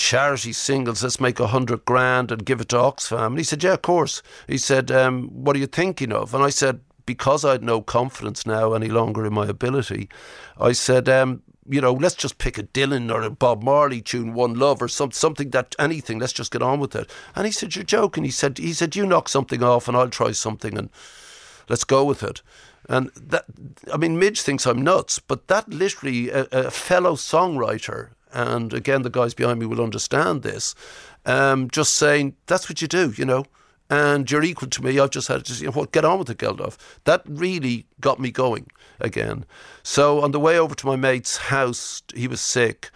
charity 0.00 0.52
singles. 0.54 1.02
Let's 1.02 1.20
make 1.20 1.38
a 1.38 1.48
hundred 1.48 1.84
grand 1.84 2.32
and 2.32 2.44
give 2.44 2.60
it 2.62 2.70
to 2.70 2.76
Oxfam. 2.76 3.26
And 3.26 3.38
he 3.38 3.44
said, 3.44 3.62
Yeah, 3.62 3.74
of 3.74 3.82
course. 3.82 4.22
He 4.48 4.56
said, 4.56 4.90
um, 4.90 5.28
What 5.28 5.54
are 5.54 5.58
you 5.58 5.66
thinking 5.66 6.10
of? 6.10 6.34
And 6.34 6.42
I 6.42 6.48
said, 6.48 6.80
Because 7.04 7.44
I 7.44 7.52
had 7.52 7.62
no 7.62 7.82
confidence 7.82 8.46
now 8.46 8.72
any 8.72 8.88
longer 8.88 9.26
in 9.26 9.34
my 9.34 9.46
ability, 9.46 10.08
I 10.58 10.72
said, 10.72 11.08
um, 11.08 11.42
you 11.68 11.82
know, 11.82 11.92
let's 11.92 12.14
just 12.14 12.38
pick 12.38 12.56
a 12.56 12.62
Dylan 12.62 13.12
or 13.12 13.20
a 13.22 13.30
Bob 13.30 13.62
Marley 13.62 14.00
tune, 14.00 14.32
One 14.32 14.54
Love, 14.54 14.80
or 14.80 14.88
some, 14.88 15.12
something 15.12 15.50
that 15.50 15.76
anything. 15.78 16.18
Let's 16.18 16.32
just 16.32 16.50
get 16.50 16.62
on 16.62 16.80
with 16.80 16.96
it. 16.96 17.08
And 17.36 17.46
he 17.46 17.52
said, 17.52 17.76
"You're 17.76 17.84
joking." 17.84 18.24
He 18.24 18.30
said, 18.30 18.58
"He 18.58 18.72
said 18.72 18.96
you 18.96 19.06
knock 19.06 19.28
something 19.28 19.62
off, 19.62 19.86
and 19.86 19.96
I'll 19.96 20.08
try 20.08 20.32
something, 20.32 20.76
and 20.76 20.88
let's 21.68 21.84
go 21.84 22.04
with 22.04 22.24
it." 22.24 22.42
And 22.88 23.10
that, 23.14 23.44
I 23.92 23.98
mean, 23.98 24.18
Midge 24.18 24.40
thinks 24.40 24.66
I'm 24.66 24.82
nuts, 24.82 25.20
but 25.20 25.46
that 25.46 25.68
literally 25.68 26.30
a, 26.30 26.48
a 26.50 26.70
fellow 26.70 27.14
songwriter 27.14 28.08
and 28.32 28.72
again, 28.72 29.02
the 29.02 29.10
guys 29.10 29.34
behind 29.34 29.58
me 29.58 29.66
will 29.66 29.82
understand 29.82 30.42
this. 30.42 30.74
Um, 31.26 31.68
just 31.70 31.94
saying 31.94 32.36
that's 32.46 32.68
what 32.68 32.80
you 32.80 32.88
do, 32.88 33.12
you 33.16 33.24
know, 33.24 33.44
and 33.90 34.30
you're 34.30 34.42
equal 34.42 34.68
to 34.68 34.82
me. 34.82 34.98
I've 34.98 35.10
just 35.10 35.28
had 35.28 35.44
to, 35.44 35.52
you 35.54 35.70
know, 35.70 35.84
get 35.86 36.04
on 36.04 36.18
with 36.18 36.30
it, 36.30 36.38
Geldof. 36.38 36.76
That 37.04 37.22
really 37.26 37.86
got 38.00 38.20
me 38.20 38.30
going 38.30 38.68
again. 39.00 39.44
So 39.82 40.20
on 40.20 40.30
the 40.30 40.40
way 40.40 40.58
over 40.58 40.74
to 40.74 40.86
my 40.86 40.96
mate's 40.96 41.36
house, 41.36 42.02
he 42.14 42.28
was 42.28 42.40
sick. 42.40 42.90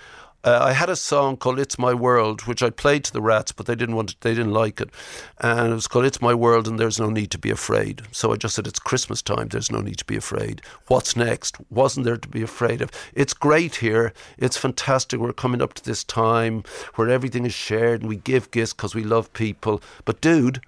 Uh, 0.44 0.58
I 0.60 0.72
had 0.74 0.90
a 0.90 0.96
song 0.96 1.38
called 1.38 1.58
"It's 1.58 1.78
My 1.78 1.94
World," 1.94 2.42
which 2.42 2.62
I 2.62 2.68
played 2.68 3.02
to 3.04 3.12
the 3.14 3.22
Rats, 3.22 3.50
but 3.50 3.64
they 3.64 3.74
didn't 3.74 3.96
want 3.96 4.10
it, 4.10 4.20
they 4.20 4.34
didn't 4.34 4.52
like 4.52 4.78
it, 4.78 4.90
and 5.38 5.72
it 5.72 5.74
was 5.74 5.88
called 5.88 6.04
"It's 6.04 6.20
My 6.20 6.34
World," 6.34 6.68
and 6.68 6.78
there's 6.78 7.00
no 7.00 7.08
need 7.08 7.30
to 7.30 7.38
be 7.38 7.50
afraid. 7.50 8.02
So 8.12 8.30
I 8.30 8.36
just 8.36 8.54
said, 8.54 8.66
"It's 8.66 8.78
Christmas 8.78 9.22
time. 9.22 9.48
There's 9.48 9.72
no 9.72 9.80
need 9.80 9.96
to 9.96 10.04
be 10.04 10.16
afraid. 10.16 10.60
What's 10.88 11.16
next? 11.16 11.56
Wasn't 11.70 12.04
there 12.04 12.18
to 12.18 12.28
be 12.28 12.42
afraid 12.42 12.82
of? 12.82 12.90
It's 13.14 13.32
great 13.32 13.76
here. 13.76 14.12
It's 14.36 14.58
fantastic. 14.58 15.18
We're 15.18 15.32
coming 15.32 15.62
up 15.62 15.72
to 15.74 15.84
this 15.84 16.04
time 16.04 16.62
where 16.96 17.08
everything 17.08 17.46
is 17.46 17.54
shared 17.54 18.02
and 18.02 18.08
we 18.10 18.16
give 18.16 18.50
gifts 18.50 18.74
because 18.74 18.94
we 18.94 19.02
love 19.02 19.32
people. 19.32 19.80
But 20.04 20.20
dude, 20.20 20.60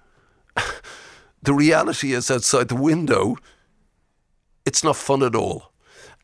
the 1.43 1.53
reality 1.53 2.13
is 2.13 2.31
outside 2.31 2.69
the 2.69 2.75
window. 2.75 3.37
It's 4.65 4.83
not 4.83 4.95
fun 4.95 5.21
at 5.21 5.35
all." 5.35 5.71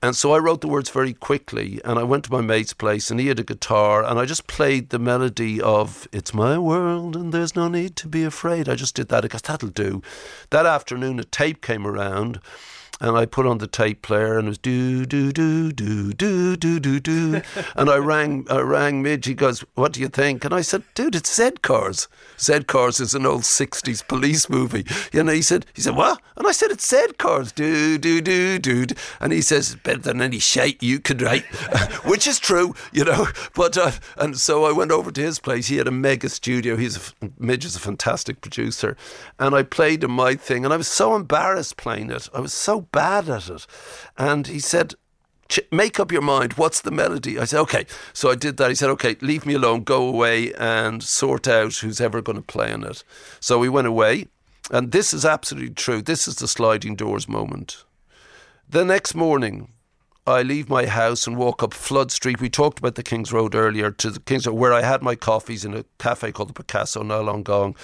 And 0.03 0.17
so 0.17 0.33
I 0.33 0.39
wrote 0.39 0.59
the 0.59 0.67
words 0.67 0.89
very 0.89 1.13
quickly, 1.13 1.79
and 1.85 1.97
I 1.97 2.03
went 2.03 2.25
to 2.25 2.31
my 2.31 2.41
mate's 2.41 2.73
place, 2.73 3.09
and 3.09 3.21
he 3.21 3.27
had 3.27 3.39
a 3.39 3.43
guitar, 3.43 4.03
and 4.03 4.19
I 4.19 4.25
just 4.25 4.47
played 4.47 4.89
the 4.89 4.99
melody 4.99 5.61
of 5.61 6.09
"It's 6.11 6.33
My 6.33 6.57
World, 6.57 7.15
and 7.15 7.33
There's 7.33 7.55
No 7.55 7.69
Need 7.69 7.95
to 7.95 8.09
Be 8.09 8.25
Afraid." 8.25 8.67
I 8.67 8.75
just 8.75 8.95
did 8.95 9.07
that 9.07 9.21
because 9.21 9.43
that'll 9.43 9.69
do. 9.69 10.01
That 10.49 10.65
afternoon, 10.65 11.21
a 11.21 11.23
tape 11.23 11.61
came 11.61 11.87
around, 11.87 12.41
and 13.01 13.17
I 13.17 13.25
put 13.25 13.45
on 13.45 13.57
the 13.57 13.67
tape 13.67 14.01
player 14.01 14.37
and 14.37 14.47
it 14.47 14.51
was 14.51 14.57
do 14.57 15.05
do 15.05 15.31
do 15.31 15.71
do 15.71 16.13
do 16.13 16.55
do 16.55 16.79
do 16.79 16.99
do. 16.99 17.41
And 17.75 17.89
I 17.89 17.97
rang 17.97 18.45
I 18.49 18.59
rang 18.59 19.01
Midge. 19.01 19.25
He 19.25 19.33
goes 19.33 19.63
what 19.75 19.93
do 19.93 19.99
you 19.99 20.07
think? 20.07 20.45
And 20.45 20.53
I 20.53 20.61
said 20.61 20.83
dude 20.95 21.15
it's 21.15 21.35
Z 21.35 21.51
Cars. 21.61 22.07
Z 22.39 22.63
Cars 22.63 22.99
is 22.99 23.15
an 23.15 23.25
old 23.25 23.41
60s 23.41 24.07
police 24.07 24.49
movie. 24.49 24.85
You 25.11 25.23
know 25.23 25.31
he 25.31 25.41
said 25.41 25.65
he 25.73 25.81
said 25.81 25.95
what? 25.95 26.21
And 26.37 26.47
I 26.47 26.51
said 26.51 26.71
it's 26.71 26.87
Z 26.87 27.13
Cars. 27.17 27.51
Do 27.51 27.97
do 27.97 28.21
do 28.21 28.59
do. 28.59 28.85
And 29.19 29.33
he 29.33 29.41
says 29.41 29.75
better 29.75 29.99
than 29.99 30.21
any 30.21 30.39
shite 30.39 30.81
you 30.81 30.99
could 30.99 31.21
write 31.21 31.45
which 32.05 32.27
is 32.27 32.39
true 32.39 32.75
you 32.91 33.03
know. 33.03 33.27
But 33.55 33.77
uh, 33.77 33.91
and 34.17 34.37
so 34.37 34.65
I 34.65 34.71
went 34.71 34.91
over 34.91 35.11
to 35.11 35.21
his 35.21 35.39
place. 35.39 35.67
He 35.67 35.77
had 35.77 35.87
a 35.87 35.91
mega 35.91 36.29
studio. 36.29 36.75
He's 36.75 36.97
a, 36.97 37.29
Midge 37.39 37.65
is 37.65 37.75
a 37.75 37.79
fantastic 37.79 38.41
producer. 38.41 38.95
And 39.39 39.55
I 39.55 39.63
played 39.63 40.03
him 40.03 40.11
my 40.11 40.35
thing. 40.35 40.63
And 40.63 40.73
I 40.73 40.77
was 40.77 40.87
so 40.87 41.15
embarrassed 41.15 41.77
playing 41.77 42.09
it. 42.11 42.29
I 42.33 42.39
was 42.39 42.53
so 42.53 42.82
bad 42.91 43.29
at 43.29 43.49
it. 43.49 43.67
And 44.17 44.47
he 44.47 44.59
said, 44.59 44.95
make 45.71 45.99
up 45.99 46.11
your 46.11 46.21
mind. 46.21 46.53
What's 46.53 46.81
the 46.81 46.91
melody? 46.91 47.39
I 47.39 47.45
said, 47.45 47.59
okay. 47.61 47.85
So 48.13 48.31
I 48.31 48.35
did 48.35 48.57
that. 48.57 48.69
He 48.69 48.75
said, 48.75 48.89
okay, 48.91 49.15
leave 49.21 49.45
me 49.45 49.53
alone. 49.53 49.83
Go 49.83 50.07
away 50.07 50.53
and 50.53 51.03
sort 51.03 51.47
out 51.47 51.75
who's 51.75 52.01
ever 52.01 52.21
going 52.21 52.37
to 52.37 52.41
play 52.41 52.71
on 52.71 52.83
it. 52.83 53.03
So 53.39 53.59
we 53.59 53.69
went 53.69 53.87
away. 53.87 54.27
And 54.71 54.91
this 54.91 55.13
is 55.13 55.25
absolutely 55.25 55.73
true. 55.73 56.01
This 56.01 56.27
is 56.27 56.37
the 56.37 56.47
sliding 56.47 56.95
doors 56.95 57.27
moment. 57.27 57.83
The 58.69 58.85
next 58.85 59.13
morning, 59.13 59.73
I 60.25 60.41
leave 60.41 60.69
my 60.69 60.85
house 60.85 61.27
and 61.27 61.35
walk 61.35 61.61
up 61.61 61.73
Flood 61.73 62.11
Street. 62.11 62.39
We 62.39 62.49
talked 62.49 62.79
about 62.79 62.95
the 62.95 63.03
King's 63.03 63.33
Road 63.33 63.55
earlier 63.55 63.91
to 63.91 64.09
the 64.09 64.21
King's 64.21 64.47
Road, 64.47 64.55
where 64.55 64.71
I 64.71 64.81
had 64.81 65.01
my 65.01 65.15
coffees 65.15 65.65
in 65.65 65.73
a 65.73 65.83
cafe 65.99 66.31
called 66.31 66.49
the 66.49 66.53
Picasso, 66.53 67.03
not 67.03 67.25
long 67.25 67.43
gone. 67.43 67.75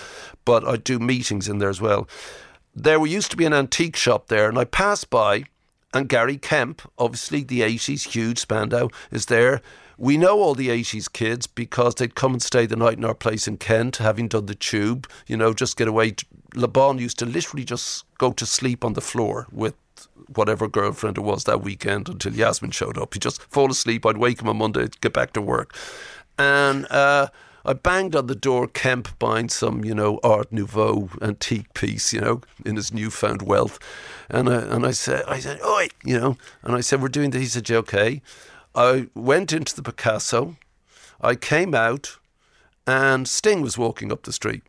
But 0.45 0.65
I 0.65 0.77
do 0.77 0.99
meetings 0.99 1.49
in 1.49 1.57
there 1.57 1.69
as 1.69 1.81
well 1.81 2.07
there 2.75 3.03
used 3.05 3.32
to 3.32 3.38
be 3.38 3.45
an 3.45 3.53
antique 3.53 3.95
shop 3.95 4.27
there, 4.27 4.49
and 4.49 4.58
I 4.58 4.65
passed 4.65 5.10
by, 5.10 5.45
and 5.93 6.08
Gary 6.08 6.38
Kemp, 6.38 6.82
obviously 6.97 7.43
the 7.43 7.62
80s, 7.62 8.08
huge 8.10 8.39
Spandau, 8.39 8.89
is 9.12 9.25
there. 9.25 9.62
We 9.97 10.17
know 10.17 10.39
all 10.39 10.55
the 10.55 10.69
80s 10.69 11.12
kids 11.12 11.45
because 11.45 11.95
they'd 11.95 12.15
come 12.15 12.34
and 12.34 12.41
stay 12.41 12.65
the 12.65 12.75
night 12.75 12.97
in 12.97 13.03
our 13.03 13.15
place 13.15 13.47
in 13.47 13.58
Kent, 13.58 13.97
having 13.97 14.27
done 14.27 14.45
the 14.45 14.55
tube, 14.55 15.10
you 15.27 15.36
know, 15.36 15.53
just 15.53 15.75
get 15.77 15.88
away. 15.88 16.15
Le 16.55 16.67
Bon 16.67 16.97
used 16.97 17.19
to 17.19 17.25
literally 17.25 17.65
just 17.65 18.05
go 18.17 18.32
to 18.32 18.45
sleep 18.45 18.86
on 18.86 18.93
the 18.93 19.01
floor 19.01 19.47
with 19.51 19.75
whatever 20.36 20.67
girlfriend 20.67 21.17
it 21.17 21.21
was 21.21 21.43
that 21.43 21.62
weekend 21.62 22.08
until 22.08 22.34
Yasmin 22.34 22.71
showed 22.71 22.97
up. 22.97 23.13
He'd 23.13 23.21
just 23.21 23.41
fall 23.43 23.69
asleep. 23.71 24.05
I'd 24.05 24.17
wake 24.17 24.41
him 24.41 24.47
on 24.47 24.58
Monday, 24.58 24.88
get 25.01 25.13
back 25.13 25.34
to 25.34 25.41
work. 25.41 25.75
And, 26.38 26.86
uh, 26.89 27.27
I 27.65 27.73
banged 27.73 28.15
on 28.15 28.27
the 28.27 28.35
door, 28.35 28.67
Kemp 28.67 29.19
buying 29.19 29.49
some, 29.49 29.83
you 29.83 29.93
know, 29.93 30.19
Art 30.23 30.51
Nouveau 30.51 31.09
antique 31.21 31.73
piece, 31.73 32.13
you 32.13 32.21
know, 32.21 32.41
in 32.65 32.75
his 32.75 32.93
newfound 32.93 33.41
wealth. 33.41 33.79
And 34.29 34.49
I, 34.49 34.61
and 34.61 34.85
I 34.85 34.91
said, 34.91 35.23
I 35.27 35.39
said, 35.39 35.61
oi, 35.61 35.89
you 36.03 36.19
know, 36.19 36.37
and 36.63 36.75
I 36.75 36.81
said, 36.81 37.01
we're 37.01 37.09
doing 37.09 37.31
this. 37.31 37.41
He 37.41 37.47
said, 37.47 37.69
okay. 37.69 38.21
I 38.75 39.07
went 39.13 39.51
into 39.51 39.75
the 39.75 39.81
Picasso. 39.81 40.55
I 41.19 41.35
came 41.35 41.73
out 41.73 42.17
and 42.87 43.27
Sting 43.27 43.61
was 43.61 43.77
walking 43.77 44.11
up 44.11 44.23
the 44.23 44.33
street. 44.33 44.63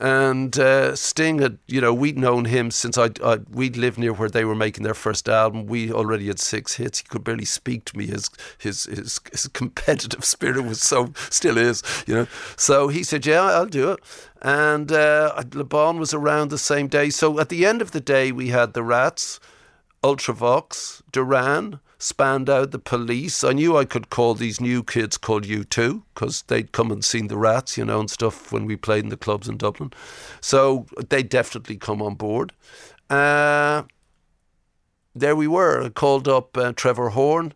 And 0.00 0.58
uh, 0.58 0.96
Sting 0.96 1.38
had, 1.38 1.58
you 1.68 1.80
know, 1.80 1.94
we'd 1.94 2.18
known 2.18 2.46
him 2.46 2.72
since 2.72 2.98
I, 2.98 3.10
I, 3.22 3.38
we'd 3.50 3.76
lived 3.76 3.96
near 3.96 4.12
where 4.12 4.28
they 4.28 4.44
were 4.44 4.56
making 4.56 4.82
their 4.82 4.94
first 4.94 5.28
album. 5.28 5.66
We 5.66 5.92
already 5.92 6.26
had 6.26 6.40
six 6.40 6.74
hits. 6.74 6.98
He 6.98 7.04
could 7.04 7.22
barely 7.22 7.44
speak 7.44 7.84
to 7.86 7.96
me. 7.96 8.06
His 8.06 8.28
his 8.58 8.84
his, 8.84 9.20
his 9.30 9.46
competitive 9.52 10.24
spirit 10.24 10.64
was 10.64 10.82
so 10.82 11.12
still 11.30 11.56
is, 11.56 11.82
you 12.06 12.14
know. 12.14 12.26
So 12.56 12.88
he 12.88 13.04
said, 13.04 13.24
"Yeah, 13.24 13.42
I'll 13.42 13.66
do 13.66 13.92
it." 13.92 14.00
And 14.42 14.90
uh, 14.90 15.42
Le 15.54 15.64
Bon 15.64 15.98
was 15.98 16.12
around 16.12 16.50
the 16.50 16.58
same 16.58 16.88
day. 16.88 17.10
So 17.10 17.38
at 17.38 17.48
the 17.48 17.64
end 17.64 17.80
of 17.80 17.92
the 17.92 18.00
day, 18.00 18.32
we 18.32 18.48
had 18.48 18.74
the 18.74 18.82
Rats, 18.82 19.38
Ultravox, 20.02 21.02
Duran, 21.12 21.78
Spandau, 22.04 22.66
the 22.66 22.78
police. 22.78 23.42
I 23.42 23.54
knew 23.54 23.78
I 23.78 23.86
could 23.86 24.10
call 24.10 24.34
these 24.34 24.60
new 24.60 24.82
kids 24.82 25.16
called 25.16 25.44
U2 25.44 26.02
because 26.12 26.42
they'd 26.42 26.70
come 26.70 26.90
and 26.90 27.02
seen 27.02 27.28
the 27.28 27.38
rats, 27.38 27.78
you 27.78 27.84
know, 27.86 27.98
and 27.98 28.10
stuff 28.10 28.52
when 28.52 28.66
we 28.66 28.76
played 28.76 29.04
in 29.04 29.08
the 29.08 29.16
clubs 29.16 29.48
in 29.48 29.56
Dublin. 29.56 29.90
So 30.42 30.84
they 31.08 31.22
definitely 31.22 31.78
come 31.78 32.02
on 32.02 32.14
board. 32.16 32.52
Uh, 33.08 33.84
there 35.14 35.34
we 35.34 35.48
were. 35.48 35.82
I 35.82 35.88
called 35.88 36.28
up 36.28 36.54
uh, 36.58 36.74
Trevor 36.76 37.08
Horn. 37.08 37.54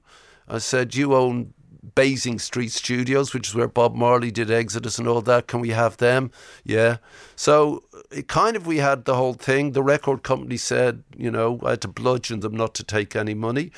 I 0.49 0.59
said, 0.59 0.95
You 0.95 1.15
own 1.15 1.53
Basing 1.99 2.39
Street 2.39 2.71
Studios, 2.71 3.35
which 3.35 3.49
is 3.49 3.57
where 3.57 3.67
Bob 3.67 3.97
Marley 3.97 4.31
did 4.31 4.53
Exodus 4.53 5.01
and 5.01 5.09
all 5.09 5.21
that. 5.23 5.49
Can 5.49 5.59
we 5.59 5.71
have 5.71 5.97
them? 5.97 6.31
Yeah. 6.63 6.99
So 7.35 7.83
it 8.13 8.29
kind 8.29 8.55
of 8.55 8.69
we 8.69 8.77
had 8.77 9.05
the 9.05 9.17
whole 9.17 9.35
thing. 9.35 9.73
The 9.73 9.83
record 9.83 10.23
company 10.23 10.59
said, 10.59 11.03
you 11.17 11.29
know, 11.29 11.59
I 11.65 11.71
had 11.71 11.81
to 11.81 11.89
bludgeon 11.89 12.39
them 12.39 12.55
not 12.55 12.77
to 12.77 12.85
take 12.85 13.17
any 13.17 13.35
money. 13.35 13.73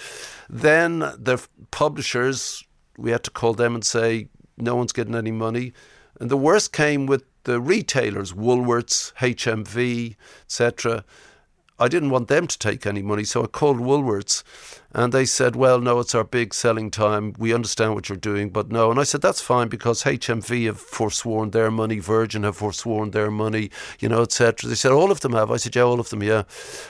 Then 0.50 0.98
the 0.98 1.42
publishers, 1.70 2.62
we 2.98 3.10
had 3.10 3.24
to 3.24 3.30
call 3.30 3.54
them 3.54 3.74
and 3.74 3.86
say, 3.86 4.28
no 4.58 4.76
one's 4.76 4.92
getting 4.92 5.14
any 5.14 5.32
money. 5.32 5.72
And 6.20 6.30
the 6.30 6.36
worst 6.36 6.74
came 6.74 7.06
with 7.06 7.24
the 7.44 7.58
retailers, 7.58 8.34
Woolworths, 8.34 9.14
HMV, 9.14 10.16
etc. 10.44 11.06
I 11.80 11.88
didn't 11.88 12.10
want 12.10 12.28
them 12.28 12.46
to 12.46 12.58
take 12.58 12.86
any 12.86 13.00
money, 13.00 13.24
so 13.24 13.42
I 13.42 13.46
called 13.46 13.78
Woolworths 13.78 14.42
and 14.92 15.14
they 15.14 15.24
said, 15.24 15.56
Well, 15.56 15.80
no, 15.80 15.98
it's 16.00 16.14
our 16.14 16.24
big 16.24 16.52
selling 16.52 16.90
time. 16.90 17.34
We 17.38 17.54
understand 17.54 17.94
what 17.94 18.08
you're 18.08 18.18
doing, 18.18 18.50
but 18.50 18.70
no. 18.70 18.90
And 18.90 19.00
I 19.00 19.04
said, 19.04 19.22
That's 19.22 19.40
fine 19.40 19.68
because 19.68 20.02
HMV 20.02 20.66
have 20.66 20.78
forsworn 20.78 21.52
their 21.52 21.70
money, 21.70 21.98
Virgin 21.98 22.42
have 22.42 22.56
forsworn 22.56 23.12
their 23.12 23.30
money, 23.30 23.70
you 23.98 24.10
know, 24.10 24.22
etc. 24.22 24.68
They 24.68 24.74
said, 24.74 24.92
All 24.92 25.10
of 25.10 25.20
them 25.20 25.32
have. 25.32 25.50
I 25.50 25.56
said, 25.56 25.74
Yeah, 25.74 25.82
all 25.82 26.00
of 26.00 26.10
them, 26.10 26.22
yeah. 26.22 26.42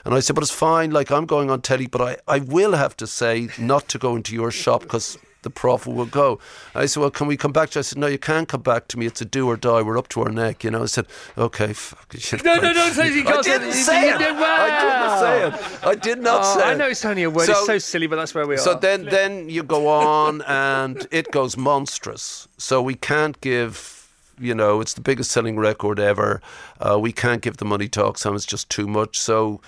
And 0.05 0.13
I 0.13 0.21
said, 0.21 0.35
But 0.35 0.43
it's 0.43 0.51
fine. 0.51 0.91
Like, 0.91 1.13
I'm 1.13 1.27
going 1.27 1.51
on 1.51 1.61
telly, 1.63 1.87
but 1.87 2.01
I, 2.01 2.17
I 2.27 2.39
will 2.41 2.73
have 2.73 2.97
to 2.97 3.07
say 3.07 3.49
not 3.59 3.87
to 3.91 3.99
go 3.99 4.17
into 4.17 4.35
your 4.35 4.51
shop 4.51 4.83
because 4.83 5.19
the 5.43 5.51
prophet 5.51 5.93
will 5.93 6.07
go. 6.07 6.39
I 6.75 6.87
said, 6.87 7.01
well, 7.01 7.11
can 7.11 7.27
we 7.27 7.37
come 7.37 7.53
back 7.53 7.71
to 7.71 7.79
you? 7.79 7.81
I 7.81 7.83
said, 7.83 7.99
no, 7.99 8.07
you 8.07 8.19
can't 8.19 8.49
come 8.49 8.63
back 8.63 8.89
to 8.89 8.99
me. 8.99 9.07
It's 9.07 9.21
a 9.21 9.25
do 9.25 9.47
or 9.49 9.57
die. 9.57 9.83
We're 9.83 9.99
up 9.99 10.09
to 10.09 10.23
our 10.23 10.31
neck, 10.31 10.65
you 10.65 10.71
know. 10.71 10.83
I 10.83 10.87
said, 10.87 11.07
okay, 11.39 11.73
fuck. 11.73 12.15
No, 12.45 12.57
no, 12.57 12.73
no, 12.73 12.85
you 13.05 13.27
I 13.27 13.43
didn't 13.43 13.73
say 13.73 14.09
it. 14.11 14.15
I 14.17 14.19
didn't 14.19 15.19
say 15.19 15.47
it. 15.47 15.87
I 15.87 15.95
did 15.95 16.19
not 16.21 16.41
oh, 16.45 16.59
say 16.59 16.65
I 16.65 16.73
it. 16.73 16.79
know 16.79 16.89
it's 16.89 17.05
only 17.05 17.23
a 17.23 17.31
word. 17.31 17.47
So- 17.47 17.53
it's 17.53 17.67
so 17.67 17.79
silly, 17.79 18.07
but 18.07 18.17
that's 18.17 18.35
where 18.35 18.47
we 18.47 18.57
So 18.57 18.73
are. 18.73 18.81
then, 18.81 19.05
then 19.07 19.49
you 19.49 19.63
go 19.63 19.89
on, 19.89 20.43
and 20.47 21.07
it 21.11 21.31
goes 21.31 21.57
monstrous. 21.57 22.49
So 22.59 22.83
we 22.83 22.95
can't 22.95 23.41
give. 23.41 23.97
You 24.43 24.55
know, 24.55 24.81
it's 24.81 24.95
the 24.95 25.03
biggest 25.03 25.33
selling 25.33 25.59
record 25.59 26.01
ever. 26.01 26.41
Uh, 26.81 26.99
we 26.99 27.13
can't 27.13 27.43
give 27.43 27.59
the 27.59 27.67
money 27.67 27.89
to 27.89 28.01
Oxfam. 28.01 28.35
It's 28.35 28.47
just 28.47 28.71
too 28.71 28.87
much. 28.89 29.19
So 29.19 29.61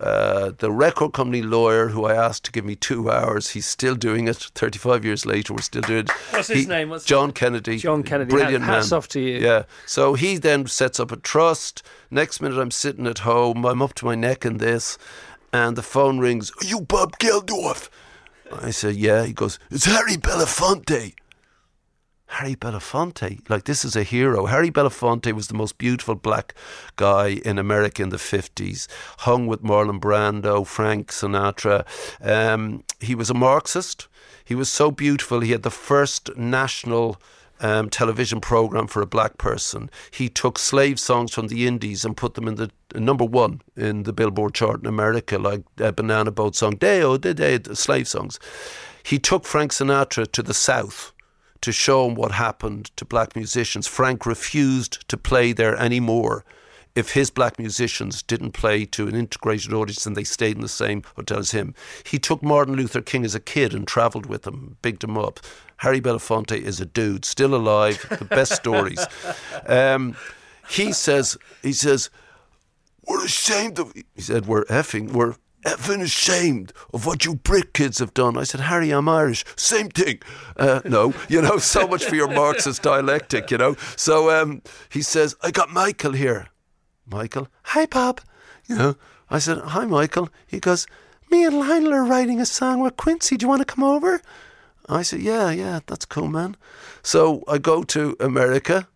uh, 0.00 0.52
the 0.58 0.70
record 0.70 1.12
company 1.12 1.42
lawyer 1.42 1.88
who 1.88 2.04
I 2.04 2.14
asked 2.14 2.44
to 2.44 2.52
give 2.52 2.64
me 2.64 2.76
two 2.76 3.10
hours, 3.10 3.50
he's 3.50 3.66
still 3.66 3.94
doing 3.94 4.28
it. 4.28 4.36
35 4.54 5.04
years 5.04 5.26
later, 5.26 5.52
we're 5.54 5.60
still 5.62 5.82
doing 5.82 6.00
it. 6.04 6.10
What's 6.30 6.48
his 6.48 6.68
name? 6.68 6.88
What's- 6.90 7.04
John 7.04 7.32
Kennedy. 7.32 7.78
John 7.78 8.02
Kennedy. 8.02 8.30
Brilliant 8.30 8.64
Hats 8.64 8.90
man. 8.90 8.98
off 8.98 9.08
to 9.08 9.20
you. 9.20 9.38
Yeah. 9.38 9.64
So 9.86 10.14
he 10.14 10.36
then 10.36 10.66
sets 10.66 11.00
up 11.00 11.10
a 11.10 11.16
trust. 11.16 11.82
Next 12.10 12.40
minute, 12.40 12.58
I'm 12.58 12.70
sitting 12.70 13.06
at 13.06 13.20
home. 13.20 13.64
I'm 13.66 13.82
up 13.82 13.94
to 13.94 14.04
my 14.04 14.14
neck 14.14 14.44
in 14.44 14.58
this. 14.58 14.98
And 15.52 15.76
the 15.76 15.82
phone 15.82 16.18
rings. 16.18 16.52
Are 16.62 16.66
you 16.66 16.80
Bob 16.80 17.18
Geldorf? 17.18 17.88
I 18.62 18.70
said, 18.70 18.96
yeah. 18.96 19.24
He 19.24 19.32
goes, 19.32 19.58
it's 19.70 19.86
Harry 19.86 20.16
Belafonte. 20.16 21.14
Harry 22.38 22.54
Belafonte, 22.54 23.40
like 23.50 23.64
this 23.64 23.84
is 23.84 23.96
a 23.96 24.04
hero. 24.04 24.46
Harry 24.46 24.70
Belafonte 24.70 25.32
was 25.32 25.48
the 25.48 25.54
most 25.54 25.76
beautiful 25.76 26.14
black 26.14 26.54
guy 26.94 27.40
in 27.44 27.58
America 27.58 28.00
in 28.00 28.10
the 28.10 28.16
50s, 28.16 28.86
hung 29.18 29.48
with 29.48 29.60
Marlon 29.60 29.98
Brando, 29.98 30.64
Frank 30.64 31.08
Sinatra. 31.08 31.84
Um, 32.20 32.84
he 33.00 33.16
was 33.16 33.28
a 33.28 33.34
Marxist. 33.34 34.06
He 34.44 34.54
was 34.54 34.68
so 34.68 34.92
beautiful. 34.92 35.40
He 35.40 35.50
had 35.50 35.64
the 35.64 35.70
first 35.72 36.30
national 36.36 37.20
um, 37.58 37.90
television 37.90 38.40
program 38.40 38.86
for 38.86 39.02
a 39.02 39.06
black 39.06 39.36
person. 39.38 39.90
He 40.12 40.28
took 40.28 40.60
slave 40.60 41.00
songs 41.00 41.34
from 41.34 41.48
the 41.48 41.66
Indies 41.66 42.04
and 42.04 42.16
put 42.16 42.34
them 42.34 42.46
in 42.46 42.54
the 42.54 42.70
uh, 42.94 43.00
number 43.00 43.24
one 43.24 43.62
in 43.76 44.04
the 44.04 44.12
Billboard 44.12 44.54
chart 44.54 44.78
in 44.78 44.86
America, 44.86 45.38
like 45.38 45.64
uh, 45.80 45.90
Banana 45.90 46.30
Boat 46.30 46.54
song, 46.54 46.76
Day-O, 46.76 47.16
Day-Day, 47.16 47.56
the 47.58 47.74
slave 47.74 48.06
songs. 48.06 48.38
He 49.02 49.18
took 49.18 49.44
Frank 49.44 49.72
Sinatra 49.72 50.30
to 50.30 50.42
the 50.44 50.54
South 50.54 51.12
to 51.60 51.72
show 51.72 52.06
him 52.06 52.14
what 52.14 52.32
happened 52.32 52.86
to 52.96 53.04
black 53.04 53.34
musicians. 53.36 53.86
Frank 53.86 54.26
refused 54.26 55.08
to 55.08 55.16
play 55.16 55.52
there 55.52 55.76
anymore 55.76 56.44
if 56.94 57.12
his 57.12 57.30
black 57.30 57.58
musicians 57.58 58.22
didn't 58.24 58.52
play 58.52 58.84
to 58.84 59.06
an 59.06 59.14
integrated 59.14 59.72
audience 59.72 60.04
and 60.04 60.16
they 60.16 60.24
stayed 60.24 60.56
in 60.56 60.62
the 60.62 60.68
same 60.68 61.02
hotel 61.14 61.38
as 61.38 61.52
him. 61.52 61.74
He 62.04 62.18
took 62.18 62.42
Martin 62.42 62.74
Luther 62.74 63.00
King 63.00 63.24
as 63.24 63.36
a 63.36 63.40
kid 63.40 63.72
and 63.72 63.86
travelled 63.86 64.26
with 64.26 64.46
him, 64.46 64.76
bigged 64.82 65.04
him 65.04 65.16
up. 65.16 65.38
Harry 65.76 66.00
Belafonte 66.00 66.60
is 66.60 66.80
a 66.80 66.86
dude, 66.86 67.24
still 67.24 67.54
alive, 67.54 68.04
the 68.18 68.24
best 68.24 68.52
stories. 68.54 69.04
Um, 69.66 70.16
he 70.68 70.92
says, 70.92 71.36
he 71.62 71.72
says, 71.72 72.10
we're 73.06 73.24
ashamed 73.24 73.78
of, 73.78 73.92
he 73.94 74.20
said, 74.20 74.46
we're 74.46 74.64
effing, 74.66 75.12
we're 75.12 75.34
effing 75.64 76.02
ashamed 76.02 76.72
of 76.92 77.06
what 77.06 77.24
you 77.24 77.34
Brit 77.34 77.74
kids 77.74 77.98
have 77.98 78.14
done. 78.14 78.36
I 78.36 78.44
said, 78.44 78.60
Harry, 78.60 78.90
I'm 78.90 79.08
Irish. 79.08 79.44
Same 79.56 79.88
thing. 79.88 80.20
Uh, 80.56 80.80
no, 80.84 81.14
you 81.28 81.42
know, 81.42 81.58
so 81.58 81.86
much 81.86 82.04
for 82.04 82.14
your 82.14 82.28
Marxist 82.28 82.82
dialectic, 82.82 83.50
you 83.50 83.58
know. 83.58 83.76
So 83.96 84.30
um, 84.30 84.62
he 84.88 85.02
says, 85.02 85.34
I 85.42 85.50
got 85.50 85.70
Michael 85.70 86.12
here. 86.12 86.48
Michael, 87.06 87.48
hi, 87.62 87.86
Bob. 87.86 88.20
You 88.66 88.76
know, 88.76 88.96
I 89.30 89.38
said, 89.38 89.58
hi, 89.58 89.84
Michael. 89.84 90.28
He 90.46 90.60
goes, 90.60 90.86
me 91.30 91.44
and 91.44 91.58
Lionel 91.58 91.94
are 91.94 92.04
writing 92.04 92.40
a 92.40 92.46
song 92.46 92.80
with 92.80 92.96
Quincy. 92.96 93.36
Do 93.36 93.44
you 93.44 93.48
want 93.48 93.60
to 93.60 93.74
come 93.74 93.84
over? 93.84 94.20
I 94.88 95.02
said, 95.02 95.20
yeah, 95.20 95.50
yeah, 95.50 95.80
that's 95.86 96.06
cool, 96.06 96.28
man. 96.28 96.56
So 97.02 97.44
I 97.46 97.58
go 97.58 97.82
to 97.84 98.16
America. 98.20 98.88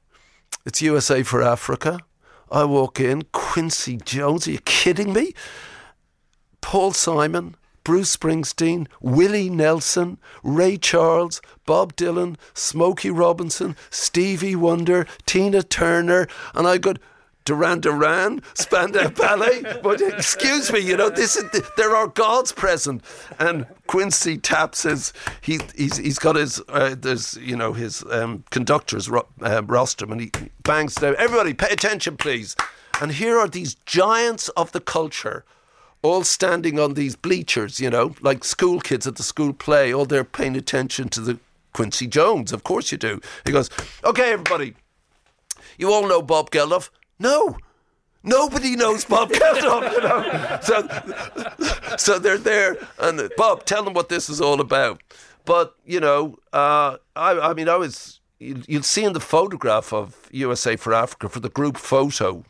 It's 0.64 0.80
USA 0.80 1.22
for 1.22 1.42
Africa. 1.42 1.98
I 2.50 2.64
walk 2.64 3.00
in, 3.00 3.22
Quincy 3.32 3.96
Jones, 3.96 4.46
are 4.46 4.52
you 4.52 4.58
kidding 4.58 5.12
me? 5.12 5.34
Paul 6.62 6.92
Simon, 6.92 7.54
Bruce 7.84 8.16
Springsteen, 8.16 8.86
Willie 9.00 9.50
Nelson, 9.50 10.16
Ray 10.42 10.78
Charles, 10.78 11.42
Bob 11.66 11.94
Dylan, 11.96 12.36
Smokey 12.54 13.10
Robinson, 13.10 13.76
Stevie 13.90 14.56
Wonder, 14.56 15.06
Tina 15.26 15.62
Turner, 15.62 16.26
and 16.54 16.66
I 16.66 16.78
got 16.78 16.98
Duran 17.44 17.80
Duran, 17.80 18.40
Spandau 18.54 19.08
Ballet. 19.16 19.62
But 19.82 20.00
excuse 20.00 20.72
me, 20.72 20.78
you 20.78 20.96
know, 20.96 21.10
this 21.10 21.36
is 21.36 21.44
there 21.76 21.94
are 21.96 22.06
gods 22.06 22.52
present, 22.52 23.02
and 23.40 23.66
Quincy 23.88 24.38
taps 24.38 24.84
his 24.84 25.12
he 25.40 25.58
he's 25.74 25.96
he's 25.96 26.20
got 26.20 26.36
his 26.36 26.62
uh, 26.68 26.94
there's 26.96 27.36
you 27.38 27.56
know 27.56 27.72
his 27.72 28.04
um, 28.10 28.44
conductor's 28.50 29.10
ro- 29.10 29.26
uh, 29.42 29.62
rostrum, 29.66 30.12
and 30.12 30.20
he 30.20 30.30
bangs 30.62 30.94
down. 30.94 31.16
Everybody, 31.18 31.52
pay 31.52 31.68
attention, 31.70 32.16
please. 32.16 32.54
And 33.00 33.10
here 33.10 33.38
are 33.38 33.48
these 33.48 33.74
giants 33.86 34.48
of 34.50 34.70
the 34.70 34.80
culture 34.80 35.44
all 36.02 36.24
standing 36.24 36.78
on 36.78 36.94
these 36.94 37.16
bleachers, 37.16 37.80
you 37.80 37.88
know, 37.88 38.14
like 38.20 38.44
school 38.44 38.80
kids 38.80 39.06
at 39.06 39.16
the 39.16 39.22
school 39.22 39.52
play, 39.52 39.94
all 39.94 40.04
they're 40.04 40.24
paying 40.24 40.56
attention 40.56 41.08
to 41.10 41.20
the 41.20 41.38
Quincy 41.72 42.06
Jones. 42.06 42.52
Of 42.52 42.64
course 42.64 42.92
you 42.92 42.98
do. 42.98 43.20
He 43.46 43.52
goes, 43.52 43.70
okay, 44.04 44.32
everybody, 44.32 44.74
you 45.78 45.92
all 45.92 46.06
know 46.06 46.20
Bob 46.20 46.50
Geldof. 46.50 46.90
No. 47.18 47.56
Nobody 48.24 48.76
knows 48.76 49.04
Bob 49.04 49.30
Geldof, 49.32 49.92
you 49.92 50.00
know. 50.00 50.58
So, 50.62 51.96
so 51.96 52.18
they're 52.18 52.38
there, 52.38 52.76
and 52.98 53.30
Bob, 53.36 53.64
tell 53.64 53.82
them 53.82 53.94
what 53.94 54.08
this 54.08 54.28
is 54.28 54.40
all 54.40 54.60
about. 54.60 55.02
But 55.44 55.74
you 55.84 55.98
know, 55.98 56.38
uh, 56.52 56.98
I, 57.16 57.38
I 57.38 57.54
mean, 57.54 57.68
I 57.68 57.76
was. 57.76 58.20
You'll 58.38 58.82
see 58.82 59.04
in 59.04 59.12
the 59.12 59.20
photograph 59.20 59.92
of 59.92 60.28
USA 60.32 60.74
for 60.74 60.92
Africa 60.92 61.28
for 61.28 61.38
the 61.38 61.48
group 61.48 61.76
photo 61.76 62.44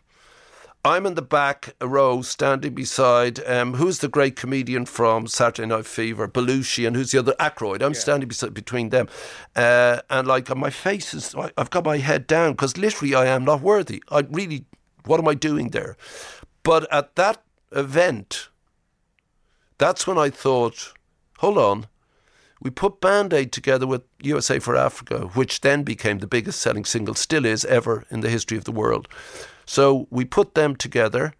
I'm 0.85 1.07
in 1.07 1.14
the 1.14 1.22
back 1.22 1.76
row, 1.80 2.22
standing 2.22 2.74
beside 2.74 3.39
um, 3.47 3.74
who's 3.74 3.99
the 3.99 4.09
great 4.09 4.35
comedian 4.35 4.85
from 4.85 5.28
Saturday 5.28 5.68
Night 5.68 5.87
Fever, 5.87 6.26
Belushi, 6.26 6.85
and 6.85 6.97
who's 6.97 7.12
the 7.12 7.20
other 7.20 7.37
Aykroyd. 7.39 7.83
I'm 7.83 7.93
yeah. 7.93 8.01
standing 8.01 8.28
beside, 8.28 8.53
between 8.53 8.89
them, 8.89 9.09
uh, 9.55 10.01
and 10.11 10.26
like 10.26 10.55
my 10.57 10.70
face 10.70 11.14
is, 11.14 11.37
I've 11.57 11.70
got 11.70 11.85
my 11.85 11.99
head 11.99 12.26
down 12.26 12.53
because 12.53 12.76
literally 12.76 13.14
I 13.14 13.26
am 13.26 13.45
not 13.45 13.61
worthy. 13.61 14.03
I 14.11 14.26
really, 14.28 14.64
what 15.05 15.20
am 15.20 15.28
I 15.28 15.35
doing 15.35 15.68
there? 15.68 15.97
But 16.64 16.93
at 16.93 17.14
that 17.14 17.45
event, 17.70 18.49
that's 19.78 20.05
when 20.05 20.18
I 20.18 20.30
thought, 20.30 20.95
hold 21.39 21.59
on. 21.59 21.87
We 22.61 22.70
put 22.70 23.01
Band 23.01 23.33
Aid 23.33 23.53
together 23.53 23.87
with 23.87 24.03
USA 24.20 24.59
for 24.59 24.76
Africa, 24.76 25.30
which 25.35 25.61
then 25.61 25.85
became 25.85 26.18
the 26.18 26.28
biggest 26.28 26.61
selling 26.61 26.85
single, 26.85 27.14
still 27.14 27.45
is 27.45 27.64
ever 27.64 28.05
in 28.11 28.20
the 28.20 28.30
history 28.30 28.57
of 28.57 28.64
the 28.64 28.72
world. 28.72 29.09
So 29.73 30.07
we 30.11 30.27
put 30.27 30.55
them 30.55 30.77
together, 30.77 31.33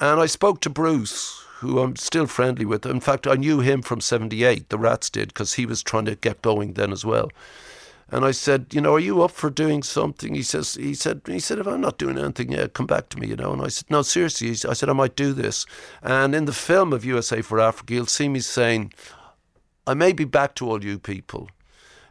and 0.00 0.18
I 0.18 0.24
spoke 0.24 0.62
to 0.62 0.70
Bruce, 0.70 1.44
who 1.58 1.80
I'm 1.80 1.96
still 1.96 2.26
friendly 2.26 2.64
with. 2.64 2.86
In 2.86 2.98
fact, 2.98 3.26
I 3.26 3.34
knew 3.34 3.60
him 3.60 3.82
from 3.82 4.00
78, 4.00 4.70
the 4.70 4.78
Rats 4.78 5.10
did, 5.10 5.28
because 5.28 5.52
he 5.52 5.66
was 5.66 5.82
trying 5.82 6.06
to 6.06 6.14
get 6.14 6.40
going 6.40 6.72
then 6.72 6.92
as 6.92 7.04
well. 7.04 7.30
And 8.08 8.24
I 8.24 8.30
said, 8.30 8.68
you 8.72 8.80
know, 8.80 8.94
are 8.94 8.98
you 8.98 9.20
up 9.22 9.32
for 9.32 9.50
doing 9.50 9.82
something? 9.82 10.34
He 10.34 10.42
says, 10.42 10.76
he 10.76 10.94
said, 10.94 11.20
he 11.26 11.38
said, 11.38 11.58
if 11.58 11.66
I'm 11.66 11.82
not 11.82 11.98
doing 11.98 12.16
anything, 12.16 12.52
yeah, 12.52 12.68
come 12.68 12.86
back 12.86 13.10
to 13.10 13.18
me, 13.18 13.26
you 13.26 13.36
know. 13.36 13.52
And 13.52 13.60
I 13.60 13.68
said, 13.68 13.90
no, 13.90 14.00
seriously. 14.00 14.48
I 14.66 14.72
said, 14.72 14.88
I 14.88 14.94
might 14.94 15.14
do 15.14 15.34
this. 15.34 15.66
And 16.00 16.34
in 16.34 16.46
the 16.46 16.54
film 16.54 16.94
of 16.94 17.04
USA 17.04 17.42
for 17.42 17.60
Africa, 17.60 17.92
you'll 17.92 18.06
see 18.06 18.30
me 18.30 18.40
saying, 18.40 18.94
I 19.86 19.92
may 19.92 20.14
be 20.14 20.24
back 20.24 20.54
to 20.54 20.70
all 20.70 20.82
you 20.82 20.98
people. 20.98 21.50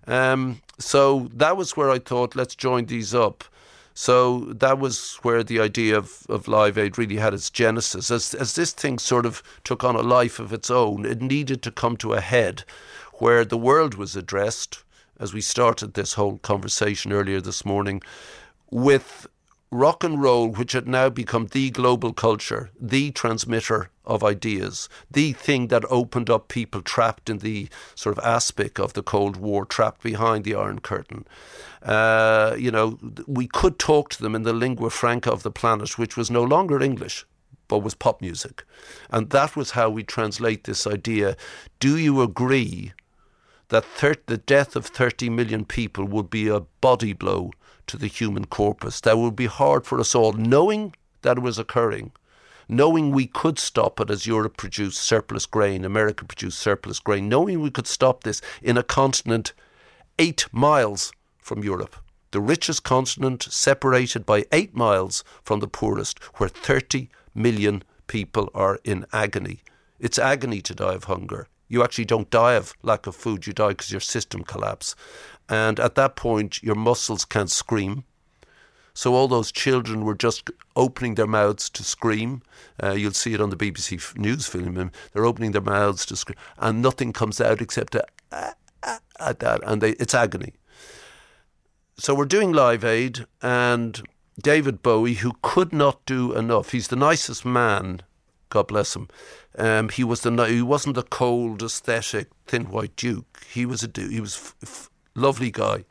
Um, 0.06 0.62
so 0.78 1.32
that 1.34 1.58
was 1.58 1.76
where 1.76 1.90
I 1.90 1.98
thought, 1.98 2.36
let's 2.36 2.54
join 2.54 2.86
these 2.86 3.16
up. 3.16 3.44
So 3.94 4.40
that 4.54 4.80
was 4.80 5.20
where 5.22 5.44
the 5.44 5.60
idea 5.60 5.98
of, 5.98 6.26
of 6.30 6.48
Live 6.48 6.78
Aid 6.78 6.98
really 6.98 7.18
had 7.18 7.34
its 7.34 7.50
genesis. 7.50 8.10
As, 8.10 8.34
as 8.34 8.56
this 8.56 8.72
thing 8.72 8.98
sort 9.00 9.26
of 9.26 9.44
took 9.64 9.84
on 9.84 9.96
a 9.96 10.02
life 10.02 10.40
of 10.40 10.54
its 10.54 10.70
own, 10.70 11.06
it 11.06 11.22
needed 11.22 11.62
to 11.64 11.72
come 11.72 11.98
to 11.98 12.14
a 12.14 12.22
head 12.22 12.64
where 13.16 13.44
the 13.46 13.58
world 13.58 13.96
was 13.96 14.16
addressed, 14.16 14.84
as 15.20 15.34
we 15.34 15.42
started 15.42 15.94
this 15.94 16.14
whole 16.14 16.38
conversation 16.40 17.12
earlier 17.12 17.42
this 17.42 17.66
morning, 17.66 18.02
with 18.70 19.28
rock 19.72 20.04
and 20.04 20.22
roll, 20.22 20.50
which 20.50 20.74
had 20.74 20.88
now 20.88 21.10
become 21.10 21.48
the 21.48 21.70
global 21.70 22.12
culture, 22.12 22.70
the 22.80 23.10
transmitter 23.12 23.90
of 24.06 24.24
ideas, 24.24 24.90
the 25.10 25.32
thing 25.32 25.68
that 25.68 25.86
opened 25.90 26.30
up 26.30 26.50
people 26.50 26.82
trapped 26.82 27.30
in 27.30 27.38
the 27.38 27.70
sort 27.96 28.18
of 28.18 28.24
aspic 28.24 28.80
of 28.80 28.94
the 28.94 29.02
Cold 29.02 29.38
War, 29.38 29.66
trapped 29.66 30.04
behind 30.04 30.44
the 30.44 30.56
Iron 30.56 30.80
Curtain. 30.80 31.26
Uh, 31.82 32.56
you 32.60 32.70
know, 32.70 33.00
we 33.26 33.48
could 33.48 33.80
talk 33.80 34.10
to 34.10 34.22
them 34.22 34.36
in 34.36 34.44
the 34.44 34.54
lingua 34.54 34.90
franca 34.90 35.32
of 35.32 35.44
the 35.44 35.52
planet, 35.52 35.98
which 35.98 36.18
was 36.18 36.30
no 36.30 36.44
longer 36.44 36.82
English. 36.82 37.26
But 37.70 37.80
was 37.80 37.96
pop 37.96 38.20
music. 38.20 38.66
And 39.10 39.30
that 39.30 39.56
was 39.56 39.72
how 39.72 39.90
we 39.90 40.04
translate 40.04 40.66
this 40.66 40.86
idea. 40.86 41.38
Do 41.80 41.98
you 41.98 42.22
agree 42.22 42.92
that 43.70 43.86
thir- 43.86 44.16
the 44.26 44.36
death 44.36 44.76
of 44.76 44.86
30 44.86 45.30
million 45.30 45.64
people 45.64 46.04
would 46.04 46.30
be 46.30 46.50
a 46.50 46.60
body 46.60 47.14
blow 47.14 47.52
to 47.88 47.98
the 47.98 48.08
human 48.08 48.46
corpus. 48.46 49.02
That 49.02 49.18
would 49.18 49.36
be 49.36 49.48
hard 49.48 49.86
for 49.86 50.00
us 50.00 50.16
all, 50.16 50.34
knowing 50.34 50.94
that 51.22 51.38
it 51.38 51.42
was 51.42 51.60
occurring, 51.60 52.12
knowing 52.68 53.12
we 53.12 53.28
could 53.28 53.60
stop 53.60 54.00
it 54.00 54.10
as 54.10 54.26
Europe 54.26 54.58
produced 54.58 55.02
surplus 55.02 55.46
grain, 55.46 55.86
America 55.86 56.26
produced 56.26 56.60
surplus 56.60 57.00
grain, 57.00 57.30
knowing 57.30 57.62
we 57.62 57.72
could 57.72 57.88
stop 57.88 58.24
this 58.24 58.42
in 58.62 58.78
a 58.78 58.84
continent 58.84 59.54
eight 60.20 60.46
miles 60.52 61.12
from 61.38 61.64
Europe. 61.64 61.96
The 62.32 62.40
richest 62.40 62.84
continent 62.84 63.44
separated 63.44 64.26
by 64.26 64.46
eight 64.52 64.74
miles 64.74 65.24
from 65.44 65.60
the 65.60 65.68
poorest, 65.68 66.20
where 66.36 66.50
30 66.50 67.10
million 67.36 67.84
people 68.08 68.50
are 68.54 68.80
in 68.84 69.06
agony. 69.12 69.60
It's 70.00 70.18
agony 70.18 70.62
to 70.62 70.74
die 70.74 70.94
of 70.94 71.06
hunger. 71.06 71.48
You 71.68 71.84
actually 71.84 72.06
don't 72.06 72.30
die 72.30 72.56
of 72.56 72.74
lack 72.84 73.08
of 73.08 73.16
food, 73.16 73.48
you 73.48 73.54
die 73.54 73.70
because 73.70 73.92
your 73.92 74.02
system 74.02 74.44
collapses. 74.44 74.96
And 75.52 75.82
at 75.82 75.96
that 75.96 76.16
point, 76.16 76.64
your 76.64 76.76
muscles 76.76 77.26
can't 77.26 77.52
scream. 77.52 78.06
So 78.94 79.14
all 79.14 79.28
those 79.28 79.52
children 79.52 80.06
were 80.06 80.16
just 80.16 80.50
opening 80.78 81.16
their 81.16 81.28
mouths 81.28 81.70
to 81.72 81.84
scream. 81.84 82.42
Uh, 82.82 82.94
you'll 82.94 83.12
see 83.12 83.34
it 83.34 83.42
on 83.42 83.50
the 83.50 83.58
BBC 83.58 84.18
News 84.18 84.48
film. 84.48 84.92
They're 85.12 85.26
opening 85.26 85.52
their 85.52 85.62
mouths 85.62 86.06
to 86.06 86.16
scream, 86.16 86.38
and 86.58 86.82
nothing 86.82 87.12
comes 87.12 87.42
out 87.42 87.62
except 87.62 87.96
a, 87.96 88.06
ah, 88.32 88.54
ah, 88.84 89.00
at 89.20 89.40
that, 89.40 89.60
and 89.66 89.82
they, 89.82 89.92
it's 89.92 90.14
agony. 90.14 90.54
So 91.98 92.16
we're 92.16 92.26
doing 92.26 92.54
Live 92.54 92.86
Aid, 92.86 93.26
and 93.42 94.02
David 94.42 94.82
Bowie, 94.82 95.16
who 95.16 95.34
could 95.42 95.74
not 95.74 96.06
do 96.06 96.34
enough. 96.34 96.72
He's 96.72 96.88
the 96.88 96.96
nicest 96.96 97.44
man, 97.44 98.02
God 98.50 98.68
bless 98.68 98.96
him. 98.96 99.10
Um, 99.58 99.90
he 99.90 100.04
was 100.04 100.22
the 100.22 100.32
he 100.46 100.62
wasn't 100.62 100.96
the 100.96 101.04
cold, 101.04 101.62
aesthetic, 101.62 102.30
thin 102.46 102.70
white 102.70 102.96
duke. 102.96 103.46
He 103.50 103.66
was 103.66 103.84
a 103.84 103.90
he 103.96 104.22
was 104.22 104.36
f- 104.36 104.56
f- 104.64 104.91
lovely 105.22 105.52
guy, 105.52 105.86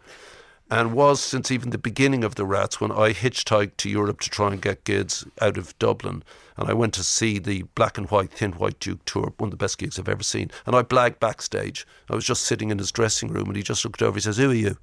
and 0.71 0.93
was 0.93 1.21
since 1.21 1.51
even 1.51 1.71
the 1.71 1.79
beginning 1.79 2.23
of 2.23 2.37
the 2.37 2.45
Rats 2.45 2.81
when 2.81 2.93
I 2.93 3.13
hitchhiked 3.13 3.77
to 3.79 3.91
Europe 3.91 4.21
to 4.21 4.31
try 4.31 4.53
and 4.53 4.63
get 4.63 4.85
gigs 4.85 5.25
out 5.41 5.57
of 5.57 5.77
Dublin. 5.79 6.23
And 6.57 6.69
I 6.69 6.75
went 6.75 6.95
to 6.95 7.03
see 7.03 7.39
the 7.39 7.63
Black 7.75 7.99
and 7.99 8.11
White 8.11 8.31
Thin 8.31 8.53
White 8.53 8.79
Duke 8.79 9.05
tour, 9.05 9.33
one 9.39 9.49
of 9.49 9.51
the 9.51 9.57
best 9.57 9.79
gigs 9.79 9.99
I've 9.99 10.09
ever 10.09 10.23
seen. 10.23 10.51
And 10.67 10.77
I 10.77 10.83
blagged 10.83 11.19
backstage. 11.19 11.87
I 12.09 12.15
was 12.15 12.25
just 12.25 12.45
sitting 12.45 12.71
in 12.71 12.79
his 12.79 12.93
dressing 12.93 13.33
room 13.33 13.49
and 13.49 13.57
he 13.57 13.63
just 13.63 13.85
looked 13.85 14.03
over. 14.03 14.17
He 14.17 14.21
says, 14.21 14.37
Who 14.37 14.51
are 14.51 14.55
you? 14.55 14.77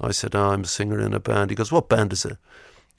I 0.00 0.12
said, 0.12 0.34
oh, 0.34 0.50
I'm 0.50 0.62
a 0.62 0.66
singer 0.66 0.98
in 1.00 1.12
a 1.12 1.20
band. 1.20 1.50
He 1.50 1.56
goes, 1.56 1.72
What 1.72 1.88
band 1.88 2.12
is 2.12 2.24
it? 2.24 2.38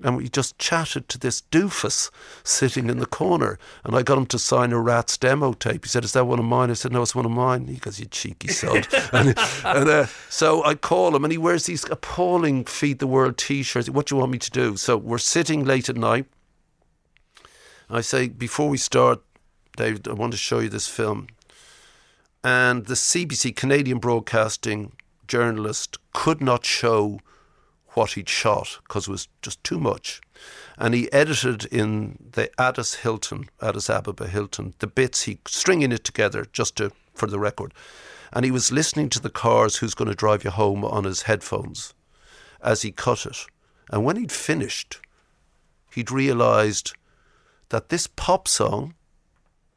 And 0.04 0.18
we 0.18 0.30
just 0.30 0.58
chatted 0.58 1.08
to 1.10 1.18
this 1.18 1.42
doofus 1.52 2.10
sitting 2.44 2.90
in 2.90 3.00
the 3.00 3.06
corner. 3.06 3.60
And 3.84 3.96
I 3.96 4.04
got 4.04 4.18
him 4.18 4.26
to 4.28 4.40
sign 4.40 4.72
a 4.72 4.80
Rats 4.80 5.18
demo 5.18 5.54
tape. 5.54 5.86
He 5.86 5.90
said, 5.90 6.04
"Is 6.04 6.14
that 6.14 6.26
one 6.26 6.40
of 6.40 6.46
mine?" 6.46 6.70
I 6.70 6.74
said, 6.74 6.92
"No, 6.92 7.02
it's 7.02 7.16
one 7.16 7.26
of 7.26 7.32
mine." 7.32 7.68
He 7.68 7.78
goes, 7.78 8.00
"You 8.00 8.06
cheeky 8.06 8.50
sod." 8.50 8.88
and, 9.14 9.38
and 9.64 9.90
uh, 9.90 10.06
so 10.30 10.64
I 10.64 10.76
call 10.76 11.16
him, 11.16 11.24
and 11.24 11.32
he 11.32 11.38
wears 11.38 11.66
these 11.66 11.84
appalling 11.90 12.66
"Feed 12.66 13.00
the 13.00 13.08
World" 13.08 13.38
T-shirts. 13.38 13.90
What 13.90 14.08
do 14.08 14.16
you 14.16 14.20
want 14.20 14.32
me 14.32 14.40
to 14.40 14.52
do? 14.52 14.78
So 14.78 14.98
we're 14.98 15.18
sitting 15.18 15.66
late 15.66 15.90
at 15.90 15.96
night. 15.96 16.26
I 17.94 18.00
say, 18.00 18.30
before 18.30 18.70
we 18.70 18.78
start, 18.78 19.20
David, 19.76 20.08
I 20.08 20.14
want 20.14 20.32
to 20.32 20.38
show 20.38 20.60
you 20.60 20.70
this 20.70 20.88
film. 20.88 21.28
And 22.44 22.86
the 22.86 22.94
CBC 22.94 23.56
Canadian 23.56 24.00
Broadcasting 24.00 24.94
journalist 25.28 25.98
could 26.14 26.42
not 26.42 26.66
show 26.66 27.20
what 27.94 28.12
he'd 28.12 28.30
shot 28.30 28.80
because 28.88 29.08
it 29.08 29.12
was 29.12 29.28
just 29.42 29.64
too 29.64 29.80
much. 29.80 30.22
and 30.78 30.94
he 30.94 31.12
edited 31.14 31.66
in 31.66 32.18
the 32.32 32.50
Addis 32.60 32.96
Hilton, 32.96 33.50
Addis 33.62 33.90
Ababa 33.90 34.28
Hilton, 34.28 34.74
the 34.80 34.88
bits 34.88 35.24
he 35.24 35.38
stringing 35.48 35.92
it 35.92 36.04
together 36.04 36.46
just 36.52 36.78
to 36.78 36.92
for 37.14 37.28
the 37.28 37.40
record, 37.40 37.74
and 38.34 38.46
he 38.46 38.52
was 38.52 38.72
listening 38.72 39.10
to 39.10 39.20
the 39.20 39.30
cars 39.30 39.78
"Who's 39.78 39.94
Going 39.94 40.10
to 40.10 40.16
Drive 40.16 40.44
You 40.44 40.50
Home" 40.52 40.84
on 40.86 41.04
his 41.04 41.24
headphones 41.24 41.94
as 42.62 42.82
he 42.82 42.92
cut 42.92 43.26
it, 43.26 43.38
and 43.92 44.04
when 44.04 44.16
he'd 44.16 44.32
finished, 44.32 45.00
he'd 45.94 46.10
realised 46.12 46.94
that 47.70 47.90
this 47.90 48.08
pop 48.08 48.48
song 48.48 48.96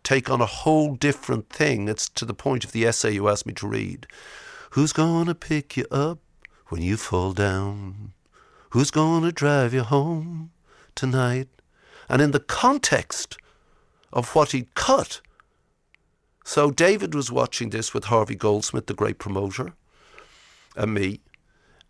take 0.03 0.31
on 0.31 0.41
a 0.41 0.47
whole 0.47 0.95
different 0.95 1.49
thing. 1.51 1.89
It's 1.89 2.09
to 2.11 2.25
the 2.25 2.35
point 2.35 2.65
of 2.65 2.73
the 2.73 2.87
essay 2.87 3.13
you 3.13 3.29
asked 3.29 3.47
me 3.47 3.55
to 3.55 3.67
read. 3.67 4.07
Who's 4.71 4.93
gonna 4.93 5.35
pick 5.35 5.77
you 5.77 5.87
up 5.91 6.19
when 6.75 6.83
you 6.83 6.97
fall 6.97 7.33
down? 7.33 8.13
Who's 8.71 8.91
gonna 8.91 9.31
drive 9.31 9.73
you 9.73 9.85
home 9.85 10.51
tonight? 10.97 11.47
And 12.09 12.21
in 12.21 12.33
the 12.33 12.41
context 12.41 13.39
of 14.13 14.35
what 14.35 14.51
he'd 14.51 14.75
cut. 14.75 15.21
So 16.45 16.73
David 16.73 17.15
was 17.15 17.31
watching 17.31 17.71
this 17.71 17.95
with 17.95 18.07
Harvey 18.07 18.35
Goldsmith, 18.35 18.89
the 18.89 18.93
great 18.93 19.21
promoter, 19.21 19.75
and 20.75 20.93
me, 20.93 21.21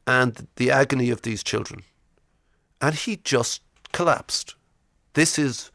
and 0.07 0.47
the 0.57 0.71
agony 0.71 1.09
of 1.09 1.23
these 1.23 1.43
children. 1.43 1.81
And 2.79 2.95
he 2.95 3.17
just 3.17 3.63
collapsed. 3.93 4.55
This 5.15 5.39
is 5.39 5.71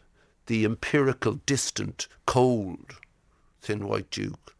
the 0.45 0.65
empirical, 0.65 1.39
distant, 1.47 2.07
cold, 2.27 2.93
thin 3.59 3.87
white 3.87 4.11
Duke, 4.11 4.53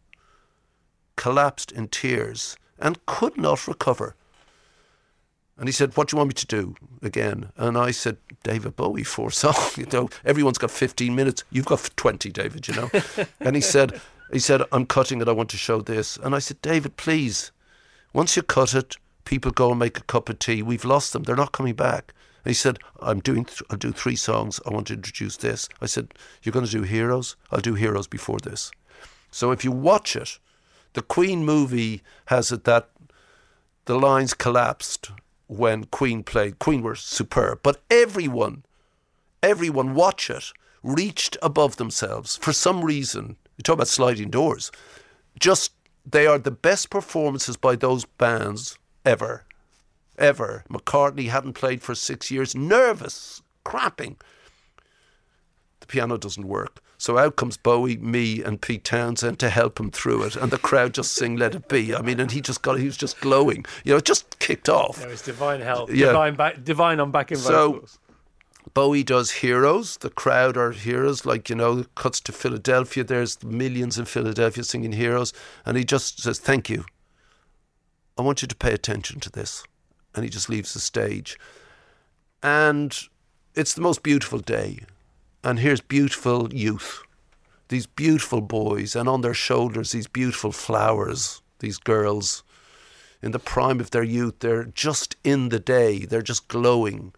collapsed 1.17 1.71
in 1.71 1.87
tears 1.87 2.57
and 2.79 3.05
could 3.05 3.37
not 3.37 3.67
recover. 3.67 4.15
And 5.59 5.67
he 5.67 5.73
said, 5.73 5.95
What 5.97 6.07
do 6.07 6.15
you 6.15 6.17
want 6.19 6.29
me 6.29 6.33
to 6.35 6.47
do 6.47 6.75
again? 7.01 7.51
And 7.57 7.77
I 7.77 7.91
said, 7.91 8.17
David 8.43 8.77
Bowie, 8.77 9.03
four 9.03 9.29
songs. 9.29 9.57
You 9.77 9.85
know, 9.91 10.09
everyone's 10.25 10.57
got 10.57 10.71
15 10.71 11.13
minutes. 11.13 11.43
You've 11.51 11.65
got 11.65 11.89
20, 11.97 12.31
David, 12.31 12.67
you 12.67 12.75
know. 12.75 12.89
and 13.41 13.55
he 13.55 13.61
said, 13.61 13.99
he 14.31 14.39
said, 14.39 14.63
I'm 14.71 14.85
cutting 14.85 15.21
it. 15.21 15.27
I 15.27 15.33
want 15.33 15.49
to 15.49 15.57
show 15.57 15.81
this. 15.81 16.17
And 16.17 16.33
I 16.33 16.39
said, 16.39 16.61
David, 16.61 16.95
please, 16.95 17.51
once 18.13 18.37
you 18.37 18.41
cut 18.41 18.73
it, 18.73 18.95
people 19.25 19.51
go 19.51 19.71
and 19.71 19.79
make 19.79 19.97
a 19.97 20.03
cup 20.03 20.29
of 20.29 20.39
tea. 20.39 20.61
We've 20.61 20.85
lost 20.85 21.11
them. 21.11 21.23
They're 21.23 21.35
not 21.35 21.51
coming 21.51 21.75
back. 21.75 22.13
And 22.45 22.51
he 22.51 22.55
said, 22.55 22.79
I'm 23.01 23.19
doing, 23.19 23.45
th- 23.45 23.61
I'll 23.69 23.77
do 23.77 23.91
three 23.91 24.15
songs. 24.15 24.61
I 24.65 24.69
want 24.69 24.87
to 24.87 24.93
introduce 24.93 25.35
this. 25.37 25.67
I 25.81 25.87
said, 25.87 26.13
You're 26.41 26.53
going 26.53 26.65
to 26.65 26.71
do 26.71 26.83
Heroes? 26.83 27.35
I'll 27.51 27.59
do 27.59 27.73
Heroes 27.73 28.07
before 28.07 28.39
this. 28.39 28.71
So 29.29 29.51
if 29.51 29.65
you 29.65 29.71
watch 29.71 30.15
it, 30.15 30.39
the 30.93 31.01
Queen 31.01 31.43
movie 31.43 32.01
has 32.27 32.51
it 32.51 32.63
that 32.63 32.89
the 33.85 33.99
lines 33.99 34.33
collapsed 34.33 35.11
when 35.49 35.83
Queen 35.85 36.23
played. 36.23 36.59
Queen 36.59 36.81
were 36.81 36.95
superb, 36.95 37.59
but 37.63 37.81
everyone, 37.89 38.63
everyone 39.41 39.95
watch 39.95 40.29
it, 40.29 40.45
reached 40.83 41.35
above 41.41 41.75
themselves 41.75 42.37
for 42.37 42.53
some 42.53 42.85
reason. 42.85 43.35
You 43.57 43.63
talk 43.63 43.73
about 43.73 43.87
sliding 43.87 44.29
doors. 44.29 44.71
Just 45.39 45.73
they 46.05 46.27
are 46.27 46.37
the 46.37 46.51
best 46.51 46.89
performances 46.89 47.57
by 47.57 47.75
those 47.75 48.05
bands 48.05 48.77
ever, 49.03 49.45
ever. 50.17 50.63
McCartney 50.69 51.29
hadn't 51.29 51.53
played 51.53 51.81
for 51.81 51.95
six 51.95 52.29
years, 52.29 52.55
nervous, 52.55 53.41
crapping. 53.65 54.17
The 55.79 55.87
piano 55.87 56.17
doesn't 56.17 56.47
work. 56.47 56.79
So 56.99 57.17
out 57.17 57.37
comes 57.37 57.55
Bowie, 57.55 57.95
me, 57.97 58.43
and 58.43 58.61
Pete 58.61 58.83
Townshend 58.83 59.39
to 59.39 59.49
help 59.49 59.79
him 59.79 59.89
through 59.89 60.23
it, 60.23 60.35
and 60.35 60.51
the 60.51 60.57
crowd 60.57 60.93
just 60.93 61.13
sing 61.13 61.37
"Let 61.37 61.55
It 61.55 61.69
Be." 61.69 61.95
I 61.95 62.01
mean, 62.01 62.19
and 62.19 62.29
he 62.29 62.41
just 62.41 62.61
got, 62.61 62.77
he 62.77 62.85
was 62.85 62.97
just 62.97 63.19
glowing. 63.21 63.65
You 63.85 63.93
know, 63.93 63.97
it 63.99 64.05
just 64.05 64.37
kicked 64.39 64.67
off. 64.67 65.01
It 65.01 65.07
was 65.09 65.21
divine 65.21 65.61
help, 65.61 65.89
Yeah. 65.89 66.07
divine 66.07 66.35
back, 66.35 66.63
divine 66.63 66.99
on 66.99 67.09
backing 67.09 67.37
So- 67.37 67.71
vocals. 67.71 67.99
Bowie 68.73 69.03
does 69.03 69.31
heroes. 69.31 69.97
The 69.97 70.09
crowd 70.11 70.55
are 70.57 70.71
heroes. 70.71 71.25
Like, 71.25 71.49
you 71.49 71.55
know, 71.55 71.85
cuts 71.95 72.19
to 72.19 72.31
Philadelphia. 72.31 73.03
There's 73.03 73.41
millions 73.43 73.97
in 73.97 74.05
Philadelphia 74.05 74.63
singing 74.63 74.91
heroes. 74.91 75.33
And 75.65 75.75
he 75.77 75.83
just 75.83 76.21
says, 76.21 76.37
Thank 76.37 76.69
you. 76.69 76.85
I 78.17 78.21
want 78.21 78.41
you 78.43 78.47
to 78.49 78.55
pay 78.55 78.73
attention 78.73 79.21
to 79.21 79.31
this. 79.31 79.63
And 80.13 80.23
he 80.23 80.29
just 80.29 80.49
leaves 80.49 80.73
the 80.73 80.79
stage. 80.79 81.39
And 82.43 82.95
it's 83.55 83.73
the 83.73 83.81
most 83.81 84.03
beautiful 84.03 84.39
day. 84.39 84.81
And 85.43 85.59
here's 85.59 85.81
beautiful 85.81 86.53
youth. 86.53 87.01
These 87.69 87.85
beautiful 87.85 88.41
boys. 88.41 88.95
And 88.95 89.07
on 89.07 89.21
their 89.21 89.33
shoulders, 89.33 89.91
these 89.91 90.07
beautiful 90.07 90.51
flowers. 90.51 91.41
These 91.59 91.77
girls 91.77 92.43
in 93.21 93.31
the 93.31 93.39
prime 93.39 93.79
of 93.79 93.91
their 93.91 94.03
youth. 94.03 94.39
They're 94.39 94.65
just 94.65 95.15
in 95.23 95.49
the 95.49 95.59
day. 95.59 95.99
They're 95.99 96.21
just 96.21 96.47
glowing. 96.47 97.13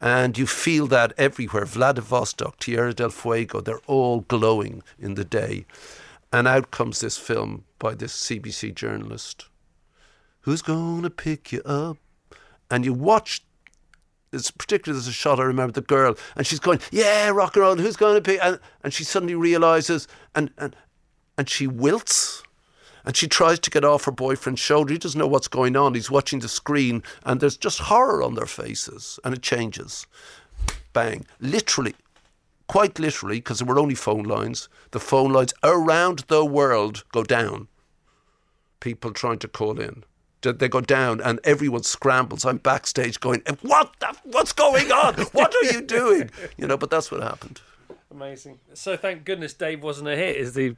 And 0.00 0.36
you 0.36 0.46
feel 0.46 0.86
that 0.88 1.12
everywhere. 1.16 1.64
Vladivostok, 1.64 2.58
Tierra 2.58 2.92
del 2.92 3.10
Fuego, 3.10 3.60
they're 3.60 3.80
all 3.86 4.20
glowing 4.20 4.82
in 4.98 5.14
the 5.14 5.24
day. 5.24 5.64
And 6.32 6.46
out 6.48 6.70
comes 6.70 7.00
this 7.00 7.16
film 7.16 7.64
by 7.78 7.94
this 7.94 8.12
CBC 8.12 8.74
journalist. 8.74 9.46
Who's 10.40 10.60
to 10.62 11.10
pick 11.10 11.52
you 11.52 11.62
up? 11.64 11.96
And 12.70 12.84
you 12.84 12.92
watch, 12.92 13.44
it's 14.34 14.50
particularly 14.50 14.98
there's 14.98 15.08
a 15.08 15.12
shot 15.12 15.40
I 15.40 15.44
remember 15.44 15.72
the 15.72 15.80
girl, 15.80 16.16
and 16.36 16.46
she's 16.46 16.60
going, 16.60 16.80
Yeah, 16.90 17.30
rock 17.30 17.56
and 17.56 17.62
roll, 17.62 17.76
who's 17.76 17.96
going 17.96 18.16
to 18.16 18.20
be? 18.20 18.38
And, 18.38 18.58
and 18.82 18.92
she 18.92 19.04
suddenly 19.04 19.34
realizes, 19.34 20.08
and, 20.34 20.50
and, 20.58 20.76
and 21.38 21.48
she 21.48 21.66
wilts. 21.66 22.42
And 23.06 23.14
she 23.14 23.28
tries 23.28 23.58
to 23.58 23.70
get 23.70 23.84
off 23.84 24.06
her 24.06 24.12
boyfriend's 24.12 24.60
shoulder. 24.60 24.94
He 24.94 24.98
doesn't 24.98 25.18
know 25.18 25.26
what's 25.26 25.48
going 25.48 25.76
on. 25.76 25.92
He's 25.92 26.10
watching 26.10 26.40
the 26.40 26.48
screen, 26.48 27.02
and 27.24 27.38
there's 27.38 27.58
just 27.58 27.80
horror 27.80 28.22
on 28.22 28.34
their 28.34 28.46
faces, 28.46 29.20
and 29.24 29.34
it 29.34 29.42
changes. 29.42 30.06
Bang. 30.94 31.26
Literally, 31.38 31.94
quite 32.66 32.98
literally, 32.98 33.36
because 33.36 33.58
there 33.58 33.66
were 33.66 33.78
only 33.78 33.94
phone 33.94 34.22
lines, 34.22 34.70
the 34.92 35.00
phone 35.00 35.32
lines 35.32 35.52
around 35.62 36.20
the 36.28 36.44
world 36.46 37.04
go 37.12 37.22
down. 37.22 37.68
People 38.80 39.12
trying 39.12 39.38
to 39.40 39.48
call 39.48 39.78
in. 39.78 40.04
They- 40.52 40.68
go 40.68 40.80
down, 40.80 41.20
and 41.20 41.40
everyone 41.44 41.82
scrambles. 41.82 42.44
I'm 42.44 42.58
backstage 42.58 43.20
going, 43.20 43.42
"What? 43.62 43.94
The, 44.00 44.16
what's 44.24 44.52
going 44.52 44.90
on? 44.92 45.14
What 45.32 45.54
are 45.54 45.72
you 45.72 45.80
doing?" 45.80 46.30
You 46.56 46.66
know. 46.66 46.76
But 46.76 46.90
that's 46.90 47.10
what 47.10 47.22
happened. 47.22 47.60
Amazing. 48.10 48.58
So 48.74 48.96
thank 48.96 49.24
goodness 49.24 49.54
Dave 49.54 49.82
wasn't 49.82 50.08
a 50.08 50.16
hit. 50.16 50.36
Is 50.36 50.54
the 50.54 50.76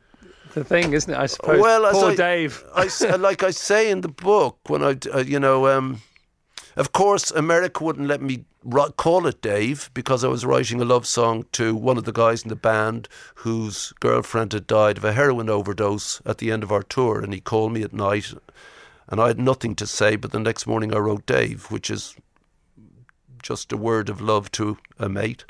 the 0.54 0.64
thing, 0.64 0.92
isn't 0.92 1.12
it? 1.12 1.18
I 1.18 1.26
suppose. 1.26 1.60
Well, 1.60 1.86
as 1.86 1.96
poor 1.96 2.12
I- 2.12 2.14
Dave. 2.14 2.64
I 2.74 2.88
like 3.16 3.42
I 3.42 3.50
say 3.50 3.90
in 3.90 4.00
the 4.00 4.08
book 4.08 4.58
when 4.68 4.82
I, 4.82 4.96
uh, 5.12 5.18
you 5.18 5.38
know, 5.40 5.66
um, 5.68 6.02
of 6.76 6.92
course, 6.92 7.30
America 7.30 7.84
wouldn't 7.84 8.08
let 8.08 8.22
me 8.22 8.44
call 8.96 9.26
it 9.26 9.40
Dave 9.42 9.90
because 9.94 10.24
I 10.24 10.28
was 10.28 10.44
writing 10.44 10.80
a 10.80 10.84
love 10.84 11.06
song 11.06 11.44
to 11.52 11.74
one 11.74 11.96
of 11.98 12.04
the 12.04 12.12
guys 12.12 12.42
in 12.42 12.48
the 12.48 12.56
band 12.56 13.08
whose 13.36 13.92
girlfriend 14.00 14.52
had 14.52 14.66
died 14.66 14.98
of 14.98 15.04
a 15.04 15.12
heroin 15.12 15.48
overdose 15.48 16.20
at 16.26 16.38
the 16.38 16.50
end 16.50 16.62
of 16.62 16.72
our 16.72 16.82
tour, 16.82 17.20
and 17.20 17.32
he 17.32 17.40
called 17.40 17.72
me 17.72 17.82
at 17.82 17.92
night, 17.92 18.34
and 19.08 19.20
I 19.20 19.28
had 19.28 19.38
nothing 19.38 19.74
to 19.76 19.86
say. 19.86 20.16
But 20.16 20.32
the 20.32 20.40
next 20.40 20.66
morning, 20.66 20.94
I 20.94 20.98
wrote 20.98 21.26
Dave, 21.26 21.70
which 21.70 21.90
is 21.90 22.16
just 23.42 23.72
a 23.72 23.76
word 23.76 24.08
of 24.08 24.20
love 24.20 24.50
to 24.52 24.78
a 24.98 25.08
mate. 25.08 25.44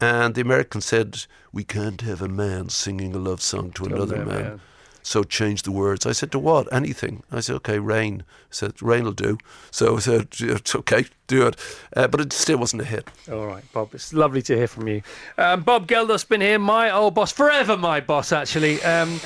And 0.00 0.34
the 0.34 0.42
American 0.42 0.80
said, 0.80 1.24
We 1.52 1.64
can't 1.64 2.00
have 2.02 2.20
a 2.20 2.28
man 2.28 2.68
singing 2.68 3.14
a 3.14 3.18
love 3.18 3.40
song 3.40 3.70
to 3.72 3.84
another 3.84 4.16
man, 4.16 4.26
man. 4.28 4.42
man. 4.42 4.60
So 5.02 5.22
change 5.22 5.62
the 5.62 5.70
words. 5.70 6.06
I 6.06 6.12
said, 6.12 6.32
To 6.32 6.38
what? 6.38 6.70
Anything. 6.72 7.22
I 7.30 7.40
said, 7.40 7.56
Okay, 7.56 7.78
rain. 7.78 8.24
I 8.28 8.34
said, 8.50 8.82
Rain 8.82 9.04
will 9.04 9.12
do. 9.12 9.38
So 9.70 9.96
I 9.96 10.00
said, 10.00 10.28
"It's 10.40 10.74
Okay, 10.74 11.06
do 11.26 11.46
it. 11.46 11.56
Uh, 11.96 12.08
but 12.08 12.20
it 12.20 12.32
still 12.32 12.58
wasn't 12.58 12.82
a 12.82 12.84
hit. 12.84 13.08
All 13.30 13.46
right, 13.46 13.64
Bob. 13.72 13.94
It's 13.94 14.12
lovely 14.12 14.42
to 14.42 14.56
hear 14.56 14.66
from 14.68 14.88
you. 14.88 15.02
Um, 15.38 15.62
Bob 15.62 15.86
Geldof's 15.86 16.24
been 16.24 16.40
here, 16.40 16.58
my 16.58 16.90
old 16.90 17.14
boss, 17.14 17.32
forever 17.32 17.76
my 17.76 18.00
boss, 18.00 18.32
actually. 18.32 18.82
Um, 18.82 19.20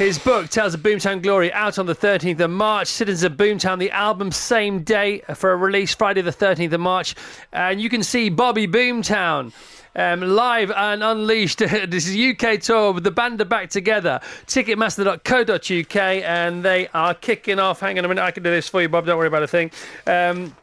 his 0.00 0.18
book, 0.18 0.48
Tales 0.48 0.72
of 0.72 0.80
Boomtown 0.80 1.22
Glory, 1.22 1.52
out 1.52 1.78
on 1.78 1.84
the 1.84 1.94
13th 1.94 2.40
of 2.40 2.50
March. 2.50 2.88
Citizens 2.88 3.22
of 3.22 3.36
Boomtown, 3.36 3.78
the 3.78 3.90
album, 3.90 4.32
same 4.32 4.82
day 4.82 5.20
for 5.34 5.52
a 5.52 5.56
release, 5.56 5.94
Friday 5.94 6.22
the 6.22 6.30
13th 6.30 6.72
of 6.72 6.80
March. 6.80 7.14
And 7.52 7.82
you 7.82 7.90
can 7.90 8.02
see 8.02 8.30
Bobby 8.30 8.66
Boomtown. 8.66 9.52
Um, 9.94 10.22
live 10.22 10.70
and 10.70 11.02
unleashed. 11.02 11.58
this 11.58 12.08
is 12.08 12.16
UK 12.16 12.60
tour 12.60 12.92
with 12.92 13.04
the 13.04 13.10
band 13.10 13.42
are 13.42 13.44
back 13.44 13.68
together. 13.68 14.20
Ticketmaster.co.uk 14.46 15.96
and 15.96 16.64
they 16.64 16.88
are 16.94 17.12
kicking 17.12 17.58
off. 17.58 17.80
Hang 17.80 17.98
on 17.98 18.04
a 18.06 18.08
minute, 18.08 18.22
I 18.22 18.30
can 18.30 18.42
do 18.42 18.50
this 18.50 18.68
for 18.68 18.80
you, 18.80 18.88
Bob. 18.88 19.04
Don't 19.04 19.18
worry 19.18 19.26
about 19.26 19.42
a 19.42 19.48
thing. 19.48 19.70
Um, 20.06 20.56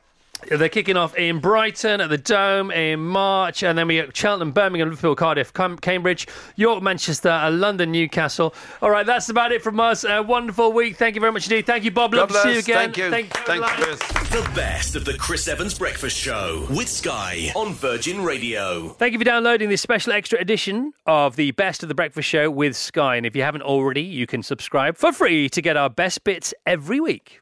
they're 0.49 0.69
kicking 0.69 0.97
off 0.97 1.15
in 1.15 1.39
Brighton 1.39 2.01
at 2.01 2.09
the 2.09 2.17
Dome 2.17 2.71
in 2.71 2.99
March, 2.99 3.63
and 3.63 3.77
then 3.77 3.87
we 3.87 4.01
got 4.01 4.15
Cheltenham, 4.15 4.51
Birmingham, 4.51 4.89
Liverpool, 4.89 5.15
Cardiff, 5.15 5.53
Cam- 5.53 5.77
Cambridge, 5.77 6.27
York, 6.55 6.81
Manchester, 6.83 7.29
and 7.29 7.59
London, 7.59 7.91
Newcastle. 7.91 8.53
All 8.81 8.89
right, 8.89 9.05
that's 9.05 9.29
about 9.29 9.51
it 9.51 9.61
from 9.61 9.79
us. 9.79 10.03
A 10.03 10.21
wonderful 10.21 10.71
week. 10.73 10.97
Thank 10.97 11.15
you 11.15 11.21
very 11.21 11.31
much 11.33 11.45
indeed. 11.47 11.65
Thank 11.65 11.83
you, 11.83 11.91
Bob. 11.91 12.13
Love 12.13 12.29
to 12.29 12.35
see 12.35 12.55
you 12.55 12.63
bless. 12.63 12.63
again. 12.63 12.77
Thank 12.77 12.97
you. 12.97 13.09
Thank 13.09 13.33
you. 13.33 13.41
Thank 13.43 13.79
you, 13.79 13.83
Chris. 13.85 13.99
The 14.29 14.51
best 14.55 14.95
of 14.95 15.05
the 15.05 15.13
Chris 15.13 15.47
Evans 15.47 15.77
Breakfast 15.77 16.17
Show 16.17 16.67
with 16.69 16.89
Sky 16.89 17.51
on 17.55 17.73
Virgin 17.73 18.23
Radio. 18.23 18.89
Thank 18.89 19.13
you 19.13 19.19
for 19.19 19.25
downloading 19.25 19.69
this 19.69 19.81
special 19.81 20.13
extra 20.13 20.39
edition 20.39 20.93
of 21.05 21.35
the 21.35 21.51
Best 21.51 21.83
of 21.83 21.89
the 21.89 21.95
Breakfast 21.95 22.27
Show 22.27 22.49
with 22.51 22.75
Sky. 22.75 23.15
And 23.15 23.25
if 23.25 23.35
you 23.35 23.43
haven't 23.43 23.63
already, 23.63 24.01
you 24.01 24.27
can 24.27 24.43
subscribe 24.43 24.97
for 24.97 25.11
free 25.11 25.49
to 25.49 25.61
get 25.61 25.77
our 25.77 25.89
best 25.89 26.23
bits 26.23 26.53
every 26.65 26.99
week. 26.99 27.41